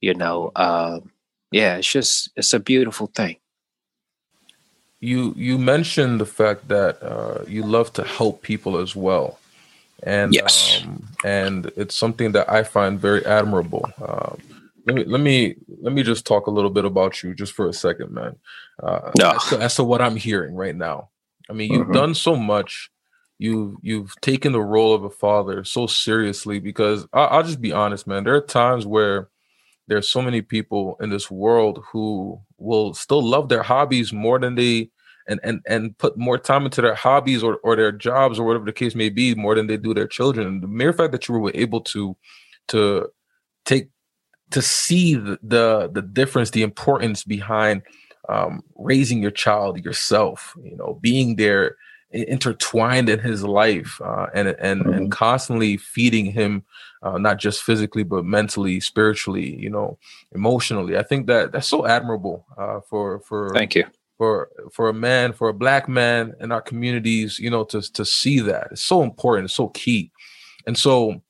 You 0.00 0.14
know, 0.14 0.50
uh, 0.56 1.00
yeah, 1.52 1.76
it's 1.76 1.90
just 1.90 2.30
it's 2.34 2.52
a 2.52 2.58
beautiful 2.58 3.06
thing 3.06 3.36
you 5.02 5.34
you 5.36 5.58
mentioned 5.58 6.20
the 6.20 6.26
fact 6.26 6.68
that 6.68 7.02
uh, 7.02 7.44
you 7.48 7.64
love 7.64 7.92
to 7.94 8.04
help 8.04 8.40
people 8.42 8.78
as 8.78 8.94
well, 8.94 9.38
and 10.04 10.32
yes. 10.32 10.80
um, 10.82 11.08
and 11.24 11.66
it's 11.76 11.96
something 11.96 12.32
that 12.32 12.48
I 12.48 12.62
find 12.62 13.00
very 13.00 13.26
admirable. 13.26 13.90
Um, 14.00 14.38
let 14.86 14.94
me 14.94 15.04
let 15.04 15.20
me 15.20 15.56
let 15.80 15.92
me 15.92 16.04
just 16.04 16.24
talk 16.24 16.46
a 16.46 16.52
little 16.52 16.70
bit 16.70 16.84
about 16.84 17.20
you 17.22 17.34
just 17.34 17.52
for 17.52 17.68
a 17.68 17.72
second, 17.72 18.12
man. 18.12 18.36
Uh, 18.80 19.10
no. 19.18 19.30
as, 19.32 19.44
to, 19.48 19.58
as 19.58 19.74
to 19.76 19.84
what 19.84 20.00
I'm 20.00 20.16
hearing 20.16 20.54
right 20.54 20.74
now. 20.74 21.10
I 21.50 21.52
mean, 21.52 21.72
you've 21.72 21.82
mm-hmm. 21.82 21.92
done 21.92 22.14
so 22.14 22.36
much. 22.36 22.88
You've 23.38 23.74
you've 23.82 24.14
taken 24.20 24.52
the 24.52 24.62
role 24.62 24.94
of 24.94 25.02
a 25.02 25.10
father 25.10 25.64
so 25.64 25.88
seriously 25.88 26.60
because 26.60 27.08
I, 27.12 27.24
I'll 27.24 27.42
just 27.42 27.60
be 27.60 27.72
honest, 27.72 28.06
man. 28.06 28.22
There 28.22 28.36
are 28.36 28.40
times 28.40 28.86
where 28.86 29.30
there's 29.88 30.08
so 30.08 30.22
many 30.22 30.42
people 30.42 30.96
in 31.00 31.10
this 31.10 31.30
world 31.30 31.82
who 31.90 32.40
will 32.58 32.94
still 32.94 33.22
love 33.22 33.48
their 33.48 33.62
hobbies 33.62 34.12
more 34.12 34.38
than 34.38 34.54
they 34.54 34.90
and 35.28 35.40
and 35.42 35.60
and 35.66 35.96
put 35.98 36.16
more 36.16 36.38
time 36.38 36.64
into 36.64 36.82
their 36.82 36.94
hobbies 36.94 37.42
or, 37.42 37.58
or 37.62 37.76
their 37.76 37.92
jobs 37.92 38.38
or 38.38 38.46
whatever 38.46 38.64
the 38.64 38.72
case 38.72 38.94
may 38.94 39.08
be 39.08 39.34
more 39.34 39.54
than 39.54 39.66
they 39.66 39.76
do 39.76 39.94
their 39.94 40.06
children. 40.06 40.46
And 40.46 40.62
the 40.62 40.68
mere 40.68 40.92
fact 40.92 41.12
that 41.12 41.28
you 41.28 41.34
were 41.34 41.52
able 41.54 41.80
to 41.82 42.16
to 42.68 43.08
take 43.64 43.88
to 44.50 44.62
see 44.62 45.14
the 45.14 45.38
the, 45.42 45.90
the 45.92 46.02
difference 46.02 46.50
the 46.50 46.62
importance 46.62 47.24
behind 47.24 47.82
um, 48.28 48.62
raising 48.76 49.20
your 49.20 49.30
child 49.32 49.84
yourself 49.84 50.54
you 50.62 50.76
know 50.76 50.98
being 51.00 51.36
there 51.36 51.76
intertwined 52.12 53.08
in 53.08 53.18
his 53.18 53.42
life 53.42 54.00
uh, 54.04 54.26
and 54.34 54.48
and 54.48 54.58
and 54.60 54.84
mm-hmm. 54.84 55.08
constantly 55.08 55.76
feeding 55.76 56.26
him 56.26 56.64
uh, 57.02 57.18
not 57.18 57.38
just 57.38 57.62
physically 57.62 58.02
but 58.02 58.24
mentally 58.24 58.80
spiritually 58.80 59.56
you 59.58 59.70
know 59.70 59.98
emotionally 60.32 60.98
i 60.98 61.02
think 61.02 61.26
that 61.26 61.52
that's 61.52 61.68
so 61.68 61.86
admirable 61.86 62.46
uh, 62.58 62.80
for 62.88 63.20
for 63.20 63.50
thank 63.54 63.74
you 63.74 63.84
for 64.22 64.50
for 64.70 64.88
a 64.88 64.94
man, 64.94 65.32
for 65.32 65.48
a 65.48 65.52
black 65.52 65.88
man 65.88 66.32
in 66.38 66.52
our 66.52 66.62
communities, 66.62 67.40
you 67.40 67.50
know, 67.50 67.64
to 67.64 67.82
to 67.92 68.04
see 68.04 68.38
that. 68.38 68.68
It's 68.70 68.80
so 68.80 69.02
important, 69.02 69.46
it's 69.46 69.56
so 69.56 69.66
key. 69.70 70.12
And 70.64 70.78
so, 70.78 71.20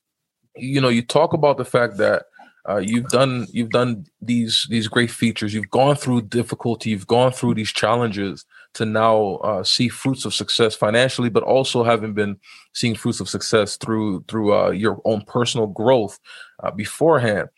you 0.56 0.78
know, 0.78 0.90
you 0.90 1.00
talk 1.00 1.32
about 1.32 1.56
the 1.56 1.64
fact 1.64 1.96
that 1.96 2.24
uh, 2.68 2.76
you've 2.76 3.08
done 3.08 3.46
you've 3.50 3.70
done 3.70 4.04
these 4.20 4.66
these 4.68 4.88
great 4.88 5.10
features. 5.10 5.54
You've 5.54 5.70
gone 5.70 5.96
through 5.96 6.22
difficulty. 6.22 6.90
You've 6.90 7.06
gone 7.06 7.32
through 7.32 7.54
these 7.54 7.72
challenges 7.72 8.44
to 8.74 8.86
now 8.86 9.36
uh, 9.36 9.62
see 9.64 9.88
fruits 9.88 10.24
of 10.24 10.34
success 10.34 10.74
financially, 10.74 11.28
but 11.28 11.42
also 11.42 11.84
having 11.84 12.14
been 12.14 12.38
seeing 12.72 12.94
fruits 12.94 13.20
of 13.20 13.28
success 13.28 13.76
through 13.76 14.24
through 14.28 14.54
uh, 14.54 14.70
your 14.70 15.00
own 15.04 15.22
personal 15.22 15.66
growth 15.66 16.18
uh, 16.62 16.70
beforehand. 16.70 17.48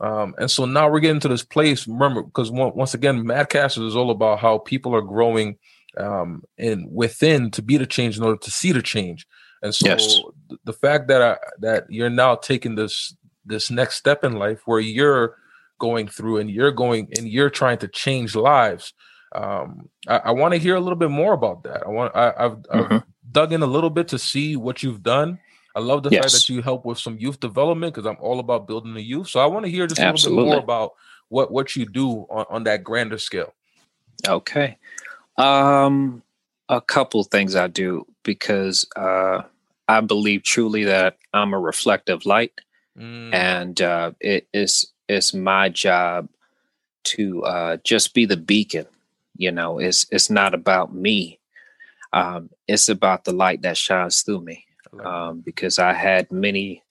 Um, 0.00 0.34
and 0.38 0.50
so 0.50 0.64
now 0.64 0.90
we're 0.90 1.00
getting 1.00 1.20
to 1.20 1.28
this 1.28 1.44
place. 1.44 1.86
Remember, 1.86 2.22
because 2.22 2.50
once 2.50 2.94
again, 2.94 3.24
Madcasters 3.24 3.86
is 3.86 3.96
all 3.96 4.10
about 4.10 4.40
how 4.40 4.58
people 4.58 4.94
are 4.94 5.02
growing 5.02 5.56
um, 5.96 6.42
and 6.58 6.88
within 6.90 7.50
to 7.52 7.62
be 7.62 7.76
the 7.76 7.86
change 7.86 8.16
in 8.16 8.24
order 8.24 8.38
to 8.38 8.50
see 8.50 8.72
the 8.72 8.82
change. 8.82 9.26
And 9.62 9.74
so 9.74 9.86
yes. 9.86 10.20
the 10.64 10.72
fact 10.72 11.08
that 11.08 11.22
I, 11.22 11.36
that 11.60 11.86
you're 11.88 12.10
now 12.10 12.34
taking 12.34 12.74
this 12.74 13.16
this 13.46 13.70
next 13.70 13.96
step 13.96 14.24
in 14.24 14.34
life 14.34 14.62
where 14.64 14.80
you're 14.80 15.36
going 15.78 16.08
through 16.08 16.38
and 16.38 16.50
you're 16.50 16.72
going 16.72 17.08
and 17.16 17.28
you're 17.28 17.50
trying 17.50 17.78
to 17.78 17.88
change 17.88 18.34
lives. 18.34 18.92
Um, 19.34 19.88
I, 20.06 20.16
I 20.16 20.30
want 20.30 20.54
to 20.54 20.58
hear 20.58 20.76
a 20.76 20.80
little 20.80 20.98
bit 20.98 21.10
more 21.10 21.32
about 21.32 21.64
that. 21.64 21.84
I 21.86 21.90
want 21.90 22.14
I, 22.14 22.32
have 22.38 22.62
mm-hmm. 22.62 22.98
dug 23.30 23.52
in 23.52 23.62
a 23.62 23.66
little 23.66 23.90
bit 23.90 24.08
to 24.08 24.18
see 24.18 24.56
what 24.56 24.82
you've 24.82 25.02
done. 25.02 25.38
I 25.74 25.80
love 25.80 26.04
the 26.04 26.10
yes. 26.10 26.24
fact 26.24 26.32
that 26.34 26.48
you 26.48 26.62
help 26.62 26.84
with 26.84 26.98
some 26.98 27.18
youth 27.18 27.40
development 27.40 27.94
because 27.94 28.06
I'm 28.06 28.16
all 28.20 28.38
about 28.38 28.68
building 28.68 28.94
the 28.94 29.02
youth. 29.02 29.28
So 29.28 29.40
I 29.40 29.46
want 29.46 29.64
to 29.64 29.70
hear 29.70 29.86
just 29.86 30.00
Absolutely. 30.00 30.42
a 30.42 30.44
little 30.44 30.60
bit 30.60 30.66
more 30.66 30.76
about 30.76 30.92
what 31.28 31.50
what 31.50 31.74
you 31.74 31.84
do 31.84 32.26
on, 32.30 32.46
on 32.48 32.64
that 32.64 32.84
grander 32.84 33.18
scale. 33.18 33.52
Okay. 34.26 34.78
Um 35.36 36.22
a 36.68 36.80
couple 36.80 37.24
things 37.24 37.56
I 37.56 37.66
do 37.66 38.06
because 38.22 38.86
uh 38.94 39.42
I 39.88 40.00
believe 40.00 40.44
truly 40.44 40.84
that 40.84 41.18
I'm 41.32 41.52
a 41.52 41.58
reflective 41.58 42.24
light. 42.24 42.52
Mm. 42.96 43.34
And 43.34 43.82
uh 43.82 44.12
it 44.20 44.46
is 44.54 44.92
it's 45.08 45.34
my 45.34 45.70
job 45.70 46.28
to 47.04 47.44
uh 47.44 47.76
just 47.82 48.14
be 48.14 48.26
the 48.26 48.36
beacon. 48.36 48.86
You 49.36 49.52
know, 49.52 49.78
it's 49.78 50.06
it's 50.10 50.30
not 50.30 50.54
about 50.54 50.94
me. 50.94 51.40
Um, 52.12 52.50
it's 52.68 52.88
about 52.88 53.24
the 53.24 53.32
light 53.32 53.62
that 53.62 53.76
shines 53.76 54.22
through 54.22 54.42
me 54.42 54.64
um, 55.02 55.40
because 55.40 55.78
I 55.78 55.92
had 55.92 56.30
many, 56.30 56.82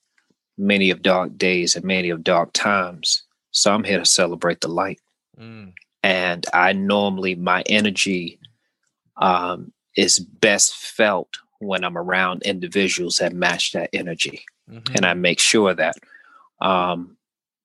many 0.58 0.90
of 0.90 1.02
dark 1.02 1.38
days 1.38 1.76
and 1.76 1.86
many 1.86 2.10
of 2.10 2.24
dark 2.24 2.52
times. 2.54 3.24
So 3.52 3.74
I'm 3.74 3.84
here 3.84 4.00
to 4.00 4.06
celebrate 4.06 4.62
the 4.62 4.68
light. 4.68 5.00
Mm. 5.40 5.74
And 6.02 6.46
I 6.54 6.74
normally, 6.74 7.36
my 7.36 7.64
energy 7.68 8.40
um, 9.16 9.72
is 9.96 10.20
best 10.20 10.76
felt 10.76 11.38
when 11.60 11.86
I'm 11.86 11.98
around 11.98 12.42
individuals 12.42 13.20
that 13.20 13.34
match 13.34 13.72
that 13.72 13.90
energy. 13.94 14.44
Mm-hmm. 14.70 14.96
And 14.96 15.06
I 15.06 15.14
make 15.14 15.40
sure 15.40 15.74
that. 15.74 15.96
Um, 16.60 17.18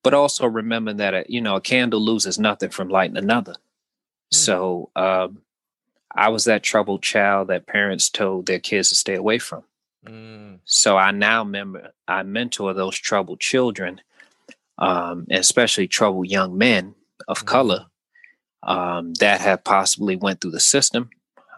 but 0.05 0.15
also 0.15 0.47
remember 0.47 0.93
that, 0.95 1.15
a, 1.15 1.21
uh, 1.21 1.25
you 1.29 1.41
know, 1.41 1.57
a 1.57 1.61
candle 1.61 2.01
loses 2.01 2.39
nothing 2.39 2.71
from 2.71 2.89
lighting 2.89 3.17
another. 3.17 3.55
Mm. 4.33 4.37
So 4.37 4.91
um, 4.97 5.43
I 6.15 6.29
was 6.29 6.45
that 6.45 6.63
troubled 6.63 7.03
child 7.03 7.49
that 7.49 7.67
parents 7.67 8.11
told 8.11 8.47
their 8.47 8.59
kids 8.59 8.89
to 8.91 8.95
stay 8.95 9.15
away 9.15 9.39
from. 9.39 9.65
Mm. 10.07 10.59
So 10.65 10.97
I 10.97 11.11
now 11.11 11.45
member 11.45 11.93
I 12.07 12.23
mentor 12.23 12.73
those 12.75 12.99
troubled 12.99 13.41
children, 13.41 14.01
um, 14.79 15.27
especially 15.31 15.89
troubled 15.89 16.29
young 16.29 16.57
men 16.57 16.95
of 17.27 17.43
mm. 17.43 17.47
color 17.47 17.87
um, 18.63 19.15
that 19.15 19.41
have 19.41 19.65
possibly 19.65 20.17
went 20.17 20.41
through 20.41 20.53
the 20.53 20.61
system, 20.61 21.11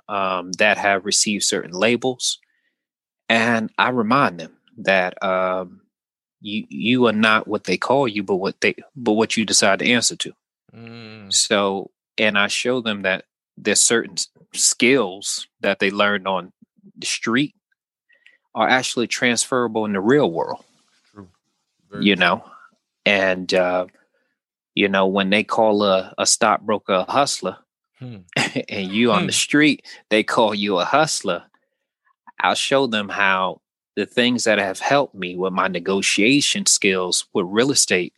um, 0.09 0.53
that 0.53 0.79
have 0.79 1.05
received 1.05 1.45
certain 1.45 1.73
labels, 1.73 2.39
and 3.29 3.71
I 3.79 3.91
remind 3.91 4.41
them 4.41 4.57
that 4.79 5.23
um, 5.23 5.83
you 6.41 6.67
you 6.69 7.07
are 7.07 7.13
not 7.13 7.47
what 7.47 7.65
they 7.65 7.77
call 7.77 8.09
you, 8.09 8.23
but 8.23 8.37
what 8.37 8.61
they 8.61 8.75
but 8.97 9.13
what 9.13 9.37
you 9.37 9.45
decide 9.45 9.79
to 9.81 9.91
answer 9.91 10.17
to. 10.17 10.33
Mm. 10.75 11.33
So, 11.33 11.91
and 12.21 12.39
I 12.39 12.49
show 12.49 12.83
them 12.83 13.03
that 13.03 13.25
there's 13.57 13.81
certain 13.81 14.17
skills 14.53 15.49
that 15.61 15.79
they 15.79 15.91
learned 15.91 16.29
on 16.29 16.53
the 16.97 17.07
street 17.07 17.55
are 18.55 18.69
actually 18.69 19.07
transferable 19.07 19.87
in 19.87 19.95
the 19.95 20.01
real 20.01 20.31
world. 20.31 20.63
True, 21.13 21.29
You 21.99 22.15
true. 22.15 22.21
know, 22.21 22.45
and 23.07 23.53
uh, 23.55 23.87
you 24.75 24.89
know 24.89 25.07
when 25.07 25.31
they 25.31 25.43
call 25.43 25.83
a, 25.83 26.15
a 26.19 26.27
stockbroker 26.27 26.93
a 26.93 27.11
hustler, 27.11 27.57
hmm. 27.99 28.19
and 28.69 28.93
you 28.93 29.13
on 29.13 29.23
the 29.23 29.33
hmm. 29.33 29.47
street 29.47 29.87
they 30.11 30.23
call 30.23 30.55
you 30.55 30.79
a 30.79 30.85
hustler. 30.85 31.45
I'll 32.39 32.55
show 32.55 32.87
them 32.87 33.09
how 33.09 33.63
the 33.97 34.05
things 34.07 34.45
that 34.45 34.59
have 34.59 34.79
helped 34.79 35.15
me 35.15 35.37
with 35.37 35.53
my 35.55 35.69
negotiation 35.69 36.67
skills 36.67 37.27
with 37.33 37.47
real 37.49 37.71
estate, 37.71 38.15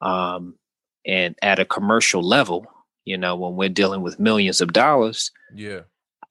um, 0.00 0.56
and 1.04 1.36
at 1.42 1.60
a 1.60 1.64
commercial 1.64 2.22
level. 2.22 2.66
You 3.06 3.16
know, 3.16 3.34
when 3.36 3.56
we're 3.56 3.70
dealing 3.70 4.02
with 4.02 4.20
millions 4.20 4.60
of 4.60 4.74
dollars, 4.74 5.30
yeah, 5.54 5.80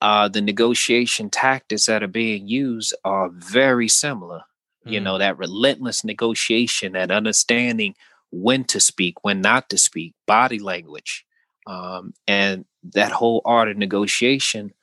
uh, 0.02 0.28
the 0.28 0.42
negotiation 0.42 1.32
tactics 1.32 1.88
that 1.88 2.04
are 2.04 2.08
being 2.08 2.48
used 2.48 2.94
are 3.04 3.30
very 3.30 3.88
similar. 3.88 4.42
Mm. 4.86 4.92
You 4.92 5.00
know, 5.00 5.16
mm. 5.16 5.20
that 5.20 5.40
relentless 5.40 6.04
negotiation, 6.04 6.94
that 6.94 7.10
understanding 7.10 7.96
when 8.32 8.66
to 8.66 8.80
speak, 8.80 9.24
when 9.24 9.42
not 9.42 9.70
to 9.70 9.78
speak, 9.78 10.14
body 10.28 10.60
language, 10.60 11.26
um, 11.66 12.14
and 12.28 12.66
that 12.94 13.12
whole 13.12 13.42
art 13.46 13.70
of 13.70 13.78
negotiation. 13.78 14.74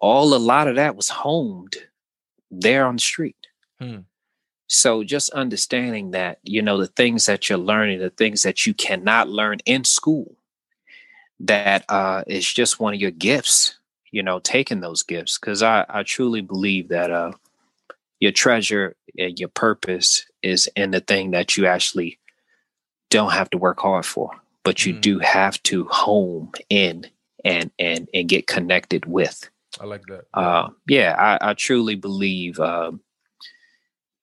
All 0.00 0.34
a 0.34 0.36
lot 0.36 0.68
of 0.68 0.76
that 0.76 0.96
was 0.96 1.08
honed 1.08 1.76
there 2.50 2.86
on 2.86 2.96
the 2.96 3.00
street. 3.00 3.36
Mm. 3.80 4.04
So 4.66 5.04
just 5.04 5.30
understanding 5.30 6.12
that, 6.12 6.38
you 6.42 6.62
know, 6.62 6.78
the 6.78 6.86
things 6.86 7.26
that 7.26 7.48
you're 7.48 7.58
learning, 7.58 8.00
the 8.00 8.10
things 8.10 8.42
that 8.42 8.66
you 8.66 8.74
cannot 8.74 9.28
learn 9.28 9.58
in 9.66 9.84
school, 9.84 10.36
that 11.40 11.84
uh, 11.88 12.22
is 12.26 12.50
just 12.50 12.80
one 12.80 12.94
of 12.94 13.00
your 13.00 13.10
gifts 13.10 13.76
you 14.14 14.22
know, 14.22 14.38
taking 14.38 14.78
those 14.78 15.02
gifts 15.02 15.38
because 15.38 15.60
I, 15.60 15.84
I 15.88 16.04
truly 16.04 16.40
believe 16.40 16.90
that 16.90 17.10
uh, 17.10 17.32
your 18.20 18.30
treasure 18.30 18.94
and 19.18 19.36
your 19.40 19.48
purpose 19.48 20.24
is 20.40 20.70
in 20.76 20.92
the 20.92 21.00
thing 21.00 21.32
that 21.32 21.56
you 21.56 21.66
actually 21.66 22.20
don't 23.10 23.32
have 23.32 23.50
to 23.50 23.58
work 23.58 23.80
hard 23.80 24.06
for, 24.06 24.30
but 24.62 24.86
you 24.86 24.94
mm. 24.94 25.00
do 25.00 25.18
have 25.18 25.60
to 25.64 25.84
home 25.86 26.52
in 26.70 27.06
and 27.44 27.72
and 27.76 28.06
and 28.14 28.28
get 28.28 28.46
connected 28.46 29.04
with. 29.04 29.50
I 29.80 29.86
like 29.86 30.02
that. 30.06 30.26
Uh, 30.32 30.68
yeah, 30.86 31.16
I, 31.18 31.50
I 31.50 31.54
truly 31.54 31.96
believe. 31.96 32.60
Um, 32.60 33.00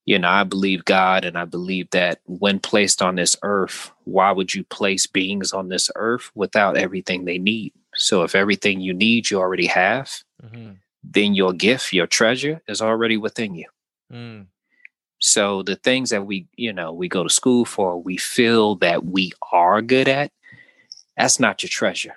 you 0.05 0.17
know, 0.17 0.29
I 0.29 0.43
believe 0.43 0.85
God, 0.85 1.25
and 1.25 1.37
I 1.37 1.45
believe 1.45 1.89
that 1.91 2.19
when 2.25 2.59
placed 2.59 3.01
on 3.01 3.15
this 3.15 3.37
earth, 3.43 3.91
why 4.05 4.31
would 4.31 4.53
you 4.53 4.63
place 4.63 5.05
beings 5.05 5.53
on 5.53 5.69
this 5.69 5.91
earth 5.95 6.31
without 6.33 6.77
everything 6.77 7.25
they 7.25 7.37
need? 7.37 7.73
So 7.95 8.23
if 8.23 8.35
everything 8.35 8.81
you 8.81 8.93
need 8.93 9.29
you 9.29 9.39
already 9.39 9.67
have, 9.67 10.11
mm-hmm. 10.43 10.71
then 11.03 11.35
your 11.35 11.53
gift, 11.53 11.93
your 11.93 12.07
treasure 12.07 12.61
is 12.67 12.81
already 12.81 13.17
within 13.17 13.53
you. 13.53 13.67
Mm. 14.11 14.47
So 15.19 15.61
the 15.61 15.75
things 15.75 16.09
that 16.09 16.25
we, 16.25 16.47
you 16.55 16.73
know, 16.73 16.91
we 16.93 17.07
go 17.07 17.23
to 17.23 17.29
school 17.29 17.63
for, 17.63 18.01
we 18.01 18.17
feel 18.17 18.75
that 18.77 19.05
we 19.05 19.31
are 19.51 19.81
good 19.81 20.07
at, 20.07 20.31
that's 21.15 21.39
not 21.39 21.61
your 21.61 21.69
treasure. 21.69 22.15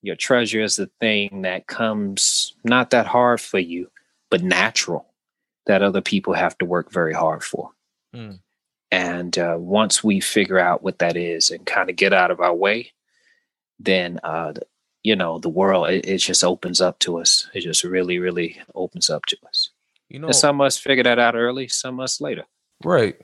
Your 0.00 0.16
treasure 0.16 0.62
is 0.62 0.76
the 0.76 0.90
thing 0.98 1.42
that 1.42 1.66
comes 1.66 2.54
not 2.64 2.90
that 2.90 3.06
hard 3.06 3.40
for 3.40 3.58
you, 3.58 3.90
but 4.30 4.42
natural 4.42 5.11
that 5.66 5.82
other 5.82 6.00
people 6.00 6.34
have 6.34 6.56
to 6.58 6.64
work 6.64 6.90
very 6.90 7.14
hard 7.14 7.42
for. 7.42 7.70
Mm. 8.14 8.40
And 8.90 9.38
uh, 9.38 9.56
once 9.58 10.04
we 10.04 10.20
figure 10.20 10.58
out 10.58 10.82
what 10.82 10.98
that 10.98 11.16
is 11.16 11.50
and 11.50 11.64
kind 11.64 11.88
of 11.88 11.96
get 11.96 12.12
out 12.12 12.30
of 12.30 12.40
our 12.40 12.54
way, 12.54 12.92
then 13.78 14.20
uh, 14.22 14.52
you 15.02 15.16
know 15.16 15.38
the 15.38 15.48
world 15.48 15.88
it, 15.88 16.06
it, 16.06 16.18
just 16.18 16.44
opens 16.44 16.80
up 16.80 16.98
to 17.00 17.18
us. 17.18 17.48
It 17.54 17.60
just 17.60 17.84
really 17.84 18.18
really 18.18 18.60
opens 18.74 19.10
up 19.10 19.26
to 19.26 19.36
us. 19.48 19.70
You 20.08 20.18
know 20.18 20.28
and 20.28 20.36
some 20.36 20.60
of 20.60 20.66
us 20.66 20.78
figure 20.78 21.04
that 21.04 21.18
out 21.18 21.34
early 21.34 21.68
some 21.68 21.98
of 21.98 22.04
us 22.04 22.20
later. 22.20 22.44
Right. 22.84 23.16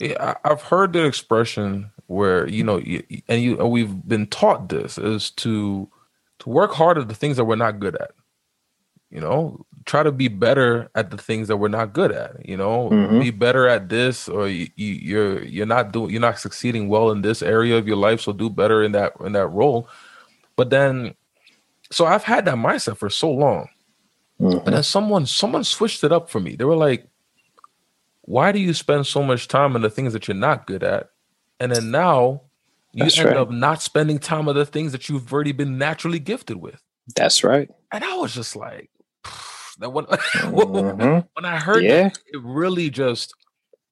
Yeah, 0.00 0.34
i've 0.44 0.62
heard 0.62 0.92
the 0.92 1.04
expression 1.04 1.92
where 2.08 2.48
you 2.48 2.64
know 2.64 2.78
and 3.28 3.42
you 3.42 3.58
and 3.58 3.70
we've 3.70 4.06
been 4.06 4.26
taught 4.26 4.68
this 4.68 4.98
is 4.98 5.30
to 5.32 5.88
to 6.40 6.48
work 6.48 6.72
hard 6.72 6.98
at 6.98 7.08
the 7.08 7.14
things 7.14 7.36
that 7.36 7.44
we're 7.44 7.56
not 7.56 7.78
good 7.80 7.96
at. 7.96 8.10
You 9.10 9.20
know 9.20 9.64
try 9.84 10.02
to 10.02 10.12
be 10.12 10.28
better 10.28 10.90
at 10.94 11.10
the 11.10 11.16
things 11.16 11.48
that 11.48 11.56
we're 11.58 11.68
not 11.68 11.92
good 11.92 12.10
at 12.10 12.46
you 12.46 12.56
know 12.56 12.88
mm-hmm. 12.90 13.20
be 13.20 13.30
better 13.30 13.68
at 13.68 13.88
this 13.88 14.28
or 14.28 14.48
you, 14.48 14.68
you, 14.76 14.92
you're 14.94 15.44
you're 15.44 15.66
not 15.66 15.92
doing 15.92 16.10
you're 16.10 16.20
not 16.20 16.38
succeeding 16.38 16.88
well 16.88 17.10
in 17.10 17.22
this 17.22 17.42
area 17.42 17.76
of 17.76 17.86
your 17.86 17.96
life 17.96 18.20
so 18.20 18.32
do 18.32 18.48
better 18.48 18.82
in 18.82 18.92
that 18.92 19.12
in 19.24 19.32
that 19.32 19.46
role 19.48 19.88
but 20.56 20.70
then 20.70 21.14
so 21.90 22.06
I've 22.06 22.24
had 22.24 22.44
that 22.46 22.56
mindset 22.56 22.96
for 22.96 23.08
so 23.08 23.30
long. 23.30 23.68
Mm-hmm. 24.40 24.66
And 24.66 24.76
then 24.76 24.82
someone 24.82 25.26
someone 25.26 25.64
switched 25.64 26.02
it 26.02 26.12
up 26.12 26.28
for 26.28 26.40
me. 26.40 26.56
They 26.56 26.64
were 26.64 26.76
like, 26.76 27.06
why 28.22 28.52
do 28.52 28.58
you 28.58 28.74
spend 28.74 29.06
so 29.06 29.22
much 29.22 29.48
time 29.48 29.76
on 29.76 29.82
the 29.82 29.90
things 29.90 30.12
that 30.12 30.26
you're 30.26 30.36
not 30.36 30.66
good 30.66 30.82
at? 30.82 31.10
And 31.60 31.70
then 31.70 31.90
now 31.90 32.42
you 32.92 33.04
That's 33.04 33.18
end 33.18 33.28
right. 33.28 33.36
up 33.36 33.50
not 33.50 33.80
spending 33.80 34.18
time 34.18 34.48
on 34.48 34.56
the 34.56 34.66
things 34.66 34.92
that 34.92 35.08
you've 35.08 35.32
already 35.32 35.52
been 35.52 35.78
naturally 35.78 36.18
gifted 36.18 36.56
with. 36.56 36.82
That's 37.14 37.44
right. 37.44 37.70
And 37.92 38.02
I 38.02 38.16
was 38.16 38.34
just 38.34 38.56
like, 38.56 38.90
that 39.78 39.90
when, 39.90 40.04
mm-hmm. 40.06 41.26
when 41.34 41.44
I 41.44 41.58
heard 41.58 41.84
yeah. 41.84 42.04
that, 42.04 42.18
it 42.26 42.40
really 42.42 42.90
just 42.90 43.34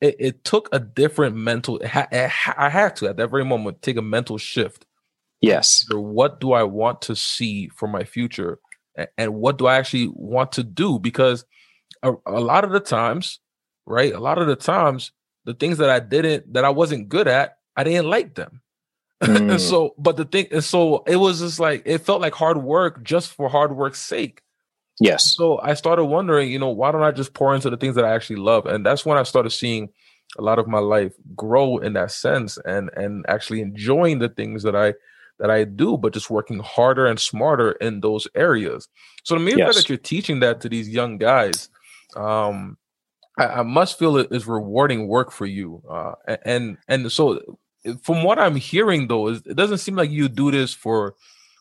it, 0.00 0.16
it 0.18 0.44
took 0.44 0.68
a 0.72 0.78
different 0.78 1.36
mental. 1.36 1.78
It 1.78 1.88
ha- 1.88 2.08
it 2.10 2.28
ha- 2.28 2.54
I 2.56 2.68
had 2.68 2.96
to 2.96 3.08
at 3.08 3.16
that 3.16 3.28
very 3.28 3.44
moment 3.44 3.82
take 3.82 3.96
a 3.96 4.02
mental 4.02 4.38
shift 4.38 4.86
Yes. 5.42 5.84
What 5.90 6.40
do 6.40 6.52
I 6.52 6.62
want 6.62 7.02
to 7.02 7.16
see 7.16 7.68
for 7.68 7.88
my 7.88 8.04
future? 8.04 8.60
And 9.18 9.34
what 9.34 9.58
do 9.58 9.66
I 9.66 9.76
actually 9.76 10.08
want 10.14 10.52
to 10.52 10.62
do? 10.62 10.98
Because 10.98 11.44
a, 12.02 12.12
a 12.26 12.40
lot 12.40 12.64
of 12.64 12.70
the 12.70 12.80
times, 12.80 13.40
right? 13.84 14.14
A 14.14 14.20
lot 14.20 14.38
of 14.38 14.46
the 14.46 14.56
times, 14.56 15.10
the 15.44 15.54
things 15.54 15.78
that 15.78 15.90
I 15.90 15.98
didn't, 15.98 16.52
that 16.54 16.64
I 16.64 16.70
wasn't 16.70 17.08
good 17.08 17.26
at, 17.26 17.56
I 17.76 17.84
didn't 17.84 18.08
like 18.08 18.34
them. 18.34 18.60
Mm. 19.22 19.60
so, 19.60 19.94
but 19.98 20.16
the 20.16 20.24
thing 20.24 20.60
so 20.62 21.04
it 21.06 21.14
was 21.14 21.38
just 21.38 21.60
like 21.60 21.82
it 21.86 21.98
felt 21.98 22.20
like 22.20 22.34
hard 22.34 22.60
work 22.60 23.04
just 23.04 23.32
for 23.32 23.48
hard 23.48 23.76
work's 23.76 24.00
sake. 24.00 24.42
Yes. 25.00 25.34
So 25.34 25.58
I 25.60 25.74
started 25.74 26.04
wondering, 26.04 26.50
you 26.50 26.58
know, 26.58 26.68
why 26.68 26.92
don't 26.92 27.02
I 27.02 27.10
just 27.10 27.34
pour 27.34 27.54
into 27.54 27.70
the 27.70 27.76
things 27.76 27.94
that 27.96 28.04
I 28.04 28.14
actually 28.14 28.36
love? 28.36 28.66
And 28.66 28.84
that's 28.84 29.04
when 29.04 29.18
I 29.18 29.22
started 29.22 29.50
seeing 29.50 29.90
a 30.38 30.42
lot 30.42 30.58
of 30.58 30.66
my 30.66 30.78
life 30.78 31.12
grow 31.34 31.78
in 31.78 31.92
that 31.94 32.10
sense 32.10 32.58
and 32.64 32.90
and 32.94 33.24
actually 33.28 33.60
enjoying 33.60 34.18
the 34.18 34.28
things 34.28 34.62
that 34.62 34.76
I 34.76 34.94
that 35.38 35.50
I 35.50 35.64
do, 35.64 35.96
but 35.96 36.12
just 36.12 36.30
working 36.30 36.60
harder 36.60 37.06
and 37.06 37.18
smarter 37.18 37.72
in 37.72 38.00
those 38.00 38.28
areas. 38.34 38.88
So 39.24 39.34
the 39.34 39.40
mere 39.40 39.58
yes. 39.58 39.66
fact 39.66 39.76
that 39.76 39.88
you're 39.88 39.98
teaching 39.98 40.40
that 40.40 40.60
to 40.60 40.68
these 40.68 40.88
young 40.88 41.18
guys, 41.18 41.68
um, 42.14 42.76
I, 43.38 43.46
I 43.46 43.62
must 43.62 43.98
feel 43.98 44.16
it 44.16 44.28
is 44.30 44.46
rewarding 44.46 45.08
work 45.08 45.32
for 45.32 45.46
you. 45.46 45.82
Uh, 45.90 46.12
and 46.44 46.78
and 46.86 47.10
so 47.10 47.40
from 48.02 48.22
what 48.22 48.38
I'm 48.38 48.56
hearing 48.56 49.08
though, 49.08 49.28
it 49.28 49.56
doesn't 49.56 49.78
seem 49.78 49.96
like 49.96 50.10
you 50.10 50.28
do 50.28 50.50
this 50.50 50.72
for 50.72 51.14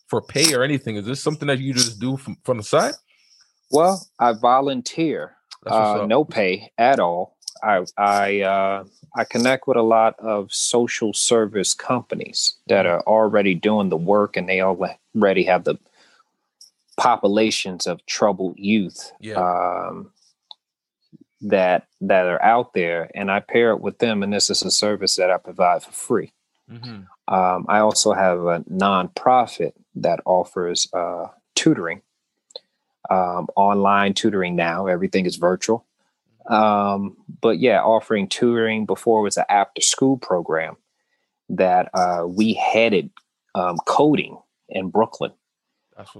for 0.07 0.21
pay 0.21 0.53
or 0.53 0.63
anything. 0.63 0.97
Is 0.97 1.05
this 1.05 1.23
something 1.23 1.47
that 1.47 1.59
you 1.59 1.73
just 1.73 1.99
do 1.99 2.17
from, 2.17 2.38
from 2.43 2.57
the 2.57 2.63
side? 2.63 2.93
Well, 3.72 4.05
I 4.19 4.34
volunteer, 4.34 5.36
uh, 5.65 6.05
no 6.07 6.24
pay 6.24 6.72
at 6.78 6.99
all. 6.99 7.38
I 7.63 7.86
I 7.97 8.41
uh, 8.41 8.84
I 9.15 9.24
connect 9.24 9.67
with 9.67 9.78
a 9.78 9.84
lot 9.84 10.19
of 10.19 10.53
social 10.53 11.13
service 11.13 11.74
companies 11.74 12.55
that 12.67 12.86
are 12.86 13.01
already 13.01 13.55
doing 13.55 13.89
the 13.89 13.97
work, 13.97 14.36
and 14.38 14.49
they 14.49 14.61
already 14.61 15.43
have 15.43 15.63
the 15.63 15.78
populations 16.97 17.88
of 17.88 18.05
troubled 18.05 18.59
youth 18.59 19.11
yeah. 19.19 19.36
um, 19.36 20.11
that 21.41 21.88
that 22.01 22.26
are 22.26 22.41
out 22.41 22.74
there, 22.74 23.09
and 23.15 23.32
I 23.32 23.39
pair 23.39 23.72
it 23.72 23.82
with 23.82 23.99
them, 23.99 24.24
and 24.24 24.34
this 24.34 24.49
is 24.49 24.63
a 24.63 24.72
service 24.72 25.15
that 25.15 25.32
I 25.32 25.38
provide 25.38 25.84
for 25.84 25.91
free. 25.91 26.32
Mm-hmm. 26.72 27.34
Um, 27.34 27.65
I 27.67 27.80
also 27.80 28.13
have 28.13 28.39
a 28.39 28.59
nonprofit 28.69 29.74
that 29.95 30.19
offers 30.26 30.88
uh, 30.93 31.28
tutoring, 31.55 32.01
um, 33.09 33.47
online 33.55 34.13
tutoring 34.13 34.55
now. 34.55 34.87
Everything 34.87 35.25
is 35.25 35.35
virtual. 35.35 35.85
Um, 36.47 37.17
but 37.41 37.59
yeah, 37.59 37.81
offering 37.81 38.27
tutoring 38.27 38.85
before 38.85 39.21
was 39.21 39.37
an 39.37 39.45
after 39.49 39.81
school 39.81 40.17
program 40.17 40.75
that 41.49 41.89
uh, 41.93 42.25
we 42.25 42.53
headed 42.53 43.09
um, 43.55 43.77
coding 43.85 44.37
in 44.69 44.89
Brooklyn. 44.89 45.31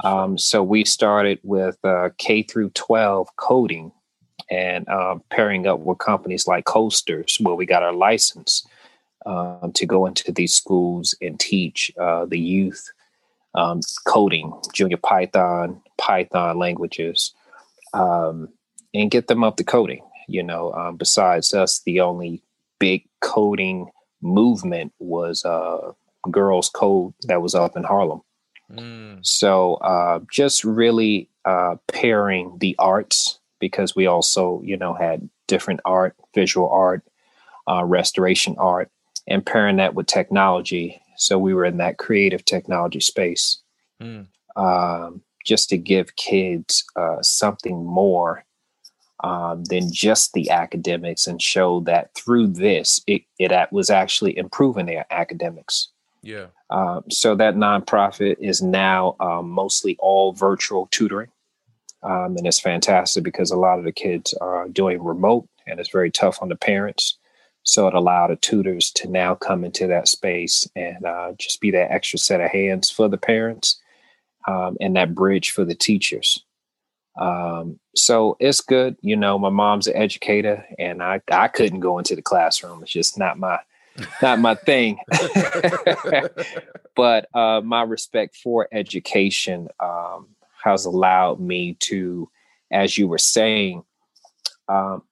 Um, 0.04 0.38
so 0.38 0.62
we 0.62 0.86
started 0.86 1.40
with 1.44 1.78
uh, 1.84 2.10
K 2.18 2.44
through 2.44 2.70
12 2.72 3.36
coding 3.38 3.92
and 4.50 4.88
uh, 4.90 5.16
pairing 5.30 5.66
up 5.66 5.80
with 5.80 5.98
companies 5.98 6.46
like 6.46 6.66
Codesters, 6.66 7.42
where 7.42 7.56
we 7.56 7.66
got 7.66 7.84
our 7.84 7.94
license 7.94 8.68
um, 9.26 9.72
to 9.74 9.86
go 9.86 10.06
into 10.06 10.32
these 10.32 10.54
schools 10.54 11.16
and 11.22 11.40
teach 11.40 11.92
uh, 12.00 12.26
the 12.26 12.40
youth 12.40 12.92
um, 13.56 13.80
coding, 14.06 14.54
Junior 14.74 14.98
Python, 14.98 15.82
Python 16.02 16.58
languages, 16.58 17.34
um, 17.94 18.50
and 18.94 19.12
get 19.12 19.28
them 19.28 19.44
up 19.44 19.58
to 19.58 19.64
coding. 19.64 20.04
You 20.28 20.44
know, 20.44 20.74
um, 20.74 20.98
besides 20.98 21.54
us, 21.54 21.82
the 21.86 22.02
only 22.02 22.42
big 22.80 23.04
coding 23.22 23.92
movement 24.22 24.94
was 25.00 25.46
uh, 25.46 25.92
Girls 26.30 26.70
Code 26.70 27.14
that 27.28 27.42
was 27.42 27.54
up 27.54 27.78
in 27.78 27.84
Harlem. 27.84 28.22
Mm. 28.72 29.26
So 29.26 29.76
uh, 29.76 30.20
just 30.32 30.64
really 30.64 31.30
uh, 31.46 31.76
pairing 31.88 32.58
the 32.60 32.76
arts 32.80 33.40
because 33.60 33.96
we 33.96 34.08
also, 34.08 34.62
you 34.64 34.78
know, 34.78 34.94
had 34.94 35.30
different 35.48 35.82
art, 35.86 36.16
visual 36.34 36.70
art, 36.70 37.04
uh, 37.68 37.84
restoration 37.84 38.56
art, 38.58 38.90
and 39.28 39.46
pairing 39.46 39.78
that 39.78 39.94
with 39.94 40.08
technology. 40.08 41.02
So 41.18 41.38
we 41.38 41.54
were 41.54 41.66
in 41.66 41.78
that 41.78 41.98
creative 41.98 42.44
technology 42.46 43.02
space, 43.02 43.62
mm. 44.02 44.26
um, 44.56 45.22
just 45.46 45.70
to 45.70 45.78
give 45.78 46.16
kids 46.16 46.84
uh, 46.96 47.22
something 47.22 47.86
more 47.86 48.44
um, 49.24 49.64
than 49.66 49.92
just 49.92 50.34
the 50.34 50.50
academics 50.50 51.28
and 51.28 51.42
show 51.42 51.82
that 51.82 52.14
through 52.16 52.48
this, 52.48 53.02
it, 53.08 53.24
it 53.38 53.52
was 53.72 53.90
actually 53.90 54.38
improving 54.38 54.88
their 54.88 55.06
academics. 55.12 55.90
Yeah. 56.24 56.48
Um, 56.70 57.04
so 57.10 57.36
that 57.36 57.56
nonprofit 57.56 58.38
is 58.40 58.62
now 58.62 59.16
um, 59.20 59.50
mostly 59.50 59.96
all 60.00 60.34
virtual 60.34 60.88
tutoring. 60.92 61.30
Um, 62.04 62.36
and 62.38 62.48
it's 62.48 62.60
fantastic 62.60 63.24
because 63.24 63.52
a 63.52 63.58
lot 63.58 63.78
of 63.78 63.86
the 63.86 63.92
kids 63.92 64.34
are 64.42 64.68
doing 64.70 65.04
remote 65.04 65.48
and 65.68 65.80
it's 65.80 65.92
very 65.92 66.10
tough 66.10 66.42
on 66.42 66.50
the 66.50 66.56
parents. 66.56 67.18
So 67.64 67.88
it 67.88 67.94
allowed 67.94 68.32
the 68.32 68.38
tutors 68.38 68.90
to 68.92 69.08
now 69.08 69.36
come 69.36 69.64
into 69.64 69.86
that 69.88 70.08
space 70.08 70.68
and 70.76 71.06
uh, 71.06 71.34
just 71.38 71.62
be 71.62 71.70
that 71.72 71.92
extra 71.92 72.18
set 72.18 72.42
of 72.42 72.50
hands 72.50 72.90
for 72.90 73.08
the 73.08 73.20
parents 73.20 73.80
um, 74.48 74.78
and 74.80 74.96
that 74.96 75.16
bridge 75.16 75.52
for 75.52 75.66
the 75.66 75.76
teachers. 75.76 76.44
Um, 77.20 77.80
so 77.96 78.38
it's 78.40 78.62
good. 78.62 78.96
You 79.02 79.16
know, 79.16 79.38
my 79.38 79.50
mom's 79.50 79.88
an 79.88 79.96
educator 79.96 80.66
and 80.80 81.04
I, 81.04 81.22
I 81.30 81.48
couldn't 81.48 81.82
go 81.82 81.98
into 81.98 82.16
the 82.16 82.22
classroom. 82.22 82.82
It's 82.82 82.92
just 82.92 83.18
not 83.18 83.38
my, 83.38 83.60
not 84.22 84.40
my 84.40 84.56
thing. 84.56 84.98
but 86.96 87.28
uh, 87.36 87.62
my 87.62 87.84
respect 87.84 88.38
for 88.38 88.68
education 88.72 89.68
um, 89.80 90.30
has 90.64 90.86
allowed 90.86 91.40
me 91.40 91.76
to, 91.82 92.30
as 92.72 92.98
you 92.98 93.08
were 93.08 93.18
saying, 93.18 93.84
um, 94.70 95.04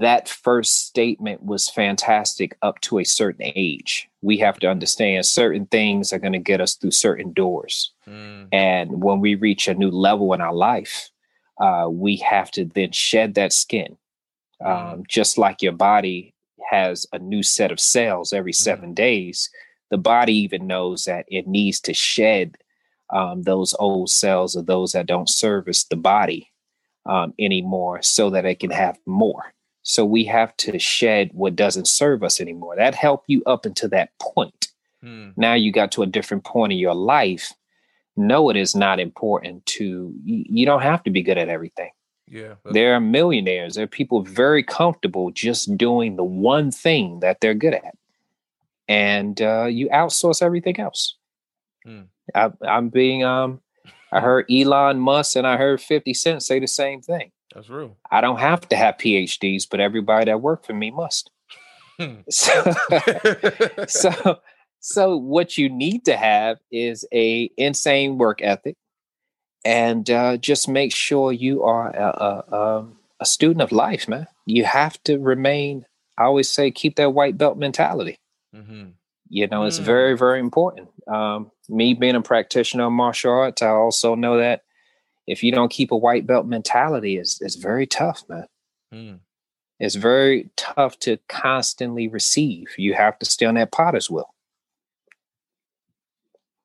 that 0.00 0.28
first 0.28 0.86
statement 0.86 1.42
was 1.42 1.68
fantastic 1.68 2.56
up 2.62 2.80
to 2.80 2.98
a 2.98 3.04
certain 3.04 3.52
age. 3.54 4.08
We 4.22 4.38
have 4.38 4.58
to 4.60 4.70
understand 4.70 5.26
certain 5.26 5.66
things 5.66 6.12
are 6.12 6.18
going 6.18 6.32
to 6.32 6.38
get 6.38 6.62
us 6.62 6.76
through 6.76 6.92
certain 6.92 7.32
doors. 7.32 7.92
Mm. 8.08 8.48
And 8.52 9.02
when 9.02 9.20
we 9.20 9.34
reach 9.34 9.68
a 9.68 9.74
new 9.74 9.90
level 9.90 10.32
in 10.32 10.40
our 10.40 10.54
life, 10.54 11.10
uh, 11.60 11.88
we 11.90 12.16
have 12.16 12.50
to 12.52 12.64
then 12.64 12.92
shed 12.92 13.34
that 13.34 13.52
skin. 13.52 13.98
Mm. 14.62 14.92
Um, 14.92 15.02
just 15.06 15.36
like 15.36 15.60
your 15.60 15.72
body 15.72 16.34
has 16.70 17.06
a 17.12 17.18
new 17.18 17.42
set 17.42 17.70
of 17.70 17.78
cells 17.78 18.32
every 18.32 18.52
mm. 18.52 18.56
seven 18.56 18.92
mm. 18.92 18.94
days, 18.94 19.50
the 19.90 19.98
body 19.98 20.34
even 20.34 20.66
knows 20.66 21.04
that 21.04 21.26
it 21.28 21.46
needs 21.46 21.80
to 21.80 21.92
shed 21.92 22.56
um, 23.10 23.42
those 23.42 23.74
old 23.78 24.08
cells 24.08 24.56
or 24.56 24.62
those 24.62 24.92
that 24.92 25.06
don't 25.06 25.28
service 25.28 25.84
the 25.84 25.96
body 25.96 26.50
um, 27.04 27.34
anymore 27.38 28.00
so 28.00 28.30
that 28.30 28.46
it 28.46 28.58
can 28.58 28.70
have 28.70 28.98
more. 29.04 29.52
So 29.82 30.04
we 30.04 30.24
have 30.24 30.56
to 30.58 30.78
shed 30.78 31.30
what 31.32 31.56
doesn't 31.56 31.88
serve 31.88 32.22
us 32.22 32.40
anymore. 32.40 32.76
That 32.76 32.94
helped 32.94 33.24
you 33.28 33.42
up 33.46 33.66
until 33.66 33.88
that 33.90 34.10
point. 34.20 34.68
Hmm. 35.02 35.30
Now 35.36 35.54
you 35.54 35.72
got 35.72 35.92
to 35.92 36.02
a 36.02 36.06
different 36.06 36.44
point 36.44 36.72
in 36.72 36.78
your 36.78 36.94
life. 36.94 37.52
No, 38.16 38.50
it 38.50 38.56
is 38.56 38.76
not 38.76 39.00
important 39.00 39.64
to, 39.66 40.14
you 40.24 40.66
don't 40.66 40.82
have 40.82 41.02
to 41.04 41.10
be 41.10 41.22
good 41.22 41.38
at 41.38 41.48
everything. 41.48 41.90
Yeah. 42.28 42.54
There 42.64 42.94
are 42.94 43.00
millionaires. 43.00 43.74
There 43.74 43.84
are 43.84 43.88
people 43.88 44.22
very 44.22 44.62
comfortable 44.62 45.30
just 45.30 45.76
doing 45.76 46.16
the 46.16 46.24
one 46.24 46.70
thing 46.70 47.20
that 47.20 47.40
they're 47.40 47.54
good 47.54 47.74
at. 47.74 47.96
And 48.86 49.40
uh, 49.40 49.64
you 49.64 49.88
outsource 49.88 50.42
everything 50.42 50.78
else. 50.78 51.16
Hmm. 51.84 52.02
I, 52.34 52.50
I'm 52.66 52.88
being, 52.88 53.24
um, 53.24 53.60
I 54.12 54.20
heard 54.20 54.46
Elon 54.50 55.00
Musk 55.00 55.36
and 55.36 55.46
I 55.46 55.56
heard 55.56 55.80
50 55.80 56.14
Cent 56.14 56.42
say 56.42 56.60
the 56.60 56.66
same 56.66 57.00
thing. 57.00 57.32
That's 57.54 57.68
real. 57.68 57.96
I 58.10 58.20
don't 58.20 58.38
have 58.38 58.68
to 58.68 58.76
have 58.76 58.96
PhDs, 58.96 59.66
but 59.70 59.80
everybody 59.80 60.26
that 60.26 60.40
work 60.40 60.64
for 60.64 60.72
me 60.72 60.90
must. 60.90 61.30
Hmm. 61.98 62.20
so, 62.30 62.74
so, 63.88 64.38
so 64.80 65.16
what 65.16 65.58
you 65.58 65.68
need 65.68 66.04
to 66.06 66.16
have 66.16 66.58
is 66.70 67.04
a 67.12 67.50
insane 67.56 68.18
work 68.18 68.40
ethic, 68.42 68.76
and 69.64 70.08
uh, 70.10 70.36
just 70.38 70.68
make 70.68 70.94
sure 70.94 71.32
you 71.32 71.62
are 71.62 71.90
a, 71.90 72.44
a, 72.50 72.56
um, 72.56 72.98
a, 73.20 73.26
student 73.26 73.60
of 73.60 73.72
life, 73.72 74.08
man. 74.08 74.26
You 74.46 74.64
have 74.64 75.02
to 75.04 75.18
remain. 75.18 75.84
I 76.18 76.24
always 76.24 76.48
say, 76.48 76.70
keep 76.70 76.96
that 76.96 77.14
white 77.14 77.38
belt 77.38 77.58
mentality. 77.58 78.18
Mm-hmm. 78.54 78.90
You 79.28 79.46
know, 79.46 79.64
it's 79.64 79.78
mm. 79.78 79.84
very, 79.84 80.16
very 80.16 80.40
important. 80.40 80.88
Um, 81.06 81.50
me 81.68 81.94
being 81.94 82.16
a 82.16 82.22
practitioner 82.22 82.86
of 82.86 82.92
martial 82.92 83.32
arts, 83.32 83.62
I 83.62 83.68
also 83.68 84.14
know 84.14 84.38
that 84.38 84.62
if 85.26 85.42
you 85.42 85.52
don't 85.52 85.70
keep 85.70 85.90
a 85.90 85.96
white 85.96 86.26
belt 86.26 86.46
mentality, 86.46 87.18
it's, 87.18 87.40
it's 87.40 87.56
very 87.56 87.86
tough, 87.86 88.22
man. 88.28 88.46
Mm. 88.92 89.18
It's 89.78 89.94
very 89.94 90.50
tough 90.56 90.98
to 91.00 91.18
constantly 91.28 92.08
receive. 92.08 92.68
You 92.76 92.94
have 92.94 93.18
to 93.18 93.26
stay 93.26 93.46
on 93.46 93.54
that 93.54 93.72
pot 93.72 93.94
as 93.94 94.08
well. 94.08 94.34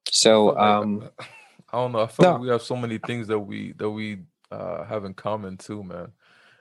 So, 0.09 0.57
um, 0.57 1.09
I 1.19 1.77
don't 1.77 1.91
know. 1.91 2.01
I 2.01 2.07
feel 2.07 2.23
no. 2.25 2.31
like 2.33 2.41
we 2.41 2.49
have 2.49 2.61
so 2.61 2.75
many 2.75 2.97
things 2.97 3.27
that 3.27 3.39
we 3.39 3.73
that 3.73 3.89
we 3.89 4.19
uh, 4.51 4.85
have 4.85 5.03
in 5.05 5.13
common 5.13 5.57
too, 5.57 5.83
man. 5.83 6.11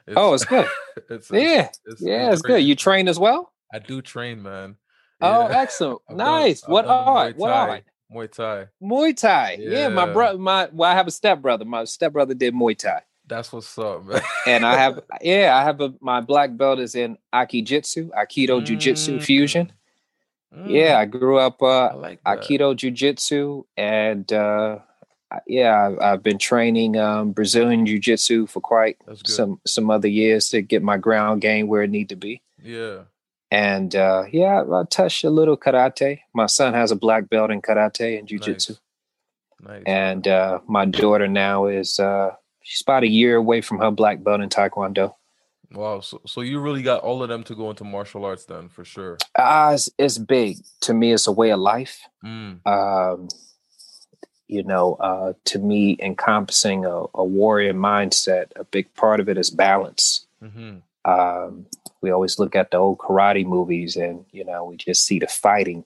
It's, 0.06 0.16
oh, 0.16 0.34
it's 0.34 0.44
good. 0.44 0.66
it's, 1.10 1.30
yeah, 1.30 1.68
it's, 1.84 2.00
yeah, 2.00 2.32
it's, 2.32 2.42
good. 2.42 2.62
You 2.62 2.74
train 2.74 3.08
as 3.08 3.18
well. 3.18 3.52
I 3.72 3.78
do 3.78 4.00
train, 4.00 4.42
man. 4.42 4.76
Oh, 5.20 5.48
yeah. 5.48 5.58
excellent! 5.60 6.00
nice. 6.10 6.66
What 6.66 6.86
art? 6.86 7.36
What 7.36 7.50
art? 7.50 7.84
Muay 8.12 8.30
Thai. 8.30 8.68
Muay 8.82 9.16
Thai. 9.16 9.56
Yeah, 9.58 9.70
yeah 9.70 9.88
my 9.88 10.12
brother, 10.12 10.38
my 10.38 10.68
well, 10.72 10.90
I 10.90 10.94
have 10.94 11.06
a 11.06 11.10
stepbrother. 11.10 11.64
My 11.64 11.84
stepbrother 11.84 12.34
did 12.34 12.54
Muay 12.54 12.76
Thai. 12.76 13.02
That's 13.28 13.52
what's 13.52 13.76
up, 13.78 14.04
man. 14.04 14.20
and 14.46 14.64
I 14.64 14.76
have, 14.76 15.00
yeah, 15.20 15.56
I 15.56 15.64
have 15.64 15.80
a 15.80 15.92
my 16.00 16.20
black 16.20 16.56
belt 16.56 16.78
is 16.78 16.94
in 16.94 17.18
Aiki 17.34 17.64
Jitsu, 17.64 18.10
Aikido 18.10 18.60
mm. 18.60 18.64
Jiu 18.64 18.76
Jitsu 18.76 19.20
fusion. 19.20 19.72
Mm. 20.54 20.70
Yeah, 20.70 20.98
I 20.98 21.04
grew 21.06 21.38
up 21.38 21.60
uh, 21.60 21.96
like 21.96 22.22
Aikido 22.24 22.76
Jiu 22.76 22.92
Jitsu, 22.92 23.64
and 23.76 24.32
uh, 24.32 24.78
yeah, 25.46 25.86
I've, 25.86 25.98
I've, 25.98 26.22
been 26.22 26.38
training 26.38 26.96
um, 26.96 27.32
Brazilian 27.32 27.84
Jiu 27.84 27.98
Jitsu 27.98 28.46
for 28.46 28.60
quite 28.60 28.96
some 29.24 29.60
some 29.66 29.90
other 29.90 30.08
years 30.08 30.48
to 30.50 30.62
get 30.62 30.82
my 30.82 30.96
ground 30.96 31.40
game 31.40 31.66
where 31.66 31.82
it 31.82 31.90
need 31.90 32.08
to 32.10 32.16
be. 32.16 32.42
Yeah, 32.62 33.02
and 33.50 33.94
uh, 33.94 34.24
yeah, 34.30 34.62
I 34.62 34.84
touched 34.90 35.24
a 35.24 35.30
little 35.30 35.56
karate. 35.56 36.20
My 36.34 36.46
son 36.46 36.74
has 36.74 36.90
a 36.90 36.96
black 36.96 37.28
belt 37.28 37.50
in 37.50 37.62
karate 37.62 38.18
and 38.18 38.26
Jiu 38.26 38.38
Jitsu. 38.38 38.72
Nice. 38.72 38.80
Nice. 39.68 39.82
And 39.86 40.28
uh, 40.28 40.60
my 40.66 40.84
daughter 40.84 41.28
now 41.28 41.66
is 41.66 41.98
uh, 41.98 42.34
she's 42.62 42.82
about 42.82 43.04
a 43.04 43.08
year 43.08 43.36
away 43.36 43.60
from 43.60 43.78
her 43.78 43.90
black 43.90 44.22
belt 44.22 44.40
in 44.40 44.48
Taekwondo. 44.48 45.14
Wow. 45.72 46.00
So, 46.00 46.20
so 46.26 46.40
you 46.42 46.60
really 46.60 46.82
got 46.82 47.02
all 47.02 47.22
of 47.22 47.28
them 47.28 47.42
to 47.44 47.54
go 47.54 47.70
into 47.70 47.84
martial 47.84 48.24
arts 48.24 48.44
then, 48.44 48.68
for 48.68 48.84
sure. 48.84 49.18
Uh, 49.34 49.72
it's, 49.74 49.90
it's 49.98 50.18
big. 50.18 50.58
To 50.82 50.94
me, 50.94 51.12
it's 51.12 51.26
a 51.26 51.32
way 51.32 51.50
of 51.50 51.58
life. 51.58 52.00
Mm. 52.24 52.64
Um, 52.66 53.28
you 54.48 54.62
know, 54.62 54.94
uh, 54.94 55.32
to 55.46 55.58
me, 55.58 55.96
encompassing 56.00 56.84
a, 56.84 57.04
a, 57.14 57.24
warrior 57.24 57.74
mindset, 57.74 58.52
a 58.54 58.62
big 58.62 58.92
part 58.94 59.18
of 59.18 59.28
it 59.28 59.36
is 59.36 59.50
balance. 59.50 60.26
Mm-hmm. 60.42 60.76
Um, 61.06 61.66
we 62.02 62.10
always 62.10 62.38
look 62.38 62.54
at 62.54 62.70
the 62.70 62.76
old 62.76 62.98
karate 62.98 63.46
movies 63.46 63.96
and, 63.96 64.24
you 64.32 64.44
know, 64.44 64.64
we 64.64 64.76
just 64.76 65.06
see 65.06 65.18
the 65.18 65.28
fighting. 65.28 65.84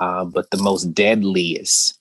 Um, 0.00 0.30
but 0.30 0.50
the 0.50 0.62
most 0.62 0.92
deadliest 0.92 1.98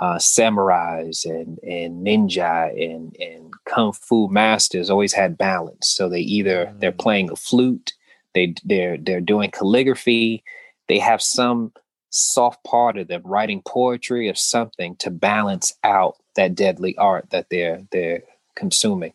uh, 0.00 0.16
samurais 0.16 1.24
and, 1.24 1.58
and 1.62 2.06
ninja 2.06 2.70
and, 2.70 3.16
and 3.20 3.54
kung 3.64 3.92
fu 3.92 4.28
masters 4.28 4.90
always 4.90 5.12
had 5.12 5.38
balance. 5.38 5.88
So 5.88 6.08
they 6.08 6.20
either 6.20 6.66
mm. 6.66 6.80
they're 6.80 6.92
playing 6.92 7.30
a 7.30 7.36
flute, 7.36 7.94
they 8.34 8.54
they're 8.64 8.98
they're 8.98 9.20
doing 9.20 9.50
calligraphy, 9.50 10.42
they 10.88 10.98
have 10.98 11.22
some 11.22 11.72
soft 12.10 12.62
part 12.64 12.98
of 12.98 13.08
them 13.08 13.22
writing 13.24 13.62
poetry 13.66 14.28
or 14.28 14.34
something 14.34 14.96
to 14.96 15.10
balance 15.10 15.72
out 15.84 16.16
that 16.34 16.54
deadly 16.54 16.96
art 16.98 17.30
that 17.30 17.46
they're 17.50 17.82
they're 17.90 18.22
consuming. 18.54 19.12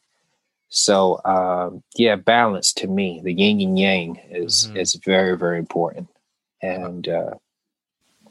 So 0.71 1.21
um, 1.25 1.83
yeah, 1.95 2.15
balance 2.15 2.73
to 2.73 2.87
me, 2.87 3.21
the 3.23 3.33
yin 3.33 3.61
and 3.61 3.77
yang 3.77 4.19
is 4.31 4.67
mm-hmm. 4.67 4.77
is 4.77 4.95
very 4.95 5.37
very 5.37 5.59
important, 5.59 6.07
and 6.61 7.07
uh, 7.07 7.35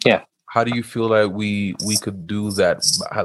yeah 0.04 0.22
how 0.50 0.64
do 0.64 0.74
you 0.74 0.82
feel 0.82 1.08
like 1.08 1.30
we 1.30 1.74
we 1.86 1.96
could 1.96 2.26
do 2.26 2.50
that 2.50 2.84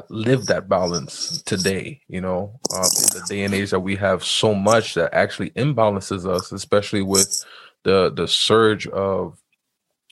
live 0.10 0.46
that 0.46 0.70
balance 0.70 1.42
today 1.44 2.00
you 2.08 2.22
know 2.22 2.58
um, 2.74 2.84
in 2.84 3.10
the 3.14 3.26
day 3.28 3.44
and 3.44 3.54
age 3.54 3.72
that 3.72 3.80
we 3.80 3.96
have 3.96 4.24
so 4.24 4.54
much 4.54 4.94
that 4.94 5.14
actually 5.14 5.50
imbalances 5.52 6.30
us 6.30 6.52
especially 6.52 7.02
with 7.02 7.44
the 7.84 8.12
the 8.12 8.28
surge 8.28 8.88
of 8.88 9.38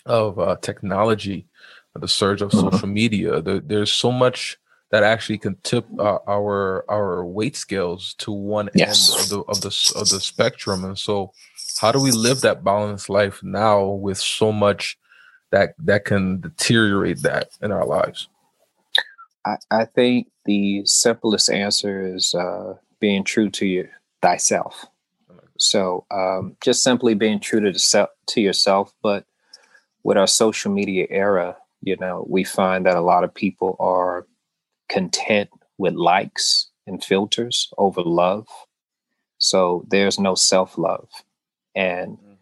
of 0.06 0.40
uh, 0.40 0.56
technology 0.62 1.48
the 1.96 2.08
surge 2.08 2.42
of 2.42 2.50
mm-hmm. 2.50 2.70
social 2.72 2.88
media 2.88 3.42
the, 3.42 3.62
there's 3.66 3.92
so 3.92 4.12
much 4.12 4.58
that 4.94 5.02
actually 5.02 5.40
can 5.40 5.56
tip 5.64 5.88
uh, 5.98 6.20
our 6.28 6.86
our 6.88 7.26
weight 7.26 7.56
scales 7.56 8.14
to 8.20 8.32
one 8.32 8.70
yes. 8.76 9.12
end 9.12 9.24
of 9.24 9.30
the 9.30 9.40
of 9.52 9.62
the 9.62 9.94
of 10.00 10.10
the 10.10 10.20
spectrum 10.20 10.86
and 10.86 11.00
so 11.00 11.34
how 11.82 11.92
do 11.92 12.00
we 12.00 12.12
live 12.12 12.42
that 12.42 12.64
balanced 12.64 13.10
life 13.10 13.42
now 13.42 13.84
with 13.84 14.20
so 14.20 14.52
much 14.52 14.96
that 15.52 15.74
that 15.80 16.06
can 16.06 16.42
deteriorate 16.42 17.24
that 17.24 17.50
in 17.60 17.72
our 17.72 17.88
lives? 17.88 18.28
I, 19.44 19.56
I 19.72 19.86
think 19.86 20.28
the 20.46 20.86
simplest 20.86 21.50
answer 21.50 22.16
is 22.16 22.36
uh, 22.36 22.76
being 23.00 23.24
true 23.24 23.50
to 23.50 23.88
thyself. 24.22 24.86
So 25.58 26.06
um, 26.12 26.56
just 26.62 26.84
simply 26.84 27.16
being 27.16 27.40
true 27.40 27.62
to 27.62 27.72
the 27.72 27.80
self, 27.80 28.10
to 28.28 28.42
yourself. 28.42 28.94
But 29.02 29.26
with 30.04 30.18
our 30.18 30.28
social 30.28 30.72
media 30.72 31.08
era, 31.10 31.58
you 31.82 31.98
know, 31.98 32.28
we 32.30 32.44
find 32.44 32.86
that 32.86 32.96
a 32.96 33.02
lot 33.02 33.24
of 33.24 33.34
people 33.34 33.76
are 33.80 34.28
content 34.90 35.50
with 35.78 35.94
likes 35.96 36.70
and 36.88 37.04
filters 37.04 37.70
over 37.78 38.02
love. 38.02 38.48
So 39.38 39.86
there's 39.90 40.20
no 40.20 40.36
self 40.36 40.78
love, 40.78 41.10
and 41.76 42.18
mm 42.18 42.34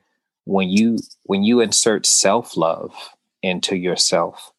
when 0.45 0.69
you 0.69 0.97
when 1.23 1.43
you 1.43 1.61
insert 1.61 2.05
self 2.05 2.57
love 2.57 2.93
into 3.41 3.75
yourself, 3.75 4.51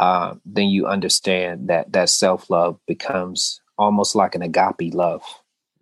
uh, 0.00 0.34
then 0.44 0.68
you 0.68 0.86
understand 0.86 1.68
that 1.68 1.92
that 1.92 2.08
self 2.08 2.50
love 2.50 2.78
becomes 2.86 3.60
almost 3.78 4.14
like 4.14 4.34
an 4.34 4.42
agape 4.42 4.94
love. 4.94 5.22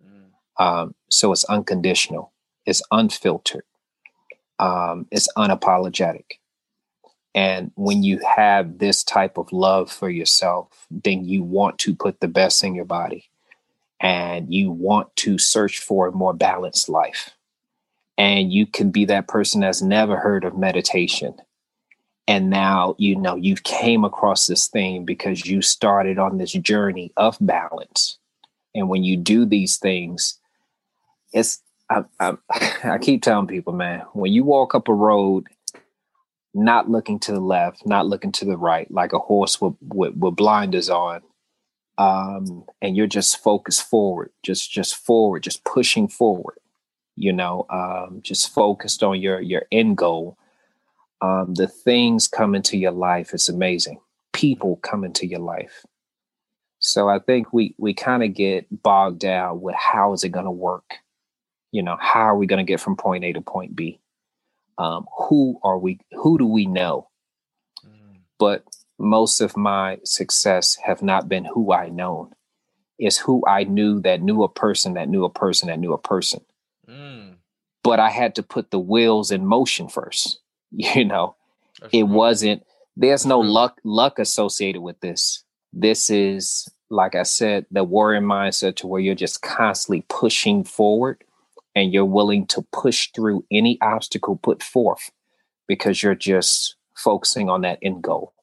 Mm. 0.03 0.63
Um, 0.63 0.95
so 1.09 1.31
it's 1.31 1.43
unconditional, 1.45 2.33
it's 2.65 2.81
unfiltered, 2.91 3.65
um, 4.59 5.07
it's 5.11 5.29
unapologetic. 5.37 6.39
And 7.35 7.71
when 7.75 8.03
you 8.03 8.19
have 8.35 8.77
this 8.77 9.03
type 9.03 9.37
of 9.37 9.51
love 9.51 9.91
for 9.91 10.09
yourself, 10.09 10.85
then 10.91 11.25
you 11.25 11.43
want 11.43 11.79
to 11.79 11.95
put 11.95 12.19
the 12.19 12.27
best 12.27 12.63
in 12.63 12.75
your 12.75 12.85
body. 12.85 13.29
And 13.99 14.53
you 14.53 14.71
want 14.71 15.15
to 15.17 15.37
search 15.37 15.79
for 15.79 16.07
a 16.07 16.11
more 16.11 16.33
balanced 16.33 16.89
life. 16.89 17.31
And 18.17 18.51
you 18.51 18.67
can 18.67 18.91
be 18.91 19.05
that 19.05 19.27
person 19.27 19.61
that's 19.61 19.81
never 19.81 20.17
heard 20.17 20.43
of 20.43 20.57
meditation. 20.57 21.35
And 22.27 22.49
now 22.49 22.95
you 22.97 23.15
know 23.15 23.35
you've 23.35 23.63
came 23.63 24.03
across 24.03 24.47
this 24.47 24.67
thing 24.67 25.05
because 25.05 25.45
you 25.45 25.61
started 25.61 26.19
on 26.19 26.37
this 26.37 26.51
journey 26.53 27.11
of 27.17 27.37
balance. 27.41 28.19
And 28.75 28.89
when 28.89 29.03
you 29.03 29.17
do 29.17 29.45
these 29.45 29.77
things 29.77 30.39
it's 31.33 31.61
I, 31.89 32.03
I, 32.19 32.33
I 32.83 32.97
keep 32.99 33.23
telling 33.23 33.47
people 33.47 33.73
man 33.73 34.01
when 34.13 34.31
you 34.31 34.43
walk 34.43 34.75
up 34.75 34.87
a 34.87 34.93
road 34.93 35.47
not 36.53 36.89
looking 36.89 37.19
to 37.19 37.31
the 37.31 37.39
left 37.39 37.85
not 37.85 38.07
looking 38.07 38.31
to 38.31 38.45
the 38.45 38.57
right 38.57 38.89
like 38.91 39.13
a 39.13 39.19
horse 39.19 39.59
with, 39.59 39.73
with, 39.81 40.15
with 40.15 40.35
blinders 40.35 40.89
on 40.89 41.21
um, 41.97 42.63
and 42.81 42.97
you're 42.97 43.07
just 43.07 43.41
focused 43.41 43.89
forward 43.89 44.31
just 44.43 44.71
just 44.71 44.95
forward 44.95 45.43
just 45.43 45.63
pushing 45.63 46.07
forward 46.07 46.57
you 47.15 47.31
know, 47.31 47.65
um, 47.69 48.21
just 48.23 48.53
focused 48.53 49.03
on 49.03 49.19
your 49.21 49.39
your 49.41 49.63
end 49.71 49.97
goal. 49.97 50.37
Um, 51.21 51.53
the 51.53 51.67
things 51.67 52.27
come 52.27 52.55
into 52.55 52.77
your 52.77 52.91
life. 52.91 53.33
It's 53.33 53.49
amazing. 53.49 53.99
People 54.33 54.77
come 54.77 55.03
into 55.03 55.25
your 55.25 55.39
life. 55.39 55.85
So 56.79 57.07
I 57.07 57.19
think 57.19 57.53
we 57.53 57.75
we 57.77 57.93
kind 57.93 58.23
of 58.23 58.33
get 58.33 58.65
bogged 58.83 59.19
down 59.19 59.61
with 59.61 59.75
how 59.75 60.13
is 60.13 60.23
it 60.23 60.29
going 60.29 60.45
to 60.45 60.51
work? 60.51 60.95
You 61.71 61.83
know, 61.83 61.97
how 61.99 62.21
are 62.21 62.37
we 62.37 62.47
going 62.47 62.65
to 62.65 62.69
get 62.69 62.79
from 62.79 62.95
point 62.95 63.23
A 63.23 63.33
to 63.33 63.41
point 63.41 63.75
B? 63.75 63.99
Um, 64.77 65.05
who 65.17 65.59
are 65.63 65.77
we? 65.77 65.99
Who 66.13 66.37
do 66.37 66.45
we 66.45 66.65
know? 66.65 67.09
Mm. 67.85 68.19
But 68.39 68.63
most 68.99 69.41
of 69.41 69.57
my 69.57 69.99
success 70.03 70.77
have 70.85 71.01
not 71.01 71.27
been 71.27 71.45
who 71.45 71.73
I 71.73 71.89
known. 71.89 72.31
It's 72.97 73.17
who 73.17 73.43
I 73.47 73.63
knew 73.63 73.99
that 74.01 74.21
knew 74.21 74.43
a 74.43 74.49
person 74.49 74.93
that 74.93 75.09
knew 75.09 75.25
a 75.25 75.29
person 75.29 75.67
that 75.67 75.79
knew 75.79 75.93
a 75.93 75.97
person. 75.97 76.41
Mm. 76.87 77.35
But 77.83 77.99
I 77.99 78.09
had 78.09 78.35
to 78.35 78.43
put 78.43 78.71
the 78.71 78.79
wheels 78.79 79.31
in 79.31 79.45
motion 79.45 79.87
first. 79.87 80.39
You 80.75 81.05
know, 81.05 81.35
That's 81.79 81.93
it 81.93 82.03
wasn't, 82.03 82.63
there's 82.97 83.27
no 83.27 83.39
luck 83.39 83.79
luck 83.83 84.17
associated 84.17 84.81
with 84.81 84.99
this. 85.01 85.43
This 85.71 86.09
is, 86.09 86.67
like 86.89 87.13
I 87.13 87.21
said, 87.21 87.67
the 87.69 87.83
warrior 87.83 88.21
mindset 88.21 88.77
to 88.77 88.87
where 88.87 88.99
you're 88.99 89.13
just 89.13 89.43
constantly 89.43 90.03
pushing 90.09 90.63
forward 90.63 91.23
and 91.75 91.93
you're 91.93 92.05
willing 92.05 92.45
to 92.47 92.65
push 92.71 93.09
through 93.13 93.45
any 93.51 93.77
obstacle 93.81 94.35
put 94.35 94.61
forth 94.61 95.11
because 95.67 96.03
you're 96.03 96.15
just 96.15 96.75
focusing 96.95 97.49
on 97.49 97.61
that 97.61 97.79
end 97.81 98.01
goal. 98.03 98.33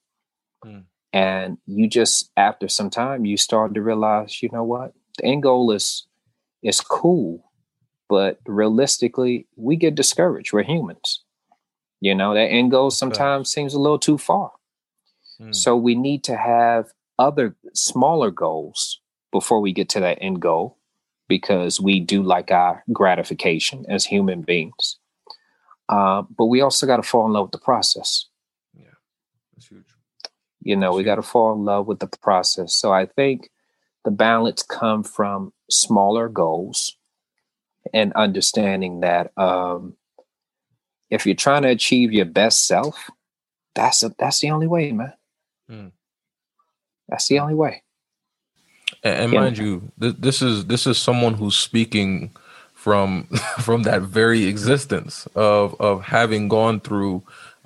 Mm. 0.64 0.84
And 1.12 1.58
you 1.66 1.88
just 1.88 2.30
after 2.36 2.68
some 2.68 2.90
time 2.90 3.24
you 3.24 3.36
start 3.36 3.74
to 3.74 3.82
realize, 3.82 4.42
you 4.42 4.48
know 4.52 4.64
what? 4.64 4.92
The 5.18 5.24
end 5.24 5.42
goal 5.42 5.72
is 5.72 6.06
is 6.62 6.80
cool, 6.80 7.50
but 8.08 8.38
realistically, 8.46 9.46
we 9.56 9.76
get 9.76 9.94
discouraged. 9.94 10.52
We're 10.52 10.62
humans. 10.62 11.24
You 12.00 12.14
know, 12.14 12.34
that 12.34 12.40
end 12.40 12.70
goal 12.70 12.90
sometimes 12.90 13.50
seems 13.50 13.74
a 13.74 13.80
little 13.80 13.98
too 13.98 14.18
far. 14.18 14.52
Hmm. 15.38 15.52
So 15.52 15.76
we 15.76 15.94
need 15.94 16.24
to 16.24 16.36
have 16.36 16.86
other 17.18 17.56
smaller 17.74 18.30
goals 18.30 19.00
before 19.32 19.60
we 19.60 19.72
get 19.72 19.88
to 19.90 20.00
that 20.00 20.18
end 20.20 20.40
goal 20.40 20.78
because 21.30 21.80
we 21.80 22.00
do 22.00 22.24
like 22.24 22.50
our 22.50 22.82
gratification 22.92 23.86
as 23.88 24.04
human 24.04 24.42
beings. 24.42 24.98
Uh, 25.88 26.22
but 26.36 26.46
we 26.46 26.60
also 26.60 26.86
got 26.86 26.96
to 26.96 27.04
fall 27.04 27.24
in 27.26 27.32
love 27.32 27.44
with 27.44 27.52
the 27.52 27.64
process. 27.64 28.26
Yeah, 28.76 28.96
that's 29.54 29.68
huge. 29.68 29.86
You 30.60 30.74
know, 30.74 30.88
that's 30.88 30.96
we 30.96 31.04
got 31.04 31.14
to 31.14 31.22
fall 31.22 31.54
in 31.54 31.64
love 31.64 31.86
with 31.86 32.00
the 32.00 32.08
process. 32.20 32.74
So 32.74 32.92
I 32.92 33.06
think 33.06 33.48
the 34.04 34.10
balance 34.10 34.64
come 34.64 35.04
from 35.04 35.52
smaller 35.70 36.28
goals 36.28 36.96
and 37.94 38.12
understanding 38.14 39.00
that 39.00 39.30
um, 39.38 39.94
if 41.10 41.26
you're 41.26 41.36
trying 41.36 41.62
to 41.62 41.68
achieve 41.68 42.12
your 42.12 42.26
best 42.26 42.66
self, 42.66 43.08
that's 43.76 44.02
a, 44.02 44.12
that's 44.18 44.40
the 44.40 44.50
only 44.50 44.66
way, 44.66 44.90
man. 44.90 45.12
Mm. 45.70 45.92
That's 47.08 47.28
the 47.28 47.38
only 47.38 47.54
way. 47.54 47.84
And, 49.02 49.18
and 49.24 49.32
mind 49.32 49.58
you, 49.58 49.90
th- 50.00 50.16
this 50.18 50.42
is 50.42 50.66
this 50.66 50.86
is 50.86 50.98
someone 50.98 51.34
who's 51.34 51.56
speaking 51.56 52.30
from 52.74 53.24
from 53.60 53.82
that 53.84 54.02
very 54.02 54.44
existence 54.46 55.26
of 55.34 55.78
of 55.80 56.02
having 56.02 56.48
gone 56.48 56.80
through 56.80 57.22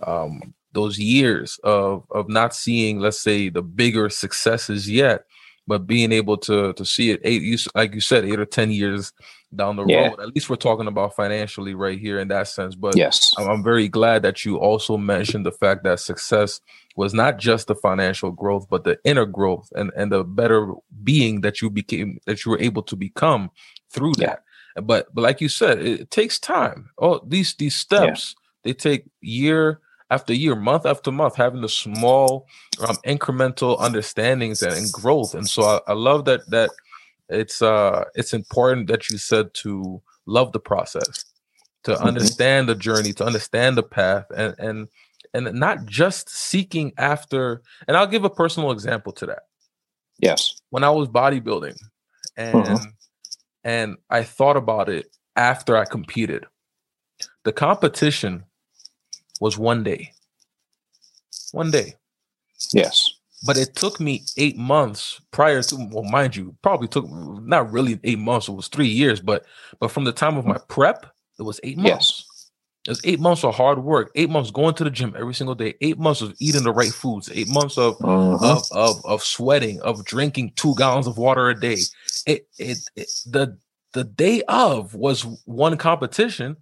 um, 0.07 0.55
those 0.72 0.99
years 0.99 1.59
of 1.64 2.05
of 2.11 2.28
not 2.28 2.55
seeing, 2.55 2.99
let's 2.99 3.20
say, 3.20 3.49
the 3.49 3.62
bigger 3.62 4.11
successes 4.11 4.91
yet, 4.91 5.24
but 5.66 5.87
being 5.87 6.12
able 6.12 6.37
to 6.39 6.72
to 6.74 6.85
see 6.85 7.11
it 7.11 7.20
eight, 7.24 7.43
you 7.43 7.59
like 7.74 7.95
you 7.95 8.01
said, 8.01 8.24
eight 8.24 8.41
or 8.41 8.47
ten 8.47 8.70
years 8.70 9.12
down 9.57 9.76
the 9.76 9.84
yeah. 9.86 10.09
road. 10.09 10.20
At 10.20 10.34
least 10.34 10.50
we're 10.50 10.57
talking 10.57 10.86
about 10.86 11.14
financially 11.16 11.74
right 11.74 11.98
here 11.98 12.18
in 12.18 12.28
that 12.28 12.48
sense. 12.48 12.74
But 12.74 12.96
yes, 12.96 13.32
I'm, 13.38 13.62
very 13.62 13.88
glad 13.88 14.22
that 14.22 14.44
you 14.44 14.57
also 14.57 14.96
mentioned 14.96 15.46
the 15.46 15.52
fact 15.52 15.84
that 15.84 16.00
success 16.00 16.61
was 16.96 17.14
not 17.14 17.38
just 17.38 17.66
the 17.66 17.74
financial 17.74 18.30
growth, 18.30 18.68
but 18.68 18.84
the 18.84 18.98
inner 19.05 19.26
growth 19.26 19.72
and 19.74 19.90
and 19.96 20.12
the 20.12 20.24
better 20.24 20.72
being 21.02 21.40
that 21.42 21.62
you 21.62 21.70
became 21.70 22.18
that 22.26 22.44
you 22.44 22.50
were 22.50 22.61
able 22.61 22.82
to 22.82 22.96
become 22.96 23.50
through 23.90 24.14
that. 24.14 24.42
Yeah. 24.76 24.82
But 24.82 25.14
but 25.14 25.22
like 25.22 25.40
you 25.40 25.48
said, 25.48 25.78
it, 25.78 26.00
it 26.00 26.11
takes 26.11 26.38
time. 26.38 26.90
Oh, 26.98 27.20
these 27.26 27.55
these 27.55 27.74
steps 27.74 28.34
yeah. 28.36 28.70
they 28.70 28.74
take 28.74 29.05
year 29.20 29.80
after 30.11 30.34
year, 30.34 30.55
month 30.55 30.86
after 30.86 31.11
month, 31.11 31.36
having 31.36 31.61
the 31.61 31.68
small 31.68 32.46
um, 32.86 32.96
incremental 33.07 33.80
understandings 33.80 34.62
and, 34.62 34.72
and, 34.74 34.92
growth. 34.92 35.34
And 35.34 35.48
so 35.48 35.62
I, 35.62 35.80
I 35.88 35.92
love 35.94 36.24
that 36.26 36.48
that 36.50 36.70
it's 37.28 37.62
uh 37.62 38.04
it's 38.14 38.34
important 38.34 38.88
that 38.88 39.10
you 39.10 39.18
said 39.18 39.54
to 39.54 40.02
love 40.26 40.52
the 40.52 40.60
process, 40.60 41.24
to 41.84 41.92
mm-hmm. 41.92 42.04
understand 42.04 42.68
the 42.68 42.74
journey, 42.74 43.12
to 43.14 43.24
understand 43.24 43.76
the 43.76 43.82
path, 43.82 44.26
and 44.36 44.54
and 44.58 44.88
and 45.32 45.52
not 45.58 45.86
just 45.86 46.28
seeking 46.30 46.92
after. 46.98 47.62
And 47.88 47.96
I'll 47.96 48.06
give 48.06 48.24
a 48.24 48.30
personal 48.30 48.70
example 48.70 49.12
to 49.14 49.26
that. 49.26 49.42
Yes. 50.18 50.54
When 50.70 50.84
I 50.84 50.90
was 50.90 51.08
bodybuilding, 51.08 51.76
and 52.36 52.54
mm-hmm. 52.54 52.84
and 53.64 53.96
I 54.10 54.22
thought 54.22 54.56
about 54.56 54.88
it 54.88 55.06
after 55.36 55.76
I 55.76 55.84
competed, 55.84 56.46
the 57.44 57.52
competition 57.52 58.44
was 59.40 59.58
one 59.58 59.82
day. 59.82 60.12
One 61.52 61.70
day. 61.70 61.94
Yes. 62.72 63.10
But 63.45 63.59
it 63.59 63.74
took 63.74 64.01
me 64.01 64.24
eight 64.36 64.57
months 64.57 65.20
prior 65.30 65.62
to, 65.62 65.88
well, 65.90 66.05
mind 66.05 66.34
you, 66.34 66.57
probably 66.62 66.88
took 66.88 67.07
not 67.09 67.70
really 67.70 68.01
eight 68.05 68.18
months, 68.18 68.49
it 68.49 68.53
was 68.53 68.68
three 68.68 68.88
years, 68.88 69.20
but 69.20 69.45
but 69.80 69.90
from 69.90 70.05
the 70.05 70.12
time 70.12 70.36
of 70.36 70.47
my 70.47 70.59
prep, 70.68 71.07
it 71.38 71.42
was 71.42 71.61
eight 71.62 71.76
months. 71.76 72.24
Yes. 72.26 72.51
It 72.86 72.90
was 72.90 73.01
eight 73.05 73.20
months 73.20 73.45
of 73.45 73.55
hard 73.55 73.82
work, 73.82 74.11
eight 74.14 74.28
months 74.28 74.51
going 74.51 74.74
to 74.74 74.84
the 74.84 74.90
gym 74.90 75.14
every 75.18 75.32
single 75.32 75.55
day, 75.55 75.74
eight 75.80 75.99
months 75.99 76.20
of 76.20 76.34
eating 76.38 76.64
the 76.64 76.72
right 76.72 76.92
foods, 76.92 77.30
eight 77.32 77.49
months 77.49 77.78
of 77.78 77.97
uh-huh. 78.05 78.57
of, 78.57 78.62
of 78.72 79.05
of 79.07 79.22
sweating, 79.22 79.80
of 79.80 80.05
drinking 80.05 80.53
two 80.57 80.74
gallons 80.76 81.07
of 81.07 81.16
water 81.16 81.49
a 81.49 81.59
day. 81.59 81.78
It, 82.26 82.47
it, 82.59 82.78
it 82.95 83.09
the 83.26 83.59
the 83.95 84.05
day 84.05 84.42
of 84.49 84.95
was 84.95 85.22
one 85.47 85.78
competition, 85.78 86.57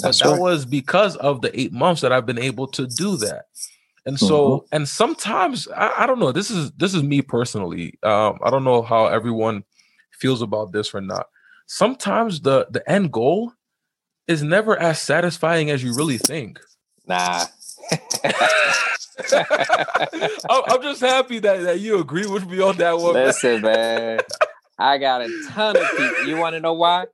but 0.00 0.16
that 0.18 0.24
right. 0.24 0.40
was 0.40 0.64
because 0.64 1.16
of 1.16 1.42
the 1.42 1.58
eight 1.58 1.72
months 1.72 2.00
that 2.00 2.12
I've 2.12 2.26
been 2.26 2.38
able 2.38 2.68
to 2.68 2.86
do 2.86 3.16
that. 3.18 3.46
And 4.08 4.18
so, 4.18 4.48
mm-hmm. 4.48 4.66
and 4.72 4.88
sometimes 4.88 5.68
I, 5.68 5.92
I, 5.98 6.06
don't 6.06 6.18
know. 6.18 6.32
This 6.32 6.50
is 6.50 6.72
this 6.72 6.94
is 6.94 7.02
me 7.02 7.20
personally. 7.20 7.98
Um, 8.02 8.38
I 8.42 8.48
don't 8.48 8.64
know 8.64 8.80
how 8.80 9.04
everyone 9.04 9.64
feels 10.12 10.40
about 10.40 10.72
this 10.72 10.94
or 10.94 11.02
not. 11.02 11.26
Sometimes 11.66 12.40
the 12.40 12.66
the 12.70 12.82
end 12.90 13.12
goal 13.12 13.52
is 14.26 14.42
never 14.42 14.78
as 14.78 14.98
satisfying 14.98 15.68
as 15.68 15.84
you 15.84 15.94
really 15.94 16.16
think. 16.16 16.58
Nah. 17.06 17.44
I'm, 20.48 20.82
just 20.82 21.02
happy 21.02 21.38
that, 21.40 21.60
that 21.64 21.80
you 21.80 21.98
agree 21.98 22.26
with 22.26 22.48
me 22.48 22.62
on 22.62 22.78
that 22.78 22.98
one. 22.98 23.12
Listen, 23.12 23.60
man. 23.60 24.20
I 24.78 24.96
got 24.96 25.20
a 25.20 25.28
ton 25.50 25.76
of 25.76 25.86
people. 25.90 26.24
You 26.24 26.38
want 26.38 26.54
to 26.54 26.60
know 26.60 26.72
why? 26.72 27.08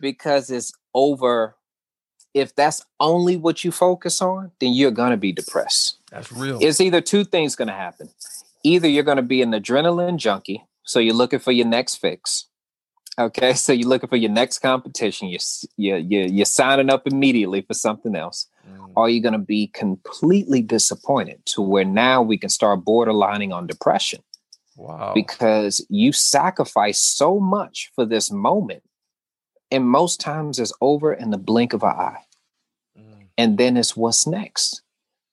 Because 0.00 0.48
it's 0.48 0.72
over. 0.94 1.54
If 2.32 2.54
that's 2.54 2.84
only 3.00 3.36
what 3.36 3.64
you 3.64 3.72
focus 3.72 4.22
on, 4.22 4.52
then 4.60 4.72
you're 4.72 4.90
going 4.90 5.10
to 5.10 5.16
be 5.16 5.32
depressed. 5.32 5.98
That's 6.10 6.30
real. 6.32 6.58
It's 6.60 6.80
either 6.80 7.00
two 7.00 7.24
things 7.24 7.56
going 7.56 7.68
to 7.68 7.74
happen. 7.74 8.08
Either 8.62 8.88
you're 8.88 9.04
going 9.04 9.16
to 9.16 9.22
be 9.22 9.42
an 9.42 9.50
adrenaline 9.50 10.16
junkie, 10.16 10.64
so 10.84 10.98
you're 10.98 11.14
looking 11.14 11.38
for 11.38 11.52
your 11.52 11.66
next 11.66 11.96
fix. 11.96 12.46
Okay, 13.18 13.52
so 13.54 13.72
you're 13.72 13.88
looking 13.88 14.08
for 14.08 14.16
your 14.16 14.30
next 14.30 14.60
competition. 14.60 15.28
You're 15.28 15.40
you're 15.76 15.98
you're, 15.98 16.26
you're 16.26 16.46
signing 16.46 16.90
up 16.90 17.06
immediately 17.06 17.62
for 17.62 17.74
something 17.74 18.14
else, 18.14 18.46
mm. 18.68 18.92
or 18.96 19.08
you're 19.08 19.22
going 19.22 19.32
to 19.32 19.38
be 19.38 19.68
completely 19.68 20.62
disappointed 20.62 21.44
to 21.46 21.62
where 21.62 21.84
now 21.84 22.22
we 22.22 22.38
can 22.38 22.48
start 22.48 22.84
borderlining 22.84 23.52
on 23.52 23.66
depression. 23.66 24.22
Wow. 24.76 25.12
Because 25.14 25.84
you 25.90 26.12
sacrifice 26.12 26.98
so 26.98 27.38
much 27.38 27.90
for 27.94 28.06
this 28.06 28.30
moment. 28.30 28.82
And 29.70 29.84
most 29.84 30.20
times 30.20 30.58
it's 30.58 30.72
over 30.80 31.12
in 31.12 31.30
the 31.30 31.38
blink 31.38 31.72
of 31.72 31.82
an 31.82 31.90
eye. 31.90 32.24
Mm. 32.98 33.26
And 33.38 33.58
then 33.58 33.76
it's 33.76 33.96
what's 33.96 34.26
next. 34.26 34.82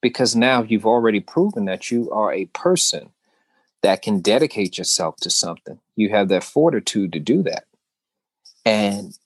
Because 0.01 0.35
now 0.35 0.61
you've 0.61 0.85
already 0.85 1.19
proven 1.19 1.65
that 1.65 1.89
you 1.89 2.11
are 2.11 2.31
a 2.31 2.45
person 2.45 3.09
that 3.81 4.01
can 4.01 4.19
dedicate 4.21 4.77
yourself 4.77 5.15
to 5.17 5.29
something. 5.29 5.79
You 5.95 6.09
have 6.09 6.29
that 6.29 6.43
fortitude 6.43 7.13
to 7.13 7.19
do 7.19 7.41
that. 7.43 7.65
And, 8.63 9.17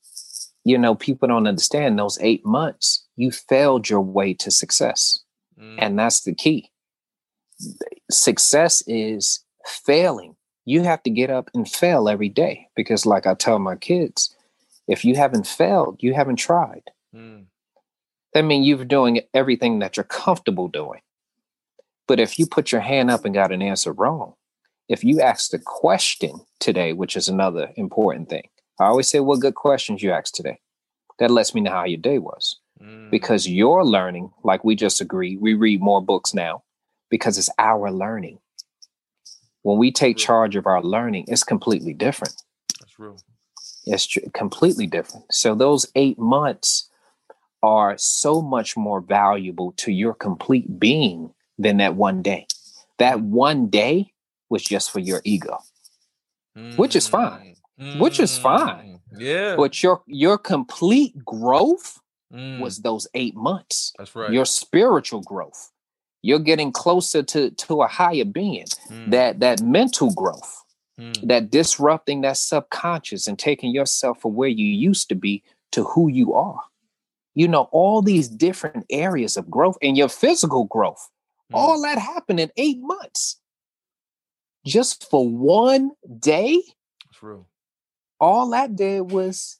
you 0.63 0.77
know, 0.77 0.95
people 0.95 1.27
don't 1.27 1.47
understand 1.47 1.97
those 1.97 2.17
eight 2.21 2.45
months, 2.45 3.05
you 3.15 3.31
failed 3.31 3.89
your 3.89 4.01
way 4.01 4.33
to 4.35 4.51
success. 4.51 5.19
Mm. 5.59 5.75
And 5.77 5.99
that's 5.99 6.21
the 6.21 6.33
key. 6.33 6.71
Success 8.09 8.81
is 8.87 9.43
failing. 9.65 10.35
You 10.65 10.83
have 10.83 11.03
to 11.03 11.09
get 11.09 11.29
up 11.29 11.49
and 11.53 11.69
fail 11.69 12.07
every 12.07 12.29
day 12.29 12.67
because, 12.75 13.05
like 13.05 13.25
I 13.25 13.33
tell 13.33 13.59
my 13.59 13.75
kids, 13.75 14.35
if 14.91 15.05
you 15.05 15.15
haven't 15.15 15.47
failed, 15.47 16.03
you 16.03 16.13
haven't 16.13 16.35
tried. 16.35 16.83
Mm. 17.15 17.45
That 18.33 18.43
means 18.43 18.67
you're 18.67 18.83
doing 18.83 19.21
everything 19.33 19.79
that 19.79 19.95
you're 19.95 20.03
comfortable 20.03 20.67
doing. 20.67 20.99
But 22.09 22.19
if 22.19 22.37
you 22.37 22.45
put 22.45 22.73
your 22.73 22.81
hand 22.81 23.09
up 23.09 23.23
and 23.23 23.33
got 23.33 23.53
an 23.53 23.61
answer 23.61 23.93
wrong, 23.93 24.33
if 24.89 25.01
you 25.01 25.21
asked 25.21 25.53
a 25.53 25.59
question 25.59 26.41
today, 26.59 26.91
which 26.91 27.15
is 27.15 27.29
another 27.29 27.71
important 27.77 28.27
thing, 28.27 28.49
I 28.81 28.85
always 28.87 29.07
say, 29.07 29.21
What 29.21 29.39
good 29.39 29.55
questions 29.55 30.03
you 30.03 30.11
asked 30.11 30.35
today? 30.35 30.59
That 31.19 31.31
lets 31.31 31.55
me 31.55 31.61
know 31.61 31.71
how 31.71 31.85
your 31.85 31.97
day 31.97 32.19
was. 32.19 32.57
Mm. 32.81 33.09
Because 33.09 33.47
you're 33.47 33.85
learning, 33.85 34.31
like 34.43 34.65
we 34.65 34.75
just 34.75 34.99
agreed, 34.99 35.39
we 35.39 35.53
read 35.53 35.79
more 35.81 36.01
books 36.01 36.33
now 36.33 36.63
because 37.09 37.37
it's 37.37 37.49
our 37.57 37.89
learning. 37.89 38.39
When 39.61 39.77
we 39.77 39.89
take 39.93 40.17
charge 40.17 40.57
of 40.57 40.67
our 40.67 40.83
learning, 40.83 41.25
it's 41.29 41.45
completely 41.45 41.93
different. 41.93 42.33
That's 42.79 42.99
real. 42.99 43.21
It's 43.85 44.05
tr- 44.05 44.19
completely 44.33 44.87
different. 44.87 45.25
So 45.33 45.55
those 45.55 45.85
eight 45.95 46.19
months 46.19 46.89
are 47.63 47.97
so 47.97 48.41
much 48.41 48.75
more 48.75 49.01
valuable 49.01 49.73
to 49.77 49.91
your 49.91 50.13
complete 50.13 50.79
being 50.79 51.33
than 51.57 51.77
that 51.77 51.95
one 51.95 52.21
day. 52.21 52.47
That 52.97 53.21
one 53.21 53.67
day 53.67 54.13
was 54.49 54.63
just 54.63 54.91
for 54.91 54.99
your 54.99 55.21
ego, 55.23 55.59
mm. 56.57 56.77
which 56.77 56.95
is 56.95 57.07
fine. 57.07 57.55
Mm. 57.79 57.99
Which 57.99 58.19
is 58.19 58.37
fine. 58.37 58.99
Mm. 59.13 59.19
Yeah. 59.19 59.55
But 59.55 59.81
your 59.81 60.01
your 60.05 60.37
complete 60.37 61.25
growth 61.25 61.99
mm. 62.33 62.59
was 62.59 62.79
those 62.79 63.07
eight 63.13 63.35
months. 63.35 63.93
That's 63.97 64.15
right. 64.15 64.31
Your 64.31 64.45
spiritual 64.45 65.21
growth 65.21 65.71
you're 66.21 66.39
getting 66.39 66.71
closer 66.71 67.23
to 67.23 67.51
to 67.51 67.81
a 67.81 67.87
higher 67.87 68.25
being 68.25 68.65
mm. 68.89 69.11
that 69.11 69.39
that 69.39 69.61
mental 69.61 70.13
growth 70.13 70.60
mm. 71.01 71.27
that 71.27 71.49
disrupting 71.49 72.21
that 72.21 72.37
subconscious 72.37 73.27
and 73.27 73.39
taking 73.39 73.73
yourself 73.73 74.21
from 74.21 74.35
where 74.35 74.49
you 74.49 74.65
used 74.65 75.09
to 75.09 75.15
be 75.15 75.43
to 75.71 75.83
who 75.83 76.07
you 76.07 76.33
are 76.33 76.61
you 77.33 77.47
know 77.47 77.69
all 77.71 78.01
these 78.01 78.27
different 78.27 78.85
areas 78.89 79.37
of 79.37 79.49
growth 79.49 79.77
and 79.81 79.97
your 79.97 80.09
physical 80.09 80.65
growth 80.65 81.09
mm. 81.51 81.55
all 81.55 81.81
that 81.81 81.97
happened 81.97 82.39
in 82.39 82.51
eight 82.57 82.79
months 82.81 83.39
just 84.65 85.09
for 85.09 85.27
one 85.27 85.91
day 86.19 86.61
true 87.13 87.45
all 88.19 88.49
that 88.49 88.75
did 88.75 89.11
was 89.11 89.57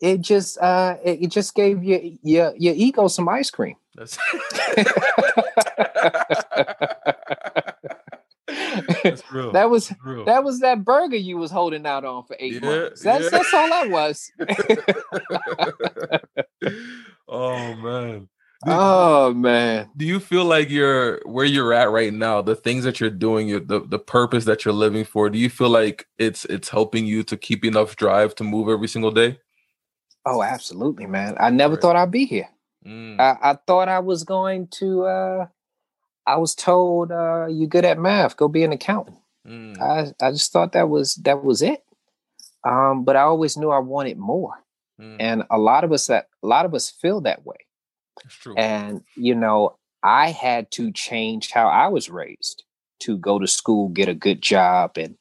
it 0.00 0.20
just 0.20 0.58
uh 0.58 0.96
it, 1.04 1.22
it 1.22 1.28
just 1.28 1.54
gave 1.54 1.82
your 1.82 2.00
your 2.22 2.54
your 2.56 2.74
ego 2.76 3.08
some 3.08 3.28
ice 3.28 3.50
cream 3.50 3.76
that's. 3.94 4.18
That 9.52 9.70
was 9.70 9.92
real. 10.04 10.24
that 10.24 10.44
was 10.44 10.60
that 10.60 10.84
burger 10.84 11.16
you 11.16 11.36
was 11.36 11.50
holding 11.50 11.86
out 11.86 12.04
on 12.04 12.24
for 12.24 12.36
eight 12.38 12.54
yeah, 12.54 12.60
months. 12.60 13.02
That's 13.02 13.24
yeah. 13.24 13.30
that's 13.30 13.54
all 13.54 13.68
that 13.68 13.90
was. 13.90 14.32
oh 17.28 17.74
man. 17.76 18.28
Do, 18.64 18.72
oh 18.72 19.34
man. 19.34 19.90
Do 19.96 20.04
you 20.04 20.20
feel 20.20 20.44
like 20.44 20.70
you're 20.70 21.20
where 21.24 21.44
you're 21.44 21.72
at 21.72 21.90
right 21.90 22.12
now, 22.12 22.42
the 22.42 22.56
things 22.56 22.84
that 22.84 23.00
you're 23.00 23.10
doing, 23.10 23.66
the 23.66 23.80
the 23.86 23.98
purpose 23.98 24.44
that 24.44 24.64
you're 24.64 24.74
living 24.74 25.04
for, 25.04 25.30
do 25.30 25.38
you 25.38 25.50
feel 25.50 25.70
like 25.70 26.06
it's 26.18 26.44
it's 26.46 26.68
helping 26.68 27.06
you 27.06 27.22
to 27.24 27.36
keep 27.36 27.64
enough 27.64 27.96
drive 27.96 28.34
to 28.36 28.44
move 28.44 28.68
every 28.68 28.88
single 28.88 29.10
day? 29.10 29.38
Oh, 30.26 30.42
absolutely, 30.42 31.06
man. 31.06 31.36
I 31.40 31.50
never 31.50 31.74
right. 31.74 31.82
thought 31.82 31.96
I'd 31.96 32.10
be 32.10 32.26
here. 32.26 32.48
Mm. 32.86 33.18
I, 33.18 33.50
I, 33.50 33.58
thought 33.66 33.88
I 33.88 34.00
was 34.00 34.24
going 34.24 34.68
to. 34.78 35.04
Uh, 35.04 35.46
I 36.26 36.36
was 36.36 36.54
told 36.54 37.12
uh, 37.12 37.46
you're 37.46 37.68
good 37.68 37.84
at 37.84 37.98
math. 37.98 38.36
Go 38.36 38.48
be 38.48 38.64
an 38.64 38.72
accountant. 38.72 39.18
Mm. 39.46 39.80
I 39.80 40.12
I 40.24 40.30
just 40.30 40.52
thought 40.52 40.72
that 40.72 40.88
was 40.88 41.14
that 41.16 41.42
was 41.44 41.62
it. 41.62 41.82
Um, 42.64 43.04
but 43.04 43.16
I 43.16 43.22
always 43.22 43.56
knew 43.56 43.70
I 43.70 43.78
wanted 43.78 44.18
more, 44.18 44.52
mm. 45.00 45.16
and 45.18 45.44
a 45.50 45.58
lot 45.58 45.82
of 45.84 45.92
us 45.92 46.08
that 46.08 46.26
a 46.42 46.46
lot 46.46 46.66
of 46.66 46.74
us 46.74 46.90
feel 46.90 47.22
that 47.22 47.46
way. 47.46 47.56
That's 48.22 48.34
true. 48.34 48.54
And 48.56 49.02
you 49.16 49.34
know, 49.34 49.76
I 50.02 50.30
had 50.30 50.70
to 50.72 50.92
change 50.92 51.50
how 51.50 51.68
I 51.68 51.88
was 51.88 52.10
raised 52.10 52.64
to 53.00 53.18
go 53.18 53.38
to 53.38 53.46
school, 53.46 53.88
get 53.88 54.08
a 54.08 54.14
good 54.14 54.40
job. 54.40 54.96
And, 54.96 55.16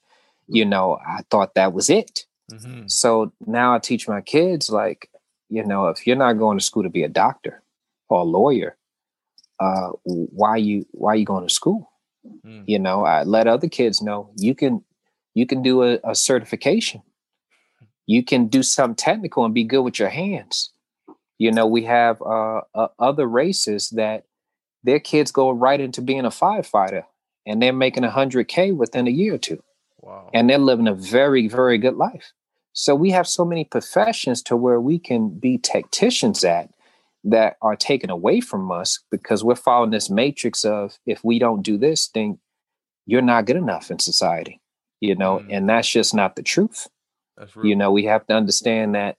you 0.47 0.65
know, 0.65 0.99
I 1.05 1.21
thought 1.29 1.55
that 1.55 1.73
was 1.73 1.89
it. 1.89 2.25
Mm-hmm. 2.51 2.87
So 2.87 3.31
now 3.45 3.75
I 3.75 3.79
teach 3.79 4.07
my 4.07 4.21
kids, 4.21 4.69
like, 4.69 5.09
you 5.49 5.63
know, 5.63 5.87
if 5.87 6.05
you're 6.05 6.15
not 6.15 6.33
going 6.33 6.57
to 6.57 6.63
school 6.63 6.83
to 6.83 6.89
be 6.89 7.03
a 7.03 7.09
doctor 7.09 7.61
or 8.09 8.19
a 8.19 8.23
lawyer, 8.23 8.77
uh, 9.59 9.89
why 10.03 10.57
you 10.57 10.85
why 10.91 11.13
are 11.13 11.17
you 11.17 11.25
going 11.25 11.47
to 11.47 11.53
school? 11.53 11.91
Mm. 12.45 12.63
You 12.67 12.79
know, 12.79 13.05
I 13.05 13.23
let 13.23 13.47
other 13.47 13.67
kids 13.67 14.01
know 14.01 14.31
you 14.35 14.55
can 14.55 14.83
you 15.33 15.45
can 15.45 15.61
do 15.61 15.83
a, 15.83 15.99
a 16.03 16.15
certification. 16.15 17.01
You 18.05 18.23
can 18.23 18.47
do 18.47 18.63
something 18.63 18.95
technical 18.95 19.45
and 19.45 19.53
be 19.53 19.63
good 19.63 19.81
with 19.83 19.99
your 19.99 20.09
hands. 20.09 20.71
You 21.37 21.51
know, 21.51 21.67
we 21.67 21.83
have 21.83 22.21
uh, 22.21 22.61
uh, 22.73 22.87
other 22.97 23.27
races 23.27 23.89
that 23.91 24.25
their 24.83 24.99
kids 24.99 25.31
go 25.31 25.51
right 25.51 25.79
into 25.79 26.01
being 26.01 26.25
a 26.25 26.29
firefighter 26.29 27.03
and 27.45 27.61
they're 27.61 27.71
making 27.71 28.03
100K 28.03 28.75
within 28.75 29.07
a 29.07 29.11
year 29.11 29.35
or 29.35 29.37
two. 29.37 29.63
Wow. 30.01 30.29
And 30.33 30.49
they're 30.49 30.57
living 30.57 30.87
a 30.87 30.93
very, 30.93 31.47
very 31.47 31.77
good 31.77 31.95
life. 31.95 32.33
So 32.73 32.95
we 32.95 33.11
have 33.11 33.27
so 33.27 33.45
many 33.45 33.63
professions 33.63 34.41
to 34.43 34.55
where 34.55 34.79
we 34.79 34.99
can 34.99 35.29
be 35.29 35.57
tacticians 35.57 36.43
at 36.43 36.69
that 37.23 37.57
are 37.61 37.75
taken 37.75 38.09
away 38.09 38.39
from 38.39 38.71
us 38.71 38.99
because 39.11 39.43
we're 39.43 39.55
following 39.55 39.91
this 39.91 40.09
matrix 40.09 40.63
of 40.63 40.97
if 41.05 41.23
we 41.23 41.39
don't 41.39 41.61
do 41.61 41.77
this, 41.77 42.07
then 42.09 42.39
you're 43.05 43.21
not 43.21 43.45
good 43.45 43.55
enough 43.55 43.91
in 43.91 43.99
society, 43.99 44.61
you 45.01 45.15
know, 45.15 45.39
mm. 45.39 45.47
and 45.49 45.69
that's 45.69 45.89
just 45.89 46.13
not 46.13 46.35
the 46.35 46.43
truth. 46.43 46.87
You 47.63 47.75
know, 47.75 47.91
we 47.91 48.05
have 48.05 48.25
to 48.27 48.33
understand 48.33 48.95
that 48.95 49.17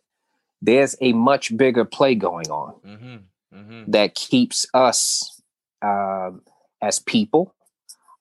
there's 0.63 0.95
a 1.01 1.13
much 1.13 1.57
bigger 1.57 1.85
play 1.85 2.15
going 2.15 2.51
on 2.51 2.75
mm-hmm. 2.87 3.17
Mm-hmm. 3.59 3.91
that 3.91 4.15
keeps 4.15 4.67
us 4.75 5.41
um, 5.83 6.43
as 6.83 6.99
people, 6.99 7.55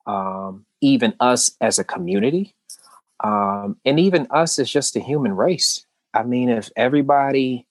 um, 0.06 0.64
even 0.80 1.14
us 1.20 1.52
as 1.60 1.78
a 1.78 1.84
community, 1.84 2.54
um, 3.22 3.76
and 3.84 4.00
even 4.00 4.26
us 4.30 4.58
as 4.58 4.70
just 4.70 4.96
a 4.96 5.00
human 5.00 5.36
race. 5.36 5.86
I 6.14 6.22
mean, 6.22 6.48
if 6.48 6.70
everybody 6.76 7.66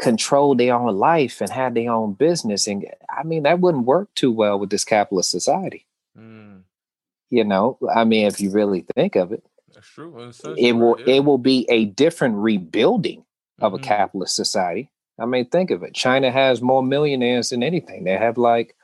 controlled 0.00 0.58
their 0.58 0.74
own 0.74 0.96
life 0.96 1.40
and 1.40 1.50
have 1.50 1.74
their 1.74 1.92
own 1.92 2.14
business, 2.14 2.66
and 2.66 2.84
I 3.08 3.22
mean, 3.22 3.44
that 3.44 3.60
wouldn't 3.60 3.86
work 3.86 4.12
too 4.14 4.32
well 4.32 4.58
with 4.58 4.70
this 4.70 4.84
capitalist 4.84 5.30
society. 5.30 5.86
Mm. 6.18 6.62
You 7.28 7.44
know, 7.44 7.78
I 7.94 8.04
mean, 8.04 8.26
if 8.26 8.40
you 8.40 8.50
really 8.50 8.84
think 8.94 9.14
of 9.14 9.32
it, 9.32 9.44
that's 9.72 9.86
true. 9.88 10.32
It 10.56 10.72
will 10.72 10.98
yeah. 11.00 11.16
it 11.16 11.24
will 11.24 11.38
be 11.38 11.66
a 11.68 11.84
different 11.84 12.36
rebuilding 12.36 13.24
of 13.60 13.72
mm-hmm. 13.72 13.84
a 13.84 13.86
capitalist 13.86 14.34
society. 14.34 14.90
I 15.18 15.26
mean, 15.26 15.46
think 15.46 15.70
of 15.70 15.82
it. 15.82 15.94
China 15.94 16.30
has 16.30 16.62
more 16.62 16.82
millionaires 16.82 17.50
than 17.50 17.62
anything. 17.62 18.04
They 18.04 18.16
have 18.16 18.38
like 18.38 18.74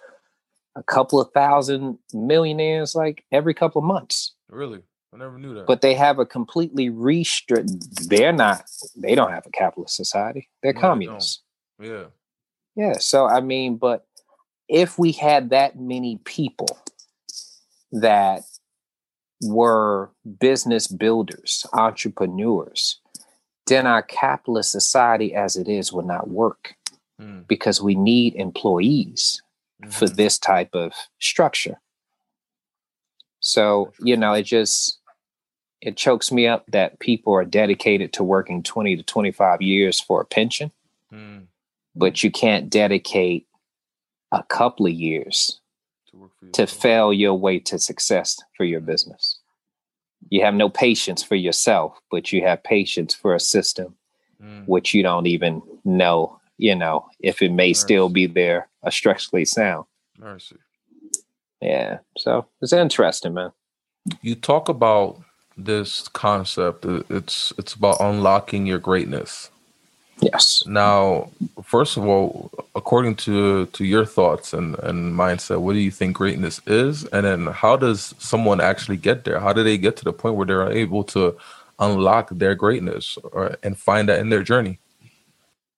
a 0.76 0.82
couple 0.82 1.20
of 1.20 1.32
thousand 1.32 1.98
millionaires 2.12 2.94
like 2.94 3.24
every 3.32 3.54
couple 3.54 3.80
of 3.80 3.86
months. 3.86 4.34
Really? 4.48 4.82
I 5.16 5.18
never 5.18 5.38
knew 5.38 5.54
that. 5.54 5.66
But 5.66 5.80
they 5.80 5.94
have 5.94 6.18
a 6.18 6.26
completely 6.26 6.90
restrict. 6.90 7.70
They're 8.08 8.32
not. 8.32 8.64
They 8.94 9.14
don't 9.14 9.32
have 9.32 9.46
a 9.46 9.50
capitalist 9.50 9.96
society. 9.96 10.50
They're 10.62 10.74
no, 10.74 10.80
communists. 10.80 11.42
They 11.78 11.88
yeah. 11.88 12.04
Yeah. 12.74 12.98
So 12.98 13.26
I 13.26 13.40
mean, 13.40 13.78
but 13.78 14.06
if 14.68 14.98
we 14.98 15.12
had 15.12 15.50
that 15.50 15.80
many 15.80 16.20
people 16.24 16.78
that 17.92 18.42
were 19.42 20.10
business 20.38 20.86
builders, 20.86 21.64
entrepreneurs, 21.72 23.00
then 23.66 23.86
our 23.86 24.02
capitalist 24.02 24.70
society 24.70 25.34
as 25.34 25.56
it 25.56 25.66
is 25.66 25.94
would 25.94 26.06
not 26.06 26.28
work 26.28 26.74
mm. 27.20 27.46
because 27.48 27.80
we 27.80 27.94
need 27.94 28.34
employees 28.34 29.40
mm-hmm. 29.82 29.90
for 29.92 30.08
this 30.08 30.38
type 30.38 30.74
of 30.74 30.92
structure. 31.20 31.80
So, 33.40 33.92
you 34.00 34.16
know, 34.16 34.34
it 34.34 34.42
just 34.42 34.98
it 35.86 35.96
chokes 35.96 36.30
me 36.30 36.46
up 36.46 36.66
that 36.68 36.98
people 36.98 37.32
are 37.34 37.44
dedicated 37.44 38.12
to 38.14 38.24
working 38.24 38.62
20 38.62 38.96
to 38.96 39.02
25 39.02 39.62
years 39.62 40.00
for 40.00 40.20
a 40.20 40.24
pension. 40.24 40.70
Mm. 41.12 41.46
But 41.94 42.22
you 42.22 42.30
can't 42.30 42.68
dedicate 42.68 43.46
a 44.32 44.42
couple 44.42 44.86
of 44.86 44.92
years 44.92 45.60
to, 46.10 46.30
to 46.52 46.66
fail 46.66 47.12
your 47.12 47.34
way 47.34 47.58
to 47.60 47.78
success 47.78 48.38
for 48.56 48.64
your 48.64 48.80
business 48.80 49.38
you 50.30 50.42
have 50.42 50.54
no 50.54 50.68
patience 50.68 51.22
for 51.22 51.34
yourself, 51.34 52.00
but 52.10 52.32
you 52.32 52.42
have 52.42 52.62
patience 52.62 53.14
for 53.14 53.34
a 53.34 53.40
system 53.40 53.94
mm. 54.42 54.66
which 54.66 54.94
you 54.94 55.02
don't 55.02 55.26
even 55.26 55.62
know, 55.84 56.38
you 56.58 56.74
know, 56.74 57.06
if 57.20 57.42
it 57.42 57.52
may 57.52 57.70
Mercy. 57.70 57.80
still 57.80 58.08
be 58.08 58.26
there 58.26 58.68
a 58.82 58.90
structurally 58.90 59.44
sound. 59.44 59.84
Mercy. 60.18 60.56
Yeah. 61.60 61.98
So 62.18 62.46
it's 62.60 62.72
interesting, 62.72 63.34
man. 63.34 63.52
You 64.22 64.34
talk 64.34 64.68
about 64.68 65.20
this 65.56 66.08
concept. 66.08 66.84
It's 66.84 67.52
it's 67.58 67.74
about 67.74 68.00
unlocking 68.00 68.66
your 68.66 68.78
greatness. 68.78 69.50
Yes. 70.20 70.64
Now, 70.66 71.30
first 71.62 71.96
of 71.96 72.06
all, 72.06 72.50
according 72.74 73.16
to 73.16 73.66
to 73.66 73.84
your 73.84 74.06
thoughts 74.06 74.54
and, 74.54 74.78
and 74.78 75.14
mindset, 75.14 75.60
what 75.60 75.74
do 75.74 75.78
you 75.78 75.90
think 75.90 76.16
greatness 76.16 76.60
is? 76.66 77.04
And 77.06 77.26
then 77.26 77.46
how 77.48 77.76
does 77.76 78.14
someone 78.18 78.60
actually 78.60 78.96
get 78.96 79.24
there? 79.24 79.40
How 79.40 79.52
do 79.52 79.62
they 79.62 79.76
get 79.76 79.96
to 79.98 80.04
the 80.04 80.12
point 80.12 80.36
where 80.36 80.46
they're 80.46 80.72
able 80.72 81.04
to 81.04 81.36
unlock 81.78 82.30
their 82.30 82.54
greatness 82.54 83.18
or 83.32 83.56
and 83.62 83.78
find 83.78 84.08
that 84.08 84.20
in 84.20 84.30
their 84.30 84.42
journey? 84.42 84.78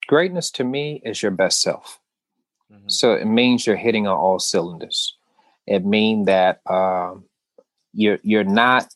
Greatness 0.06 0.50
to 0.52 0.64
me 0.64 1.02
is 1.04 1.22
your 1.22 1.32
best 1.32 1.60
self. 1.60 1.98
Mm-hmm. 2.72 2.88
So 2.88 3.14
it 3.14 3.26
means 3.26 3.66
you're 3.66 3.76
hitting 3.76 4.06
on 4.06 4.16
all 4.16 4.38
cylinders. 4.38 5.16
It 5.66 5.84
means 5.84 6.26
that 6.26 6.60
um, 6.70 7.24
you're 7.92 8.18
you're 8.22 8.44
not 8.44 8.86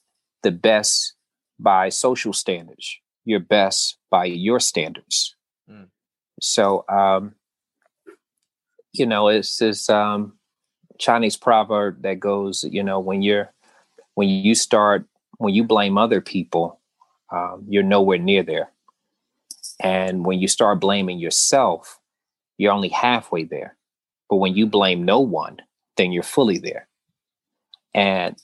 the 0.42 0.50
best 0.50 1.14
by 1.58 1.88
social 1.88 2.32
standards 2.32 3.00
your 3.24 3.40
best 3.40 3.98
by 4.10 4.24
your 4.24 4.60
standards. 4.60 5.34
Mm. 5.70 5.88
So, 6.40 6.84
um, 6.88 7.34
you 8.92 9.06
know, 9.06 9.28
it's 9.28 9.58
this 9.58 9.88
um, 9.88 10.34
Chinese 10.98 11.36
proverb 11.36 12.02
that 12.02 12.20
goes, 12.20 12.64
you 12.64 12.82
know, 12.82 13.00
when 13.00 13.22
you're 13.22 13.52
when 14.14 14.28
you 14.28 14.54
start 14.54 15.06
when 15.38 15.54
you 15.54 15.64
blame 15.64 15.98
other 15.98 16.20
people, 16.20 16.80
um, 17.30 17.64
you're 17.68 17.82
nowhere 17.82 18.18
near 18.18 18.42
there, 18.42 18.70
and 19.80 20.24
when 20.26 20.40
you 20.40 20.48
start 20.48 20.80
blaming 20.80 21.18
yourself, 21.18 21.98
you're 22.58 22.72
only 22.72 22.88
halfway 22.88 23.44
there. 23.44 23.76
But 24.28 24.36
when 24.36 24.54
you 24.54 24.66
blame 24.66 25.04
no 25.04 25.20
one, 25.20 25.58
then 25.96 26.12
you're 26.12 26.22
fully 26.22 26.58
there. 26.58 26.88
And 27.94 28.36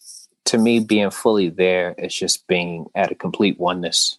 to 0.48 0.58
me, 0.58 0.80
being 0.80 1.10
fully 1.10 1.48
there 1.48 1.94
is 1.98 2.14
just 2.14 2.46
being 2.46 2.86
at 2.94 3.12
a 3.12 3.14
complete 3.14 3.58
oneness 3.58 4.18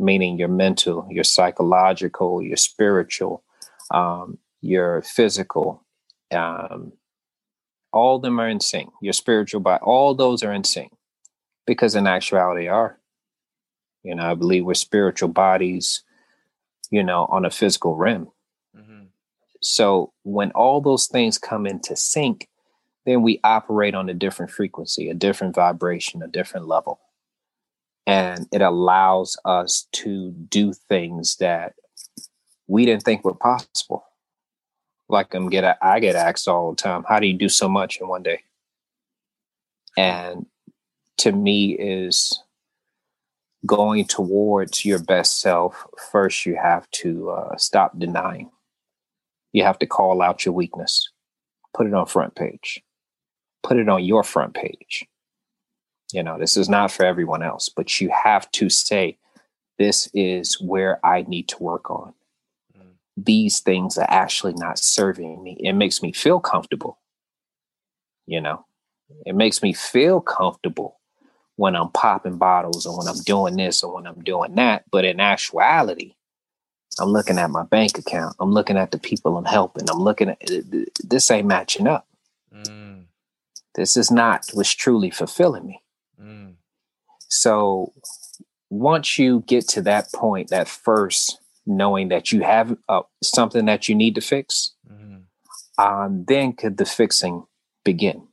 meaning 0.00 0.38
your 0.38 0.48
mental, 0.48 1.06
your 1.10 1.24
psychological, 1.24 2.42
your 2.42 2.56
spiritual, 2.56 3.44
um, 3.90 4.38
your 4.60 5.02
physical. 5.02 5.84
Um, 6.32 6.92
all 7.92 8.16
of 8.16 8.22
them 8.22 8.40
are 8.40 8.48
in 8.48 8.60
sync. 8.60 8.90
Your 9.02 9.12
spiritual 9.12 9.60
body, 9.60 9.82
all 9.82 10.14
those 10.14 10.42
are 10.42 10.52
in 10.52 10.64
sync 10.64 10.92
because 11.66 11.94
in 11.94 12.06
actuality 12.06 12.66
are. 12.68 12.98
You 14.02 14.14
know, 14.14 14.30
I 14.30 14.34
believe 14.34 14.64
we're 14.64 14.74
spiritual 14.74 15.28
bodies, 15.28 16.02
you 16.90 17.02
know, 17.02 17.26
on 17.30 17.44
a 17.44 17.50
physical 17.50 17.96
rim. 17.96 18.28
Mm-hmm. 18.76 19.04
So 19.60 20.12
when 20.22 20.50
all 20.52 20.80
those 20.80 21.06
things 21.06 21.36
come 21.36 21.66
into 21.66 21.94
sync, 21.96 22.48
then 23.10 23.22
we 23.22 23.40
operate 23.44 23.94
on 23.94 24.08
a 24.08 24.14
different 24.14 24.50
frequency, 24.50 25.10
a 25.10 25.14
different 25.14 25.54
vibration, 25.54 26.22
a 26.22 26.28
different 26.28 26.68
level 26.68 27.00
and 28.10 28.48
it 28.50 28.60
allows 28.60 29.36
us 29.44 29.86
to 29.92 30.32
do 30.32 30.72
things 30.72 31.36
that 31.36 31.74
we 32.66 32.84
didn't 32.84 33.04
think 33.04 33.24
were 33.24 33.34
possible. 33.34 34.04
Like 35.08 35.32
I'm 35.32 35.48
get 35.48 35.78
I 35.80 36.00
get 36.00 36.16
asked 36.16 36.48
all 36.48 36.70
the 36.70 36.76
time, 36.76 37.04
how 37.08 37.20
do 37.20 37.28
you 37.28 37.34
do 37.34 37.48
so 37.48 37.68
much 37.68 38.00
in 38.00 38.08
one 38.08 38.24
day? 38.24 38.42
And 39.96 40.46
to 41.18 41.30
me 41.30 41.72
is 41.72 42.42
going 43.64 44.06
towards 44.06 44.84
your 44.84 44.98
best 44.98 45.40
self. 45.40 45.86
First, 46.10 46.46
you 46.46 46.56
have 46.56 46.90
to 46.92 47.30
uh, 47.30 47.56
stop 47.58 47.96
denying. 47.96 48.50
You 49.52 49.62
have 49.62 49.78
to 49.80 49.86
call 49.86 50.20
out 50.20 50.44
your 50.44 50.54
weakness, 50.54 51.10
put 51.74 51.86
it 51.86 51.94
on 51.94 52.06
front 52.06 52.34
page, 52.34 52.82
put 53.62 53.76
it 53.76 53.88
on 53.88 54.04
your 54.04 54.22
front 54.22 54.54
page 54.54 55.06
you 56.12 56.22
know, 56.22 56.38
this 56.38 56.56
is 56.56 56.68
not 56.68 56.90
for 56.90 57.04
everyone 57.04 57.42
else, 57.42 57.68
but 57.68 58.00
you 58.00 58.10
have 58.10 58.50
to 58.52 58.68
say, 58.68 59.18
this 59.78 60.08
is 60.12 60.60
where 60.60 61.04
I 61.04 61.22
need 61.22 61.48
to 61.48 61.62
work 61.62 61.90
on. 61.90 62.12
Mm. 62.76 62.92
These 63.16 63.60
things 63.60 63.96
are 63.96 64.10
actually 64.10 64.54
not 64.54 64.78
serving 64.78 65.42
me. 65.42 65.56
It 65.60 65.72
makes 65.72 66.02
me 66.02 66.12
feel 66.12 66.40
comfortable. 66.40 66.98
You 68.26 68.40
know, 68.40 68.64
it 69.24 69.34
makes 69.34 69.62
me 69.62 69.72
feel 69.72 70.20
comfortable 70.20 70.98
when 71.56 71.76
I'm 71.76 71.90
popping 71.90 72.38
bottles 72.38 72.86
or 72.86 72.98
when 72.98 73.08
I'm 73.08 73.22
doing 73.22 73.56
this 73.56 73.82
or 73.82 73.94
when 73.94 74.06
I'm 74.06 74.22
doing 74.22 74.54
that. 74.56 74.84
But 74.90 75.04
in 75.04 75.20
actuality, 75.20 76.14
I'm 76.98 77.08
looking 77.08 77.38
at 77.38 77.50
my 77.50 77.64
bank 77.64 77.98
account. 77.98 78.36
I'm 78.38 78.52
looking 78.52 78.76
at 78.76 78.90
the 78.90 78.98
people 78.98 79.36
I'm 79.36 79.44
helping. 79.44 79.88
I'm 79.90 80.00
looking 80.00 80.28
at 80.28 80.40
this 81.02 81.30
ain't 81.30 81.46
matching 81.46 81.86
up. 81.86 82.06
Mm. 82.54 82.89
This 83.74 83.96
is 83.96 84.10
not 84.10 84.46
what's 84.52 84.74
truly 84.74 85.10
fulfilling 85.10 85.66
me. 85.66 85.82
Mm. 86.20 86.54
So 87.28 87.92
once 88.68 89.18
you 89.18 89.44
get 89.46 89.68
to 89.68 89.82
that 89.82 90.12
point, 90.12 90.50
that 90.50 90.68
first 90.68 91.38
knowing 91.66 92.08
that 92.08 92.32
you 92.32 92.42
have 92.42 92.76
uh, 92.88 93.02
something 93.22 93.66
that 93.66 93.88
you 93.88 93.94
need 93.94 94.14
to 94.16 94.20
fix, 94.20 94.74
mm. 94.90 95.22
um, 95.78 96.24
then 96.26 96.52
could 96.52 96.76
the 96.76 96.84
fixing 96.84 97.44
begin. 97.84 98.26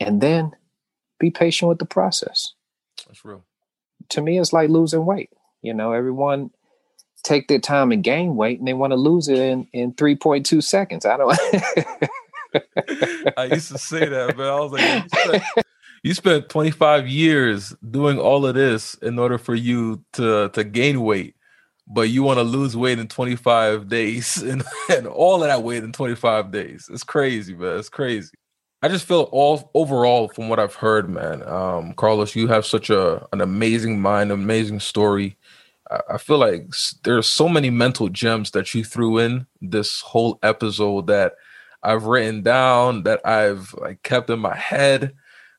And 0.00 0.20
then 0.20 0.52
be 1.18 1.30
patient 1.30 1.68
with 1.68 1.78
the 1.78 1.84
process. 1.84 2.54
That's 3.06 3.24
real. 3.24 3.44
To 4.10 4.22
me, 4.22 4.38
it's 4.38 4.52
like 4.52 4.70
losing 4.70 5.04
weight. 5.04 5.30
You 5.62 5.74
know, 5.74 5.92
everyone 5.92 6.50
take 7.24 7.48
their 7.48 7.58
time 7.58 7.90
and 7.90 8.04
gain 8.04 8.36
weight 8.36 8.58
and 8.58 8.68
they 8.68 8.74
want 8.74 8.92
to 8.92 8.96
lose 8.96 9.28
it 9.28 9.38
in, 9.38 9.66
in 9.72 9.92
3.2 9.92 10.62
seconds. 10.62 11.04
I 11.04 11.16
don't 11.16 11.28
I 13.36 13.44
used 13.52 13.70
to 13.72 13.78
say 13.78 14.08
that, 14.08 14.36
but 14.36 14.46
I 14.46 14.60
was 14.60 14.72
like, 14.72 15.04
you 15.04 15.08
spent, 15.08 15.42
you 16.02 16.14
spent 16.14 16.48
25 16.48 17.08
years 17.08 17.74
doing 17.90 18.18
all 18.18 18.46
of 18.46 18.54
this 18.54 18.94
in 18.94 19.18
order 19.18 19.38
for 19.38 19.54
you 19.54 20.04
to 20.14 20.48
to 20.50 20.64
gain 20.64 21.02
weight, 21.02 21.36
but 21.86 22.10
you 22.10 22.22
want 22.22 22.38
to 22.38 22.44
lose 22.44 22.76
weight 22.76 22.98
in 22.98 23.08
25 23.08 23.88
days 23.88 24.36
and, 24.42 24.62
and 24.90 25.06
all 25.06 25.42
of 25.42 25.48
that 25.48 25.62
weight 25.62 25.84
in 25.84 25.92
25 25.92 26.50
days. 26.50 26.88
It's 26.92 27.04
crazy, 27.04 27.54
man. 27.54 27.78
It's 27.78 27.88
crazy. 27.88 28.32
I 28.82 28.88
just 28.88 29.06
feel 29.06 29.28
all 29.32 29.70
overall 29.74 30.28
from 30.28 30.48
what 30.48 30.60
I've 30.60 30.76
heard, 30.76 31.10
man. 31.10 31.42
Um, 31.42 31.94
Carlos, 31.94 32.36
you 32.36 32.46
have 32.46 32.64
such 32.64 32.90
a 32.90 33.26
an 33.32 33.40
amazing 33.40 34.00
mind, 34.00 34.30
amazing 34.32 34.80
story. 34.80 35.36
I 36.10 36.18
feel 36.18 36.38
like 36.38 36.68
there's 37.02 37.26
so 37.26 37.48
many 37.48 37.70
mental 37.70 38.08
gems 38.10 38.50
that 38.50 38.74
you 38.74 38.84
threw 38.84 39.18
in 39.18 39.46
this 39.62 40.02
whole 40.02 40.38
episode 40.42 41.06
that 41.06 41.34
I've 41.82 42.04
written 42.04 42.42
down 42.42 43.04
that 43.04 43.26
I've 43.26 43.74
like 43.74 44.02
kept 44.02 44.30
in 44.30 44.40
my 44.40 44.56
head. 44.56 45.14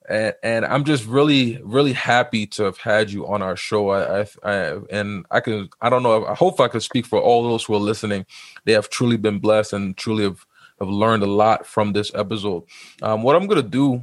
And, 0.08 0.34
and 0.42 0.66
I'm 0.66 0.86
just 0.86 1.06
really, 1.06 1.62
really 1.64 1.94
happy 1.94 2.48
to 2.48 2.64
have 2.64 2.78
had 2.78 3.12
you 3.12 3.28
on 3.28 3.44
our 3.44 3.56
show. 3.56 3.90
I, 3.90 4.22
I, 4.22 4.26
I, 4.44 4.80
and 4.90 5.26
I 5.30 5.40
can, 5.40 5.70
I 5.82 5.90
don't 5.90 6.02
know, 6.02 6.26
I 6.26 6.34
hope 6.34 6.60
I 6.60 6.68
could 6.68 6.82
speak 6.82 7.06
for 7.06 7.22
all 7.22 7.44
those 7.44 7.64
who 7.64 7.76
are 7.76 7.80
listening. 7.80 8.26
They 8.66 8.74
have 8.74 8.90
truly 8.90 9.18
been 9.18 9.38
blessed 9.38 9.74
and 9.74 9.96
truly 9.96 10.24
have, 10.24 10.46
have 10.80 10.90
learned 10.90 11.22
a 11.22 11.28
lot 11.28 11.68
from 11.68 11.94
this 11.94 12.12
episode. 12.16 12.64
Um, 13.04 13.22
what 13.22 13.36
I'm 13.36 13.46
gonna 13.46 13.62
do, 13.62 14.02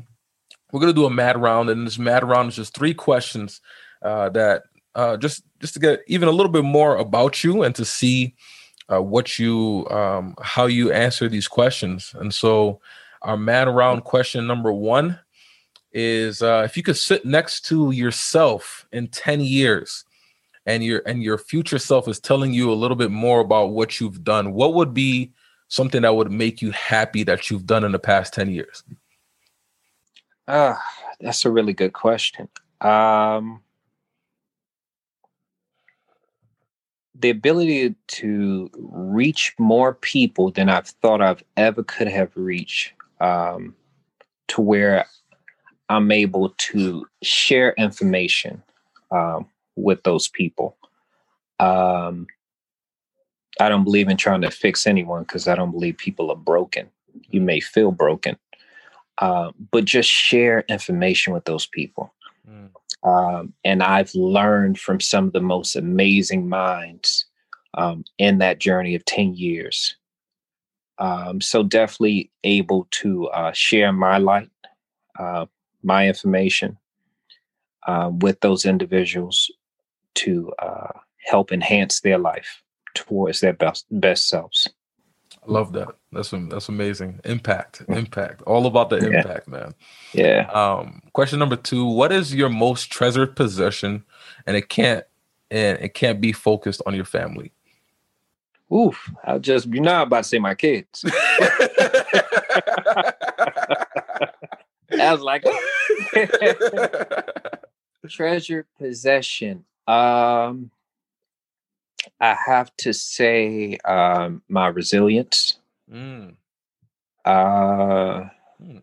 we're 0.70 0.80
gonna 0.80 0.92
do 0.92 1.06
a 1.06 1.10
mad 1.10 1.40
round, 1.40 1.70
and 1.70 1.86
this 1.86 1.98
mad 1.98 2.22
round 2.22 2.50
is 2.50 2.56
just 2.56 2.74
three 2.74 2.94
questions 2.94 3.60
uh, 4.02 4.28
that 4.30 4.62
uh, 4.94 5.16
just 5.16 5.42
just 5.60 5.74
to 5.74 5.80
get 5.80 6.00
even 6.06 6.28
a 6.28 6.32
little 6.32 6.52
bit 6.52 6.64
more 6.64 6.96
about 6.96 7.42
you 7.42 7.62
and 7.62 7.74
to 7.74 7.84
see 7.84 8.34
uh, 8.92 9.02
what 9.02 9.38
you 9.38 9.86
um, 9.90 10.34
how 10.40 10.66
you 10.66 10.92
answer 10.92 11.28
these 11.28 11.48
questions. 11.48 12.14
And 12.18 12.32
so, 12.32 12.80
our 13.22 13.36
man 13.36 13.68
around 13.68 14.02
question 14.02 14.46
number 14.46 14.72
one 14.72 15.18
is 15.92 16.42
uh, 16.42 16.62
if 16.64 16.76
you 16.76 16.82
could 16.82 16.96
sit 16.96 17.24
next 17.24 17.62
to 17.66 17.90
yourself 17.90 18.86
in 18.92 19.08
ten 19.08 19.40
years, 19.40 20.04
and 20.66 20.84
your 20.84 21.02
and 21.06 21.22
your 21.22 21.38
future 21.38 21.78
self 21.78 22.08
is 22.08 22.20
telling 22.20 22.52
you 22.52 22.70
a 22.70 22.74
little 22.74 22.96
bit 22.96 23.10
more 23.10 23.40
about 23.40 23.70
what 23.70 24.00
you've 24.00 24.22
done, 24.24 24.52
what 24.52 24.74
would 24.74 24.92
be 24.94 25.32
something 25.68 26.02
that 26.02 26.14
would 26.14 26.30
make 26.30 26.62
you 26.62 26.70
happy 26.70 27.24
that 27.24 27.50
you've 27.50 27.66
done 27.66 27.84
in 27.84 27.92
the 27.92 27.98
past 27.98 28.34
ten 28.34 28.50
years? 28.50 28.84
Ah, 30.48 30.80
that's 31.20 31.44
a 31.44 31.50
really 31.50 31.72
good 31.72 31.92
question. 31.92 32.48
Um, 32.80 33.62
the 37.18 37.30
ability 37.30 37.94
to 38.08 38.70
reach 38.74 39.54
more 39.58 39.94
people 39.94 40.50
than 40.50 40.68
I've 40.68 40.88
thought 40.88 41.22
I've 41.22 41.42
ever 41.56 41.82
could 41.82 42.08
have 42.08 42.30
reached, 42.34 42.92
um, 43.20 43.74
to 44.48 44.60
where 44.60 45.06
I'm 45.88 46.10
able 46.10 46.50
to 46.50 47.06
share 47.22 47.74
information 47.78 48.62
um, 49.10 49.46
with 49.76 50.02
those 50.02 50.28
people. 50.28 50.76
Um, 51.58 52.26
I 53.60 53.68
don't 53.68 53.84
believe 53.84 54.08
in 54.08 54.16
trying 54.16 54.42
to 54.42 54.50
fix 54.50 54.86
anyone 54.86 55.22
because 55.22 55.48
I 55.48 55.54
don't 55.54 55.70
believe 55.70 55.96
people 55.96 56.30
are 56.30 56.36
broken. 56.36 56.90
You 57.30 57.40
may 57.40 57.60
feel 57.60 57.92
broken, 57.92 58.36
uh, 59.18 59.52
but 59.70 59.84
just 59.84 60.10
share 60.10 60.64
information 60.68 61.32
with 61.32 61.44
those 61.46 61.66
people. 61.66 62.12
Mm. 62.48 62.70
Um, 63.02 63.52
and 63.64 63.82
I've 63.82 64.14
learned 64.14 64.78
from 64.78 65.00
some 65.00 65.26
of 65.26 65.32
the 65.32 65.40
most 65.40 65.76
amazing 65.76 66.48
minds 66.48 67.26
um, 67.74 68.04
in 68.18 68.38
that 68.38 68.58
journey 68.58 68.94
of 68.94 69.04
10 69.04 69.34
years. 69.34 69.96
Um, 70.98 71.40
so 71.40 71.62
definitely 71.62 72.30
able 72.42 72.88
to 72.92 73.28
uh, 73.28 73.52
share 73.52 73.92
my 73.92 74.18
light, 74.18 74.50
uh, 75.18 75.46
my 75.82 76.08
information 76.08 76.78
uh, 77.86 78.10
with 78.12 78.40
those 78.40 78.64
individuals 78.64 79.50
to 80.14 80.52
uh, 80.58 80.92
help 81.24 81.52
enhance 81.52 82.00
their 82.00 82.18
life 82.18 82.62
towards 82.94 83.40
their 83.40 83.52
best 83.52 83.86
best 83.90 84.28
selves. 84.28 84.66
I 85.46 85.52
love 85.52 85.72
that. 85.74 85.88
That's 86.12 86.30
that's 86.30 86.68
amazing. 86.68 87.20
Impact, 87.24 87.82
impact. 87.88 88.42
All 88.42 88.66
about 88.66 88.90
the 88.90 88.98
yeah. 88.98 89.18
impact, 89.18 89.48
man. 89.48 89.74
Yeah. 90.12 90.50
Um, 90.50 91.02
question 91.12 91.38
number 91.38 91.56
two: 91.56 91.84
What 91.86 92.12
is 92.12 92.34
your 92.34 92.48
most 92.48 92.90
treasured 92.90 93.36
possession, 93.36 94.04
and 94.46 94.56
it 94.56 94.68
can't 94.68 95.04
and 95.50 95.78
it 95.80 95.94
can't 95.94 96.20
be 96.20 96.32
focused 96.32 96.82
on 96.86 96.94
your 96.94 97.04
family? 97.04 97.52
Oof! 98.72 99.10
I 99.24 99.38
just 99.38 99.68
you're 99.68 99.82
not 99.82 100.08
about 100.08 100.24
to 100.24 100.28
say 100.28 100.38
my 100.38 100.54
kids. 100.54 101.04
I 104.98 105.12
was 105.12 105.20
like, 105.20 105.44
treasured 108.08 108.66
possession. 108.78 109.64
Um, 109.86 110.70
I 112.20 112.36
have 112.46 112.74
to 112.78 112.92
say 112.92 113.76
um, 113.84 114.42
my 114.48 114.68
resilience. 114.68 115.58
Mm. 115.92 116.34
Uh, 117.24 118.24
mm. 118.62 118.82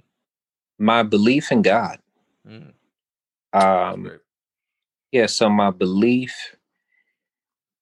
My 0.79 1.03
belief 1.03 1.51
in 1.51 1.61
God. 1.61 1.99
Mm. 2.47 2.73
Um, 3.53 4.11
yeah, 5.11 5.27
so 5.27 5.49
my 5.49 5.69
belief 5.69 6.55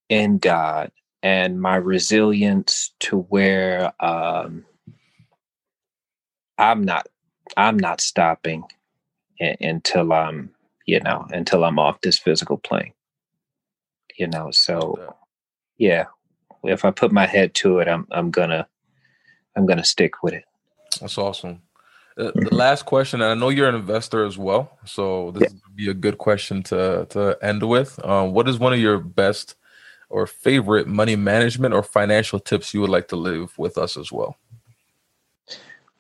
in 0.10 0.38
God 0.38 0.92
and 1.24 1.62
my 1.62 1.78
resilience 1.78 2.94
to 3.00 3.20
where 3.20 3.94
um, 4.04 4.66
I'm 6.58 6.84
not 6.84 7.08
I'm 7.58 7.78
not 7.78 8.02
stopping 8.02 8.64
until 9.40 10.14
I'm 10.14 10.52
you 10.86 11.00
know 11.00 11.26
until 11.32 11.64
I'm 11.64 11.80
off 11.80 12.02
this 12.02 12.20
physical 12.20 12.58
plane. 12.58 12.94
You 14.18 14.28
know, 14.28 14.52
so 14.52 15.16
yeah, 15.82 16.06
if 16.64 16.86
I 16.86 16.92
put 16.92 17.12
my 17.12 17.26
head 17.26 17.56
to 17.56 17.80
it, 17.80 17.88
I'm 17.88 18.08
I'm 18.12 18.30
gonna 18.30 18.68
I'm 19.56 19.66
gonna 19.66 19.84
stick 19.84 20.22
with 20.22 20.36
it. 20.36 20.46
That's 21.00 21.18
awesome. 21.18 21.64
Uh, 22.18 22.32
the 22.36 22.54
last 22.54 22.86
question, 22.86 23.22
and 23.22 23.32
I 23.32 23.34
know 23.34 23.50
you're 23.50 23.68
an 23.68 23.74
investor 23.74 24.24
as 24.24 24.38
well, 24.38 24.78
so 24.86 25.32
this 25.32 25.52
yeah. 25.52 25.60
would 25.66 25.76
be 25.76 25.90
a 25.90 25.96
good 25.96 26.20
question 26.20 26.62
to 26.64 27.08
to 27.10 27.36
end 27.42 27.68
with. 27.68 28.00
Um, 28.06 28.34
what 28.34 28.48
is 28.48 28.60
one 28.60 28.74
of 28.74 28.80
your 28.80 29.00
best 29.00 29.56
or 30.10 30.28
favorite 30.28 30.88
money 30.88 31.16
management 31.16 31.74
or 31.74 31.82
financial 31.82 32.40
tips 32.40 32.76
you 32.76 32.82
would 32.82 32.90
like 32.92 33.08
to 33.08 33.16
leave 33.16 33.58
with 33.58 33.80
us 33.80 33.98
as 33.98 34.12
well? 34.12 34.38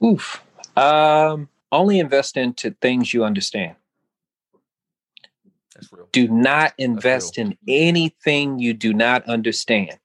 Oof. 0.03 0.43
Um, 0.77 1.49
only 1.71 1.97
invest 1.97 2.37
into 2.37 2.75
things 2.81 3.15
you 3.15 3.23
understand. 3.23 3.75
Do 6.11 6.27
not 6.27 6.73
invest 6.77 7.37
in 7.37 7.57
anything 7.67 8.59
you 8.59 8.73
do 8.73 8.93
not 8.93 9.23
understand. 9.25 9.97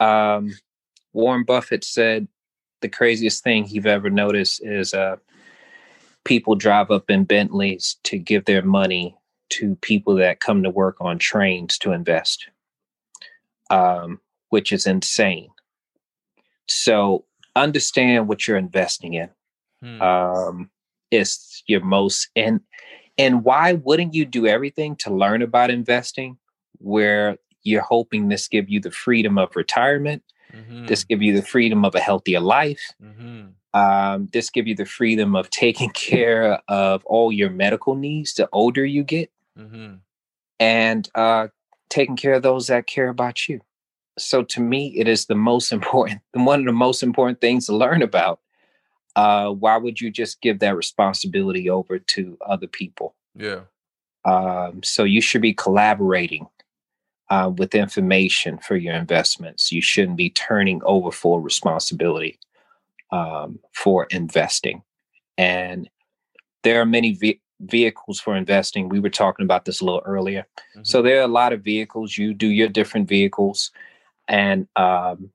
Um, 0.00 0.52
Warren 1.12 1.44
Buffett 1.44 1.84
said 1.84 2.28
the 2.80 2.88
craziest 2.88 3.42
thing 3.42 3.64
he've 3.64 3.86
ever 3.86 4.10
noticed 4.10 4.64
is 4.64 4.92
uh, 4.92 5.16
people 6.24 6.54
drive 6.54 6.90
up 6.90 7.10
in 7.10 7.24
Bentleys 7.24 7.96
to 8.04 8.18
give 8.18 8.44
their 8.44 8.62
money 8.62 9.16
to 9.50 9.76
people 9.76 10.16
that 10.16 10.40
come 10.40 10.62
to 10.62 10.70
work 10.70 10.96
on 11.00 11.18
trains 11.18 11.78
to 11.78 11.92
invest, 11.92 12.48
um, 13.70 14.20
which 14.48 14.72
is 14.72 14.86
insane. 14.86 15.50
So 16.66 17.24
understand 17.54 18.28
what 18.28 18.46
you're 18.46 18.56
investing 18.56 19.14
in. 19.14 19.30
Hmm. 19.82 20.02
Um, 20.02 20.70
it's 21.10 21.62
your 21.66 21.80
most 21.80 22.28
and 22.34 22.60
and 23.18 23.44
why 23.44 23.74
wouldn't 23.74 24.14
you 24.14 24.24
do 24.24 24.46
everything 24.46 24.96
to 24.96 25.14
learn 25.14 25.42
about 25.42 25.70
investing 25.70 26.38
where 26.78 27.38
you're 27.62 27.82
hoping 27.82 28.28
this 28.28 28.48
give 28.48 28.68
you 28.68 28.80
the 28.80 28.90
freedom 28.90 29.38
of 29.38 29.56
retirement, 29.56 30.22
mm-hmm. 30.52 30.86
this 30.86 31.04
give 31.04 31.22
you 31.22 31.34
the 31.34 31.46
freedom 31.46 31.84
of 31.84 31.94
a 31.94 32.00
healthier 32.00 32.40
life, 32.40 32.92
mm-hmm. 33.02 33.78
um, 33.78 34.28
this 34.32 34.50
give 34.50 34.66
you 34.66 34.74
the 34.74 34.84
freedom 34.84 35.34
of 35.34 35.50
taking 35.50 35.90
care 35.94 36.60
of 36.68 37.04
all 37.06 37.32
your 37.32 37.50
medical 37.50 37.94
needs 37.94 38.34
the 38.34 38.48
older 38.52 38.84
you 38.84 39.02
get, 39.02 39.30
mm-hmm. 39.58 39.94
and 40.60 41.08
uh, 41.14 41.48
taking 41.88 42.16
care 42.16 42.34
of 42.34 42.42
those 42.42 42.66
that 42.66 42.86
care 42.86 43.08
about 43.08 43.48
you. 43.48 43.60
so 44.18 44.42
to 44.42 44.60
me, 44.60 44.88
it 44.96 45.08
is 45.08 45.26
the 45.26 45.34
most 45.34 45.72
important, 45.78 46.20
one 46.32 46.60
of 46.60 46.66
the 46.66 46.72
most 46.72 47.02
important 47.02 47.40
things 47.40 47.66
to 47.66 47.76
learn 47.76 48.02
about. 48.02 48.40
Uh, 49.16 49.50
why 49.50 49.76
would 49.76 50.00
you 50.00 50.10
just 50.10 50.40
give 50.40 50.58
that 50.58 50.76
responsibility 50.76 51.70
over 51.70 51.98
to 51.98 52.36
other 52.46 52.66
people? 52.66 53.14
Yeah. 53.36 53.60
Um, 54.24 54.82
so 54.82 55.04
you 55.04 55.20
should 55.20 55.42
be 55.42 55.54
collaborating 55.54 56.46
uh, 57.30 57.50
with 57.56 57.74
information 57.74 58.58
for 58.58 58.76
your 58.76 58.94
investments. 58.94 59.70
You 59.70 59.82
shouldn't 59.82 60.16
be 60.16 60.30
turning 60.30 60.80
over 60.84 61.10
full 61.10 61.40
responsibility 61.40 62.38
um, 63.10 63.58
for 63.72 64.06
investing. 64.10 64.82
And 65.36 65.88
there 66.62 66.80
are 66.80 66.86
many 66.86 67.14
ve- 67.14 67.40
vehicles 67.60 68.20
for 68.20 68.36
investing. 68.36 68.88
We 68.88 69.00
were 69.00 69.10
talking 69.10 69.44
about 69.44 69.64
this 69.64 69.80
a 69.80 69.84
little 69.84 70.02
earlier. 70.04 70.46
Mm-hmm. 70.72 70.84
So 70.84 71.02
there 71.02 71.18
are 71.20 71.24
a 71.24 71.28
lot 71.28 71.52
of 71.52 71.62
vehicles. 71.62 72.16
You 72.16 72.34
do 72.34 72.48
your 72.48 72.68
different 72.68 73.08
vehicles. 73.08 73.70
And 74.28 74.66
um, 74.76 75.30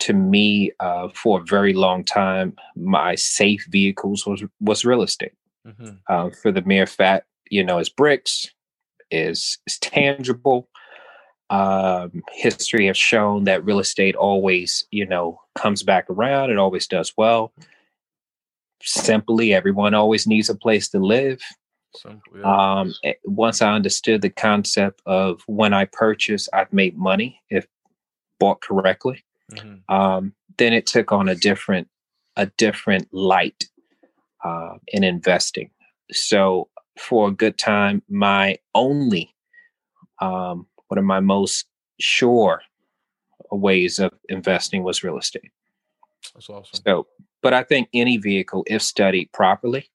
to 0.00 0.12
me, 0.12 0.72
uh, 0.80 1.08
for 1.14 1.40
a 1.40 1.44
very 1.44 1.72
long 1.72 2.04
time, 2.04 2.56
my 2.76 3.14
safe 3.14 3.66
vehicles 3.70 4.26
was 4.26 4.42
was 4.60 4.84
real 4.84 5.02
estate. 5.02 5.32
Mm-hmm. 5.66 5.90
Uh, 6.08 6.30
for 6.42 6.50
the 6.50 6.62
mere 6.62 6.86
fact, 6.86 7.26
you 7.50 7.62
know, 7.62 7.78
it's 7.78 7.88
bricks, 7.88 8.48
is 9.10 9.58
is 9.66 9.78
tangible. 9.78 10.68
Um, 11.50 12.22
history 12.32 12.86
has 12.86 12.96
shown 12.96 13.44
that 13.44 13.64
real 13.64 13.80
estate 13.80 14.14
always, 14.14 14.84
you 14.90 15.04
know, 15.04 15.40
comes 15.56 15.82
back 15.82 16.08
around. 16.08 16.50
It 16.50 16.58
always 16.58 16.86
does 16.86 17.12
well. 17.16 17.52
Simply, 18.82 19.52
everyone 19.52 19.92
always 19.92 20.26
needs 20.26 20.48
a 20.48 20.54
place 20.54 20.88
to 20.90 20.98
live. 20.98 21.40
Simple, 21.96 22.38
yeah. 22.38 22.80
um, 22.80 22.94
eh, 23.02 23.14
once 23.24 23.60
I 23.60 23.74
understood 23.74 24.22
the 24.22 24.30
concept 24.30 25.02
of 25.06 25.42
when 25.46 25.74
I 25.74 25.86
purchase, 25.86 26.48
I've 26.52 26.72
made 26.72 26.96
money 26.96 27.40
if 27.50 27.66
bought 28.38 28.60
correctly. 28.60 29.24
Mm-hmm. 29.50 29.94
Um, 29.94 30.34
then 30.58 30.72
it 30.72 30.86
took 30.86 31.12
on 31.12 31.28
a 31.28 31.34
different 31.34 31.88
a 32.36 32.46
different 32.46 33.08
light 33.12 33.64
uh, 34.44 34.74
in 34.88 35.04
investing. 35.04 35.70
So 36.12 36.68
for 36.98 37.28
a 37.28 37.32
good 37.32 37.58
time, 37.58 38.02
my 38.08 38.58
only 38.74 39.34
um, 40.20 40.66
one 40.88 40.98
of 40.98 41.04
my 41.04 41.20
most 41.20 41.66
sure 41.98 42.62
ways 43.50 43.98
of 43.98 44.12
investing 44.28 44.82
was 44.82 45.02
real 45.02 45.18
estate. 45.18 45.50
That's 46.34 46.48
awesome. 46.48 46.80
So, 46.86 47.06
but 47.42 47.54
I 47.54 47.62
think 47.62 47.88
any 47.94 48.16
vehicle, 48.16 48.64
if 48.66 48.82
studied 48.82 49.32
properly, 49.32 49.90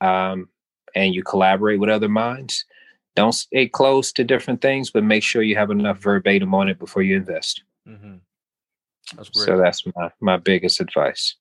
um, 0.00 0.48
and 0.94 1.14
you 1.14 1.22
collaborate 1.22 1.78
with 1.78 1.90
other 1.90 2.08
minds, 2.08 2.64
don't 3.16 3.32
stay 3.32 3.68
close 3.68 4.12
to 4.12 4.24
different 4.24 4.60
things, 4.60 4.90
but 4.90 5.04
make 5.04 5.22
sure 5.22 5.42
you 5.42 5.56
have 5.56 5.70
enough 5.70 5.98
verbatim 5.98 6.54
on 6.54 6.68
it 6.68 6.78
before 6.78 7.02
you 7.02 7.16
invest. 7.16 7.62
Mm-hmm. 7.86 8.16
That's 9.16 9.28
great. 9.30 9.46
So 9.46 9.56
that's 9.56 9.84
my 9.94 10.10
my 10.20 10.36
biggest 10.36 10.80
advice. 10.80 11.36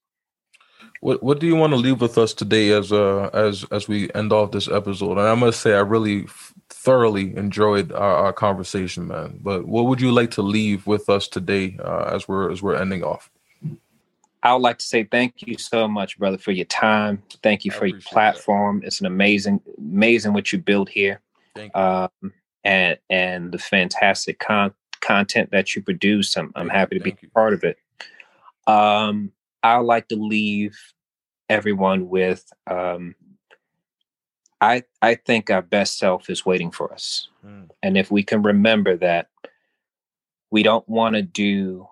What 1.02 1.24
What 1.24 1.40
do 1.40 1.48
you 1.48 1.56
want 1.56 1.72
to 1.72 1.78
leave 1.78 2.02
with 2.02 2.18
us 2.18 2.34
today 2.34 2.72
as 2.72 2.92
uh 2.92 3.30
as 3.34 3.66
as 3.72 3.88
we 3.88 4.12
end 4.14 4.34
off 4.34 4.52
this 4.52 4.68
episode? 4.68 5.18
And 5.18 5.22
I 5.22 5.36
must 5.36 5.62
say, 5.62 5.74
I 5.74 5.80
really 5.80 6.28
thoroughly 6.70 7.36
enjoyed 7.36 7.92
our, 7.92 8.16
our, 8.16 8.34
conversation, 8.34 9.08
man. 9.08 9.40
But 9.42 9.68
what 9.68 9.88
would 9.88 10.00
you 10.00 10.12
like 10.12 10.32
to 10.32 10.42
leave 10.42 10.86
with 10.88 11.10
us 11.10 11.28
today 11.28 11.78
uh, 11.84 12.12
as 12.14 12.28
we're 12.28 12.52
as 12.52 12.62
we're 12.62 12.76
ending 12.76 13.04
off? 13.04 13.30
I 14.42 14.54
would 14.54 14.62
like 14.62 14.78
to 14.78 14.86
say 14.86 15.04
thank 15.04 15.46
you 15.46 15.58
so 15.58 15.88
much, 15.88 16.18
brother, 16.18 16.38
for 16.38 16.52
your 16.52 16.66
time. 16.66 17.22
Thank 17.44 17.66
you 17.66 17.72
for 17.72 17.86
your 17.86 18.00
platform. 18.00 18.80
That. 18.80 18.88
It's 18.88 19.02
an 19.02 19.06
amazing, 19.06 19.60
amazing 19.78 20.32
what 20.34 20.54
you 20.54 20.60
build 20.60 20.88
here. 20.88 21.20
Thank 21.56 21.76
you. 21.76 21.82
Um, 21.82 22.34
and 22.64 22.98
and 23.10 23.52
the 23.52 23.58
fantastic 23.58 24.40
con- 24.40 24.74
content 25.02 25.52
that 25.52 25.76
you 25.76 25.82
produce. 25.82 26.36
I'm, 26.38 26.52
I'm 26.56 26.70
happy 26.70 26.98
to 26.98 27.04
be 27.04 27.12
part 27.34 27.54
of 27.54 27.64
it. 27.64 27.78
Um, 28.68 29.32
I 29.64 29.78
like 29.78 30.08
to 30.10 30.16
leave 30.16 30.78
everyone 31.50 32.10
with 32.10 32.46
um, 32.68 33.16
I 34.62 34.84
I 35.02 35.16
think 35.16 35.50
our 35.50 35.62
best 35.62 35.98
self 35.98 36.30
is 36.30 36.46
waiting 36.46 36.72
for 36.72 36.94
us. 36.94 37.30
Mm. 37.46 37.70
And 37.82 37.98
if 37.98 38.12
we 38.12 38.24
can 38.24 38.42
remember 38.44 38.98
that 38.98 39.30
we 40.52 40.64
don't 40.64 40.88
want 40.88 41.16
to 41.16 41.22
do 41.22 41.88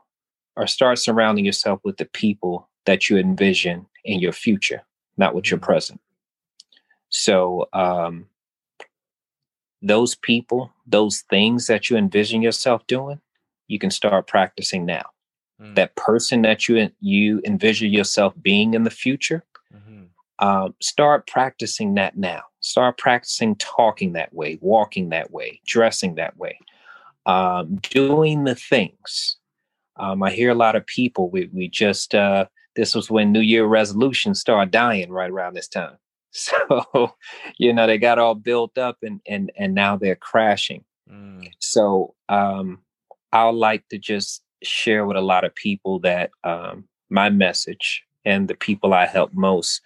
or 0.56 0.68
start 0.68 1.00
surrounding 1.00 1.46
yourself 1.46 1.80
with 1.84 1.98
the 1.98 2.06
people 2.06 2.70
that 2.86 3.10
you 3.10 3.18
envision 3.18 3.86
in 4.04 4.20
your 4.20 4.34
future, 4.34 4.84
not 5.18 5.36
with 5.36 5.46
mm. 5.46 5.52
your 5.52 5.60
present. 5.60 6.02
So 7.10 7.68
um 7.74 8.28
those 9.82 10.16
people, 10.16 10.72
those 10.86 11.22
things 11.30 11.68
that 11.68 11.90
you 11.90 11.98
envision 11.98 12.42
yourself 12.42 12.86
doing, 12.88 13.20
you 13.68 13.80
can 13.80 13.92
start 13.92 14.28
practicing 14.28 14.86
now. 14.86 15.04
Mm. 15.62 15.76
That 15.76 15.96
person 15.96 16.42
that 16.44 16.68
you 16.68 16.90
you 17.00 17.42
envision 17.46 17.92
yourself 17.92 18.34
being 18.42 18.74
in 18.74 18.84
the 18.84 18.92
future, 18.92 19.44
mm-hmm. 19.74 20.04
um, 20.46 20.76
start 20.82 21.28
practicing 21.28 21.96
that 21.96 22.18
now. 22.18 22.44
Start 22.60 22.98
practicing 22.98 23.56
talking 23.56 24.14
that 24.14 24.34
way, 24.34 24.58
walking 24.62 25.10
that 25.10 25.32
way, 25.32 25.62
dressing 25.66 26.16
that 26.16 26.38
way, 26.38 26.60
um, 27.26 27.78
doing 27.78 28.44
the 28.44 28.56
things. 28.56 29.38
Um, 29.96 30.22
I 30.22 30.32
hear 30.32 30.52
a 30.52 30.56
lot 30.56 30.76
of 30.76 30.86
people. 30.86 31.30
We 31.30 31.50
we 31.52 31.68
just 31.68 32.14
uh, 32.14 32.46
this 32.76 32.94
was 32.94 33.10
when 33.10 33.32
New 33.32 33.42
Year 33.42 33.66
resolutions 33.66 34.40
started 34.40 34.72
dying 34.72 35.12
right 35.12 35.32
around 35.32 35.56
this 35.56 35.68
time. 35.68 35.98
So, 36.38 37.16
you 37.58 37.74
know, 37.74 37.88
they 37.88 37.98
got 37.98 38.20
all 38.20 38.36
built 38.36 38.78
up 38.78 38.98
and 39.02 39.22
and 39.28 39.52
and 39.58 39.74
now 39.74 39.98
they're 39.98 40.16
crashing. 40.16 40.84
Mm. 41.12 41.52
So, 41.60 42.14
um, 42.30 42.80
I 43.34 43.50
like 43.50 43.88
to 43.90 43.98
just 43.98 44.44
share 44.64 45.06
with 45.06 45.18
a 45.18 45.22
lot 45.22 45.44
of 45.44 45.56
people 45.56 46.00
that 46.00 46.30
um, 46.44 46.88
my 47.10 47.30
message 47.30 48.04
and 48.24 48.48
the 48.48 48.56
people 48.56 48.94
I 48.94 49.08
help 49.08 49.34
most 49.34 49.82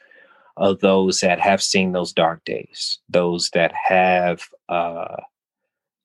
are 0.57 0.75
those 0.75 1.21
that 1.21 1.39
have 1.39 1.63
seen 1.63 1.93
those 1.93 2.11
dark 2.11 2.43
days, 2.43 2.99
those 3.09 3.49
that 3.51 3.71
have 3.73 4.43
uh, 4.67 5.17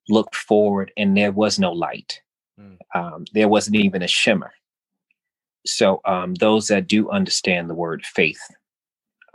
looked 0.09 0.37
forward 0.37 0.93
and 0.97 1.17
there 1.17 1.33
was 1.33 1.59
no 1.59 1.73
light. 1.73 2.21
Mm. 2.61 2.79
Um, 2.95 3.25
there 3.33 3.49
wasn't 3.49 3.77
even 3.77 4.03
a 4.03 4.09
shimmer. 4.09 4.53
So, 5.67 6.01
um, 6.05 6.35
those 6.35 6.69
that 6.69 6.87
do 6.87 7.11
understand 7.11 7.69
the 7.69 7.75
word 7.75 8.07
faith 8.07 8.41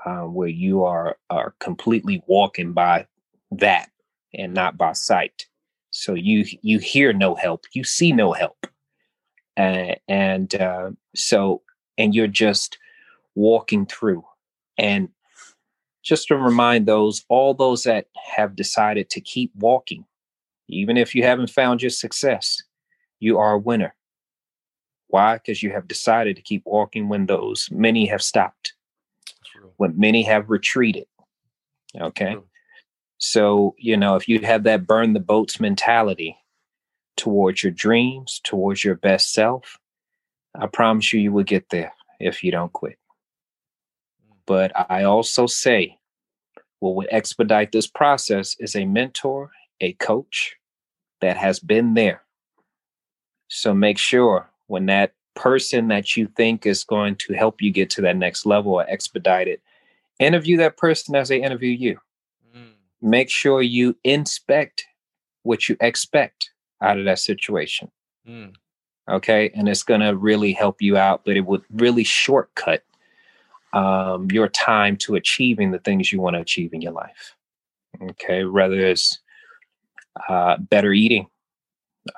uh, 0.05 0.21
where 0.21 0.47
you 0.47 0.83
are 0.83 1.17
are 1.29 1.55
completely 1.59 2.23
walking 2.27 2.73
by 2.73 3.05
that 3.51 3.89
and 4.33 4.53
not 4.53 4.77
by 4.77 4.93
sight. 4.93 5.45
So 5.91 6.13
you 6.13 6.45
you 6.61 6.79
hear 6.79 7.13
no 7.13 7.35
help, 7.35 7.65
you 7.73 7.83
see 7.83 8.11
no 8.11 8.31
help, 8.31 8.67
uh, 9.57 9.95
and 10.07 10.53
uh, 10.55 10.91
so 11.15 11.61
and 11.97 12.15
you're 12.15 12.27
just 12.27 12.77
walking 13.35 13.85
through. 13.85 14.23
And 14.77 15.09
just 16.03 16.29
to 16.29 16.37
remind 16.37 16.87
those, 16.87 17.23
all 17.29 17.53
those 17.53 17.83
that 17.83 18.07
have 18.35 18.55
decided 18.55 19.09
to 19.11 19.21
keep 19.21 19.51
walking, 19.55 20.05
even 20.67 20.97
if 20.97 21.13
you 21.13 21.23
haven't 21.23 21.51
found 21.51 21.81
your 21.81 21.91
success, 21.91 22.61
you 23.19 23.37
are 23.37 23.53
a 23.53 23.59
winner. 23.59 23.93
Why? 25.07 25.35
Because 25.35 25.61
you 25.61 25.71
have 25.71 25.87
decided 25.87 26.37
to 26.37 26.41
keep 26.41 26.63
walking 26.65 27.09
when 27.09 27.25
those 27.25 27.69
many 27.69 28.07
have 28.07 28.21
stopped 28.21 28.73
when 29.81 29.97
many 29.97 30.21
have 30.21 30.51
retreated. 30.51 31.07
Okay. 31.99 32.37
So, 33.17 33.73
you 33.79 33.97
know, 33.97 34.15
if 34.15 34.29
you 34.29 34.37
have 34.41 34.61
that 34.65 34.85
burn 34.85 35.13
the 35.13 35.19
boats 35.19 35.59
mentality 35.59 36.37
towards 37.17 37.63
your 37.63 37.71
dreams, 37.71 38.39
towards 38.43 38.83
your 38.83 38.93
best 38.93 39.33
self, 39.33 39.79
I 40.53 40.67
promise 40.67 41.11
you, 41.11 41.19
you 41.19 41.31
will 41.31 41.43
get 41.43 41.71
there 41.71 41.93
if 42.19 42.43
you 42.43 42.51
don't 42.51 42.71
quit. 42.71 42.99
Mm. 44.23 44.35
But 44.45 44.71
I 44.91 45.01
also 45.01 45.47
say, 45.47 45.97
what 46.79 46.93
would 46.93 47.07
expedite 47.09 47.71
this 47.71 47.87
process 47.87 48.55
is 48.59 48.75
a 48.75 48.85
mentor, 48.85 49.49
a 49.79 49.93
coach 49.93 50.57
that 51.21 51.37
has 51.37 51.59
been 51.59 51.95
there. 51.95 52.21
So 53.47 53.73
make 53.73 53.97
sure 53.97 54.47
when 54.67 54.85
that 54.85 55.13
person 55.35 55.87
that 55.87 56.15
you 56.15 56.27
think 56.27 56.67
is 56.67 56.83
going 56.83 57.15
to 57.15 57.33
help 57.33 57.63
you 57.63 57.71
get 57.71 57.89
to 57.91 58.01
that 58.01 58.17
next 58.17 58.45
level 58.45 58.73
or 58.73 58.87
expedite 58.87 59.47
it 59.47 59.59
interview 60.21 60.57
that 60.57 60.77
person 60.77 61.15
as 61.15 61.29
they 61.29 61.41
interview 61.41 61.71
you. 61.71 61.99
Mm. 62.55 62.73
Make 63.01 63.29
sure 63.29 63.61
you 63.61 63.97
inspect 64.03 64.85
what 65.43 65.67
you 65.67 65.75
expect 65.81 66.51
out 66.81 66.99
of 66.99 67.05
that 67.05 67.19
situation. 67.19 67.91
Mm. 68.27 68.53
Okay. 69.09 69.51
And 69.55 69.67
it's 69.67 69.83
going 69.83 70.01
to 70.01 70.15
really 70.15 70.53
help 70.53 70.81
you 70.81 70.95
out, 70.95 71.23
but 71.25 71.35
it 71.35 71.45
would 71.45 71.63
really 71.71 72.03
shortcut 72.03 72.83
um, 73.73 74.29
your 74.31 74.47
time 74.47 74.95
to 74.97 75.15
achieving 75.15 75.71
the 75.71 75.79
things 75.79 76.11
you 76.11 76.21
want 76.21 76.35
to 76.35 76.41
achieve 76.41 76.73
in 76.73 76.81
your 76.81 76.93
life. 76.93 77.35
Okay. 78.01 78.45
Whether 78.45 78.79
it's 78.79 79.19
uh, 80.29 80.57
better 80.57 80.93
eating, 80.93 81.27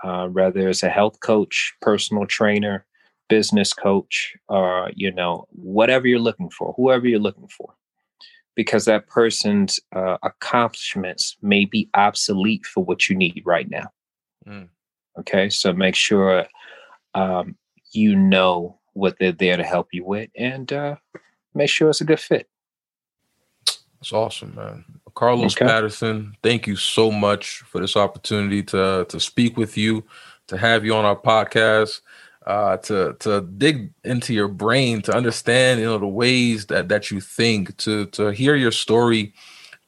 uh, 0.03 0.27
whether 0.27 0.67
it's 0.67 0.84
a 0.84 0.89
health 0.89 1.19
coach, 1.21 1.73
personal 1.81 2.25
trainer, 2.25 2.85
business 3.30 3.73
coach, 3.73 4.35
or, 4.49 4.91
you 4.93 5.11
know, 5.11 5.47
whatever 5.51 6.07
you're 6.07 6.19
looking 6.19 6.49
for, 6.49 6.73
whoever 6.75 7.07
you're 7.07 7.19
looking 7.19 7.47
for 7.47 7.73
because 8.55 8.85
that 8.85 9.07
person's 9.07 9.80
uh, 9.95 10.17
accomplishments 10.23 11.38
may 11.41 11.65
be 11.65 11.89
obsolete 11.95 12.65
for 12.65 12.84
what 12.84 13.09
you 13.09 13.15
need 13.15 13.41
right 13.45 13.69
now. 13.69 13.88
Mm. 14.47 14.69
Okay, 15.19 15.49
so 15.49 15.73
make 15.73 15.95
sure 15.95 16.45
um, 17.13 17.55
you 17.91 18.15
know 18.15 18.80
what 18.93 19.15
they're 19.19 19.31
there 19.31 19.57
to 19.57 19.63
help 19.63 19.88
you 19.91 20.05
with, 20.05 20.30
and 20.38 20.71
uh, 20.71 20.95
make 21.53 21.69
sure 21.69 21.89
it's 21.89 22.01
a 22.01 22.05
good 22.05 22.19
fit. 22.19 22.47
That's 23.99 24.13
awesome, 24.13 24.55
man. 24.55 24.85
Carlos 25.15 25.55
okay. 25.55 25.65
Patterson, 25.65 26.35
thank 26.41 26.65
you 26.67 26.75
so 26.75 27.11
much 27.11 27.59
for 27.59 27.80
this 27.80 27.95
opportunity 27.95 28.63
to 28.63 29.05
to 29.07 29.19
speak 29.19 29.57
with 29.57 29.77
you, 29.77 30.03
to 30.47 30.57
have 30.57 30.84
you 30.84 30.95
on 30.95 31.05
our 31.05 31.15
podcast, 31.15 32.01
uh, 32.45 32.78
to 32.78 33.15
to 33.20 33.41
dig 33.57 33.91
into 34.03 34.34
your 34.34 34.48
brain, 34.48 35.02
to 35.03 35.15
understand 35.15 35.80
you 35.80 35.86
know 35.86 35.98
the 35.98 36.07
ways 36.07 36.65
that 36.68 36.90
that 36.90 37.11
you 37.11 37.22
think, 37.22 37.76
to 37.78 38.06
to 38.07 38.32
hear 38.32 38.56
your 38.56 38.72
story, 38.72 39.34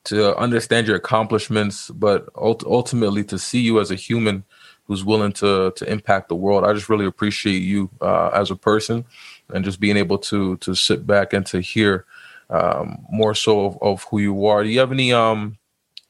to 0.06 0.36
understand 0.38 0.88
your 0.88 0.95
accomplishments, 0.95 1.90
but 1.91 2.30
ultimately 2.36 3.23
to 3.26 3.38
see 3.38 3.60
you 3.60 3.80
as 3.80 3.91
a 3.91 3.95
human 3.95 4.44
who's 4.86 5.03
willing 5.03 5.34
to 5.34 5.72
to 5.76 5.91
impact 5.91 6.30
the 6.30 6.36
world. 6.36 6.64
I 6.64 6.73
just 6.73 6.90
really 6.90 7.06
appreciate 7.06 7.60
you 7.60 7.90
uh, 8.02 8.30
as 8.30 8.52
a 8.52 8.56
person, 8.56 9.06
and 9.49 9.65
just 9.65 9.80
being 9.80 9.98
able 9.98 10.18
to 10.19 10.57
to 10.57 10.76
sit 10.76 11.06
back 11.06 11.34
and 11.34 11.45
to 11.48 11.60
hear 11.60 12.06
um, 12.49 13.03
more 13.10 13.34
so 13.34 13.65
of, 13.65 13.77
of, 13.82 14.03
who 14.03 14.19
you 14.19 14.45
are. 14.45 14.64
Do 14.64 14.69
you 14.69 14.80
have 14.80 14.91
any 14.91 15.11
um, 15.11 15.57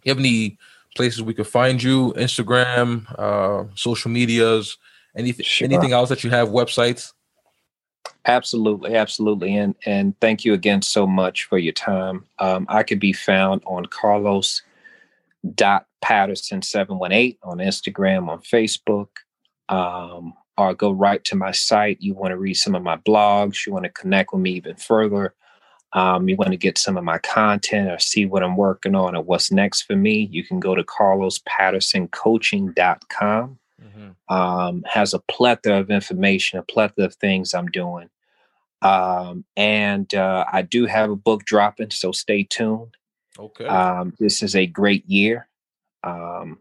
you 0.04 0.12
have 0.12 0.20
any 0.20 0.58
places 0.96 1.22
we 1.22 1.34
could 1.34 1.48
find 1.48 1.82
you? 1.82 2.14
Instagram, 2.14 3.06
uh, 3.18 3.66
social 3.76 4.12
medias, 4.12 4.78
anything 5.16 5.46
sure. 5.46 5.66
anything 5.66 5.94
else 5.94 6.10
that 6.10 6.24
you 6.24 6.30
have? 6.30 6.50
Websites. 6.50 7.14
Absolutely, 8.26 8.96
absolutely, 8.96 9.56
and 9.56 9.76
and 9.86 10.20
thank 10.20 10.46
you 10.46 10.54
again 10.54 10.82
so 10.82 11.08
much 11.08 11.46
for 11.46 11.58
your 11.58 11.74
time. 11.74 12.26
Um, 12.40 12.66
I 12.70 12.84
could 12.84 13.00
be 13.00 13.14
found 13.14 13.64
on 13.66 13.86
Carlos 13.86 14.62
dot 15.54 15.88
Patterson 16.02 16.62
seven 16.62 17.00
one 17.00 17.12
eight 17.12 17.40
on 17.44 17.58
Instagram, 17.58 18.30
on 18.30 18.42
Facebook, 18.42 19.08
um, 19.70 20.34
or 20.58 20.74
go 20.74 20.92
right 20.92 21.24
to 21.26 21.36
my 21.36 21.52
site. 21.52 22.02
You 22.02 22.14
want 22.14 22.32
to 22.32 22.38
read 22.38 22.56
some 22.56 22.76
of 22.76 22.84
my 22.84 22.98
blogs, 22.98 23.66
you 23.66 23.74
want 23.74 23.86
to 23.86 23.92
connect 23.92 24.34
with 24.34 24.42
me 24.42 24.52
even 24.52 24.76
further 24.76 25.34
um, 25.96 26.28
you 26.28 26.36
want 26.36 26.52
to 26.52 26.58
get 26.58 26.78
some 26.78 26.98
of 26.98 27.06
my 27.06 27.20
content 27.20 27.90
or 27.90 27.98
see 28.00 28.26
what 28.26 28.44
I'm 28.44 28.58
working 28.58 28.96
on 28.96 29.16
or 29.16 29.24
what's 29.24 29.50
next 29.50 29.84
for 29.84 29.96
me, 29.96 30.28
you 30.30 30.44
can 30.44 30.60
go 30.60 30.76
to 30.76 30.84
carlospattersoncoaching.com. 30.84 33.60
Mm-hmm. 33.84 34.34
Um, 34.34 34.84
has 34.88 35.14
a 35.14 35.19
plethora 35.19 35.80
of 35.80 35.91
information, 35.91 36.60
a 36.60 36.64
plethora 36.64 37.06
of 37.06 37.15
things 37.15 37.53
I'm 37.53 37.68
doing. 37.68 38.10
Um, 38.81 39.45
and 39.57 40.14
uh, 40.14 40.45
I 40.52 40.61
do 40.61 40.85
have 40.85 41.10
a 41.10 41.15
book 41.15 41.43
dropping, 41.43 41.91
so 41.91 42.11
stay 42.11 42.43
tuned. 42.43 42.95
Okay. 43.38 43.65
Um, 43.65 44.14
this 44.19 44.41
is 44.41 44.56
a 44.56 44.65
great 44.65 45.06
year. 45.10 45.47
Um, 46.03 46.60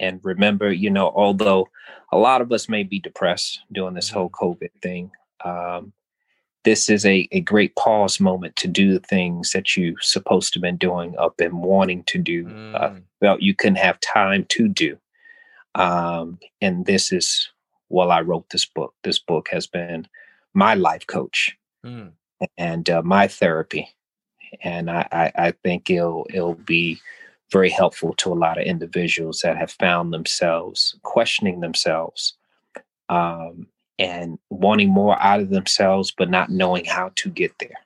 and 0.00 0.20
remember, 0.22 0.72
you 0.72 0.90
know, 0.90 1.12
although 1.14 1.68
a 2.12 2.16
lot 2.16 2.40
of 2.40 2.52
us 2.52 2.68
may 2.68 2.82
be 2.82 2.98
depressed 2.98 3.60
during 3.72 3.94
this 3.94 4.10
whole 4.10 4.30
mm-hmm. 4.30 4.44
COVID 4.44 4.70
thing, 4.82 5.10
um, 5.44 5.92
this 6.64 6.88
is 6.88 7.04
a, 7.04 7.28
a 7.30 7.40
great 7.40 7.76
pause 7.76 8.18
moment 8.18 8.56
to 8.56 8.68
do 8.68 8.92
the 8.92 9.06
things 9.06 9.52
that 9.52 9.76
you 9.76 9.96
supposed 10.00 10.52
to 10.52 10.60
been 10.60 10.76
doing 10.76 11.14
up 11.18 11.40
and 11.40 11.62
wanting 11.62 12.02
to 12.04 12.18
do 12.18 12.46
uh, 12.46 12.50
mm. 12.50 12.74
uh, 12.74 13.00
felt 13.20 13.42
you 13.42 13.54
couldn't 13.54 13.76
have 13.76 14.00
time 14.00 14.46
to 14.48 14.66
do 14.66 14.98
um, 15.74 16.38
and 16.60 16.86
this 16.86 17.12
is 17.12 17.50
well 17.88 18.10
i 18.10 18.20
wrote 18.20 18.48
this 18.50 18.66
book 18.66 18.94
this 19.02 19.18
book 19.18 19.48
has 19.50 19.66
been 19.66 20.06
my 20.54 20.74
life 20.74 21.06
coach 21.06 21.56
mm. 21.84 22.10
and 22.56 22.90
uh, 22.90 23.02
my 23.02 23.28
therapy 23.28 23.88
and 24.62 24.90
I, 24.90 25.06
I, 25.10 25.32
I 25.36 25.50
think 25.62 25.90
it'll 25.90 26.26
it'll 26.30 26.54
be 26.54 27.00
very 27.52 27.70
helpful 27.70 28.14
to 28.14 28.32
a 28.32 28.34
lot 28.34 28.58
of 28.58 28.66
individuals 28.66 29.40
that 29.40 29.56
have 29.56 29.70
found 29.70 30.12
themselves 30.12 30.96
questioning 31.02 31.60
themselves 31.60 32.34
um, 33.08 33.66
and 33.98 34.38
wanting 34.50 34.88
more 34.88 35.20
out 35.22 35.40
of 35.40 35.50
themselves, 35.50 36.12
but 36.16 36.30
not 36.30 36.50
knowing 36.50 36.84
how 36.84 37.12
to 37.16 37.30
get 37.30 37.52
there. 37.60 37.76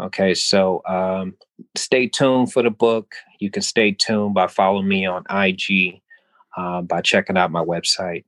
Okay, 0.00 0.34
so 0.34 0.82
um, 0.86 1.36
stay 1.76 2.08
tuned 2.08 2.52
for 2.52 2.62
the 2.62 2.70
book. 2.70 3.14
You 3.40 3.50
can 3.50 3.62
stay 3.62 3.92
tuned 3.92 4.34
by 4.34 4.46
following 4.46 4.88
me 4.88 5.06
on 5.06 5.24
IG, 5.30 6.00
uh, 6.56 6.82
by 6.82 7.00
checking 7.00 7.36
out 7.36 7.50
my 7.50 7.64
website. 7.64 8.24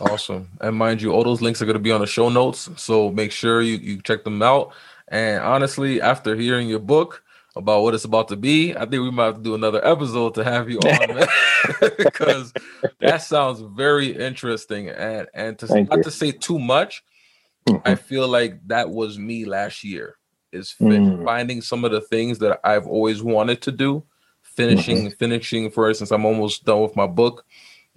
Awesome. 0.00 0.48
And 0.60 0.76
mind 0.76 1.02
you, 1.02 1.12
all 1.12 1.22
those 1.22 1.40
links 1.40 1.62
are 1.62 1.66
going 1.66 1.74
to 1.74 1.80
be 1.80 1.92
on 1.92 2.00
the 2.00 2.06
show 2.06 2.28
notes. 2.28 2.68
So 2.76 3.10
make 3.10 3.30
sure 3.30 3.62
you, 3.62 3.76
you 3.76 4.02
check 4.02 4.24
them 4.24 4.42
out. 4.42 4.72
And 5.08 5.42
honestly, 5.42 6.00
after 6.00 6.34
hearing 6.34 6.68
your 6.68 6.80
book, 6.80 7.24
about 7.56 7.82
what 7.82 7.94
it's 7.94 8.04
about 8.04 8.28
to 8.28 8.36
be, 8.36 8.76
I 8.76 8.80
think 8.80 9.02
we 9.02 9.10
might 9.10 9.26
have 9.26 9.36
to 9.36 9.42
do 9.42 9.54
another 9.54 9.84
episode 9.86 10.34
to 10.34 10.44
have 10.44 10.68
you 10.68 10.78
on, 10.78 11.26
because 11.96 12.52
that 13.00 13.22
sounds 13.22 13.60
very 13.60 14.08
interesting. 14.08 14.88
And 14.88 15.28
and 15.34 15.58
to 15.60 15.66
Thank 15.66 15.90
not 15.90 15.98
you. 15.98 16.04
to 16.04 16.10
say 16.10 16.32
too 16.32 16.58
much, 16.58 17.02
mm-hmm. 17.68 17.86
I 17.88 17.94
feel 17.94 18.26
like 18.28 18.66
that 18.66 18.90
was 18.90 19.18
me 19.18 19.44
last 19.44 19.84
year. 19.84 20.16
Is 20.52 20.74
mm. 20.80 21.24
finding 21.24 21.60
some 21.62 21.84
of 21.84 21.90
the 21.90 22.00
things 22.00 22.38
that 22.38 22.60
I've 22.62 22.86
always 22.86 23.22
wanted 23.22 23.60
to 23.62 23.72
do, 23.72 24.04
finishing 24.56 24.98
mm-hmm. 25.06 25.16
finishing. 25.18 25.70
For 25.70 25.88
instance, 25.88 26.10
I'm 26.10 26.24
almost 26.24 26.64
done 26.64 26.80
with 26.80 26.96
my 26.96 27.06
book. 27.06 27.44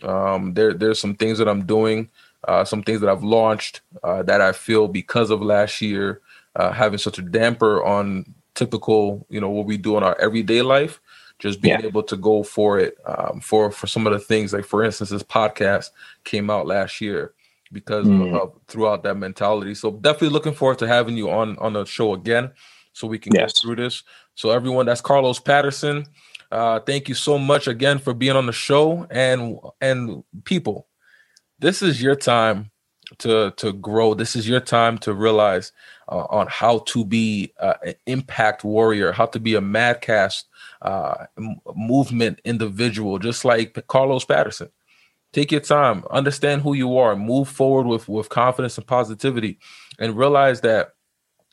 Um, 0.04 0.54
there 0.54 0.74
there's 0.74 1.00
some 1.00 1.16
things 1.16 1.38
that 1.38 1.48
I'm 1.48 1.66
doing, 1.66 2.10
uh, 2.48 2.66
some 2.66 2.84
things 2.84 3.02
that 3.02 3.10
I've 3.10 3.24
launched 3.24 3.82
uh, 4.04 4.24
that 4.24 4.42
I 4.42 4.52
feel 4.52 4.88
because 4.88 5.30
of 5.30 5.42
last 5.42 5.82
year. 5.82 6.22
Uh, 6.56 6.72
having 6.72 6.98
such 6.98 7.20
a 7.20 7.22
damper 7.22 7.84
on 7.86 8.34
typical, 8.56 9.28
you 9.30 9.40
know, 9.40 9.50
what 9.50 9.68
we 9.68 9.78
do 9.78 9.96
in 9.96 10.04
our 10.04 10.20
everyday 10.20 10.64
life. 10.64 11.00
Just 11.38 11.62
being 11.62 11.80
yeah. 11.80 11.86
able 11.86 12.02
to 12.02 12.18
go 12.18 12.42
for 12.42 12.80
it 12.80 12.98
um, 13.06 13.42
for 13.42 13.72
for 13.72 13.86
some 13.86 14.08
of 14.08 14.14
the 14.14 14.20
things, 14.20 14.54
like 14.54 14.66
for 14.66 14.84
instance, 14.84 15.12
this 15.12 15.22
podcast 15.22 15.92
came 16.24 16.50
out 16.50 16.66
last 16.66 17.00
year 17.00 17.34
because 17.72 18.08
mm. 18.08 18.36
of, 18.36 18.54
throughout 18.68 19.04
that 19.04 19.18
mentality. 19.18 19.76
So 19.76 19.92
definitely 19.92 20.30
looking 20.30 20.54
forward 20.54 20.80
to 20.80 20.88
having 20.88 21.16
you 21.16 21.30
on 21.30 21.56
on 21.60 21.74
the 21.74 21.86
show 21.86 22.16
again, 22.16 22.50
so 22.94 23.06
we 23.06 23.20
can 23.20 23.36
yes. 23.36 23.54
go 23.54 23.62
through 23.62 23.76
this. 23.84 24.02
So 24.34 24.50
everyone, 24.50 24.88
that's 24.88 25.02
Carlos 25.02 25.40
Patterson. 25.40 26.08
Uh, 26.52 26.80
thank 26.80 27.10
you 27.10 27.16
so 27.16 27.38
much 27.38 27.68
again 27.68 28.00
for 28.00 28.14
being 28.14 28.36
on 28.36 28.46
the 28.46 28.54
show, 28.54 29.06
and 29.10 29.60
and 29.82 30.24
people, 30.46 30.88
this 31.60 31.82
is 31.82 32.02
your 32.02 32.16
time 32.16 32.72
to 33.20 33.52
to 33.58 33.74
grow. 33.74 34.14
This 34.14 34.36
is 34.36 34.48
your 34.48 34.62
time 34.62 34.98
to 35.00 35.14
realize 35.14 35.74
uh, 36.10 36.26
on 36.30 36.48
how 36.48 36.80
to 36.88 37.06
be 37.06 37.54
uh, 37.60 37.76
an 37.86 37.96
impact 38.06 38.64
warrior, 38.64 39.12
how 39.12 39.26
to 39.28 39.40
be 39.40 39.56
a 39.56 39.62
madcast 39.62 40.46
uh, 40.82 41.26
movement 41.76 42.42
individual, 42.46 43.20
just 43.20 43.46
like 43.46 43.86
Carlos 43.88 44.26
Patterson. 44.26 44.70
Take 45.34 45.52
your 45.52 45.62
time, 45.62 46.04
understand 46.12 46.62
who 46.64 46.74
you 46.74 46.98
are, 46.98 47.16
move 47.16 47.50
forward 47.50 47.88
with 47.88 48.10
with 48.10 48.30
confidence 48.30 48.78
and 48.78 48.88
positivity, 48.88 49.60
and 50.00 50.18
realize 50.18 50.62
that 50.62 50.94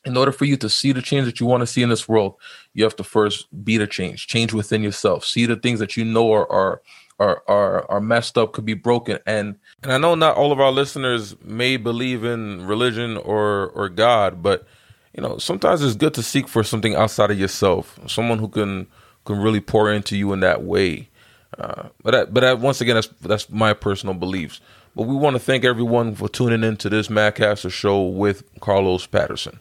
in 0.05 0.15
order 0.15 0.31
for 0.31 0.45
you 0.45 0.55
to 0.57 0.69
see 0.69 0.91
the 0.91 1.01
change 1.01 1.25
that 1.25 1.39
you 1.39 1.45
want 1.45 1.61
to 1.61 1.67
see 1.67 1.81
in 1.81 1.89
this 1.89 2.07
world, 2.07 2.35
you 2.73 2.83
have 2.83 2.95
to 2.97 3.03
first 3.03 3.47
be 3.65 3.77
the 3.77 3.87
change, 3.87 4.27
change 4.27 4.53
within 4.53 4.83
yourself, 4.83 5.25
see 5.25 5.45
the 5.45 5.55
things 5.55 5.79
that 5.79 5.97
you 5.97 6.05
know 6.05 6.31
are 6.31 6.49
are 6.51 6.81
are 7.19 7.43
are 7.47 7.89
are 7.89 8.01
messed 8.01 8.37
up, 8.37 8.53
could 8.53 8.65
be 8.65 8.73
broken. 8.73 9.19
And 9.25 9.55
and 9.83 9.91
I 9.91 9.97
know 9.97 10.15
not 10.15 10.37
all 10.37 10.51
of 10.51 10.59
our 10.59 10.71
listeners 10.71 11.35
may 11.43 11.77
believe 11.77 12.23
in 12.23 12.65
religion 12.65 13.17
or 13.17 13.69
or 13.69 13.89
God, 13.89 14.43
but 14.43 14.67
you 15.15 15.23
know 15.23 15.37
sometimes 15.37 15.81
it's 15.81 15.95
good 15.95 16.13
to 16.13 16.23
seek 16.23 16.47
for 16.47 16.63
something 16.63 16.95
outside 16.95 17.31
of 17.31 17.39
yourself, 17.39 17.99
someone 18.07 18.37
who 18.37 18.47
can 18.47 18.87
can 19.25 19.39
really 19.39 19.61
pour 19.61 19.91
into 19.91 20.15
you 20.15 20.33
in 20.33 20.39
that 20.41 20.63
way. 20.63 21.09
Uh, 21.57 21.87
but 22.03 22.11
that, 22.11 22.33
but 22.33 22.41
that, 22.41 22.59
once 22.59 22.81
again, 22.81 22.95
that's 22.95 23.07
that's 23.21 23.49
my 23.49 23.73
personal 23.73 24.13
beliefs. 24.13 24.59
But 24.95 25.07
we 25.07 25.15
want 25.15 25.35
to 25.35 25.39
thank 25.39 25.65
everyone 25.65 26.15
for 26.15 26.29
tuning 26.29 26.63
in 26.63 26.77
to 26.77 26.89
this 26.89 27.07
Madcaster 27.07 27.71
show 27.71 28.03
with 28.03 28.43
Carlos 28.61 29.05
Patterson. 29.07 29.59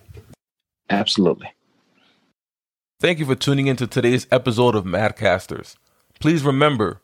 Absolutely. 0.90 1.52
Thank 3.00 3.18
you 3.18 3.26
for 3.26 3.34
tuning 3.34 3.66
into 3.66 3.86
today's 3.86 4.26
episode 4.30 4.74
of 4.74 4.84
Madcasters. 4.84 5.76
Please 6.20 6.42
remember 6.42 7.00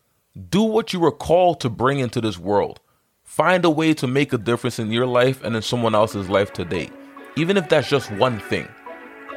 do 0.48 0.62
what 0.62 0.92
you 0.92 1.00
were 1.00 1.12
called 1.12 1.60
to 1.60 1.68
bring 1.68 1.98
into 1.98 2.20
this 2.20 2.38
world. 2.38 2.80
Find 3.24 3.64
a 3.64 3.70
way 3.70 3.94
to 3.94 4.06
make 4.06 4.32
a 4.32 4.38
difference 4.38 4.78
in 4.78 4.92
your 4.92 5.06
life 5.06 5.42
and 5.42 5.54
in 5.56 5.62
someone 5.62 5.94
else's 5.94 6.28
life 6.28 6.52
today, 6.52 6.90
even 7.36 7.56
if 7.56 7.68
that's 7.68 7.88
just 7.88 8.10
one 8.12 8.38
thing. 8.40 8.68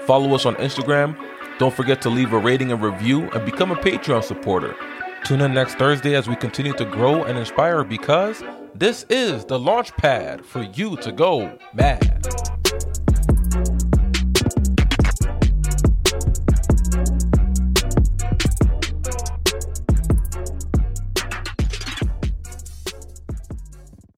Follow 0.05 0.33
us 0.35 0.45
on 0.45 0.55
Instagram. 0.55 1.17
Don't 1.59 1.73
forget 1.73 2.01
to 2.03 2.09
leave 2.09 2.33
a 2.33 2.37
rating 2.37 2.71
and 2.71 2.81
review 2.81 3.29
and 3.31 3.45
become 3.45 3.71
a 3.71 3.75
Patreon 3.75 4.23
supporter. 4.23 4.75
Tune 5.23 5.41
in 5.41 5.53
next 5.53 5.75
Thursday 5.75 6.15
as 6.15 6.27
we 6.27 6.35
continue 6.35 6.73
to 6.73 6.85
grow 6.85 7.23
and 7.23 7.37
inspire 7.37 7.83
because 7.83 8.43
this 8.75 9.05
is 9.09 9.45
the 9.45 9.59
launch 9.59 9.91
pad 9.93 10.45
for 10.45 10.63
you 10.63 10.97
to 10.97 11.11
go 11.11 11.57
mad. 11.73 12.62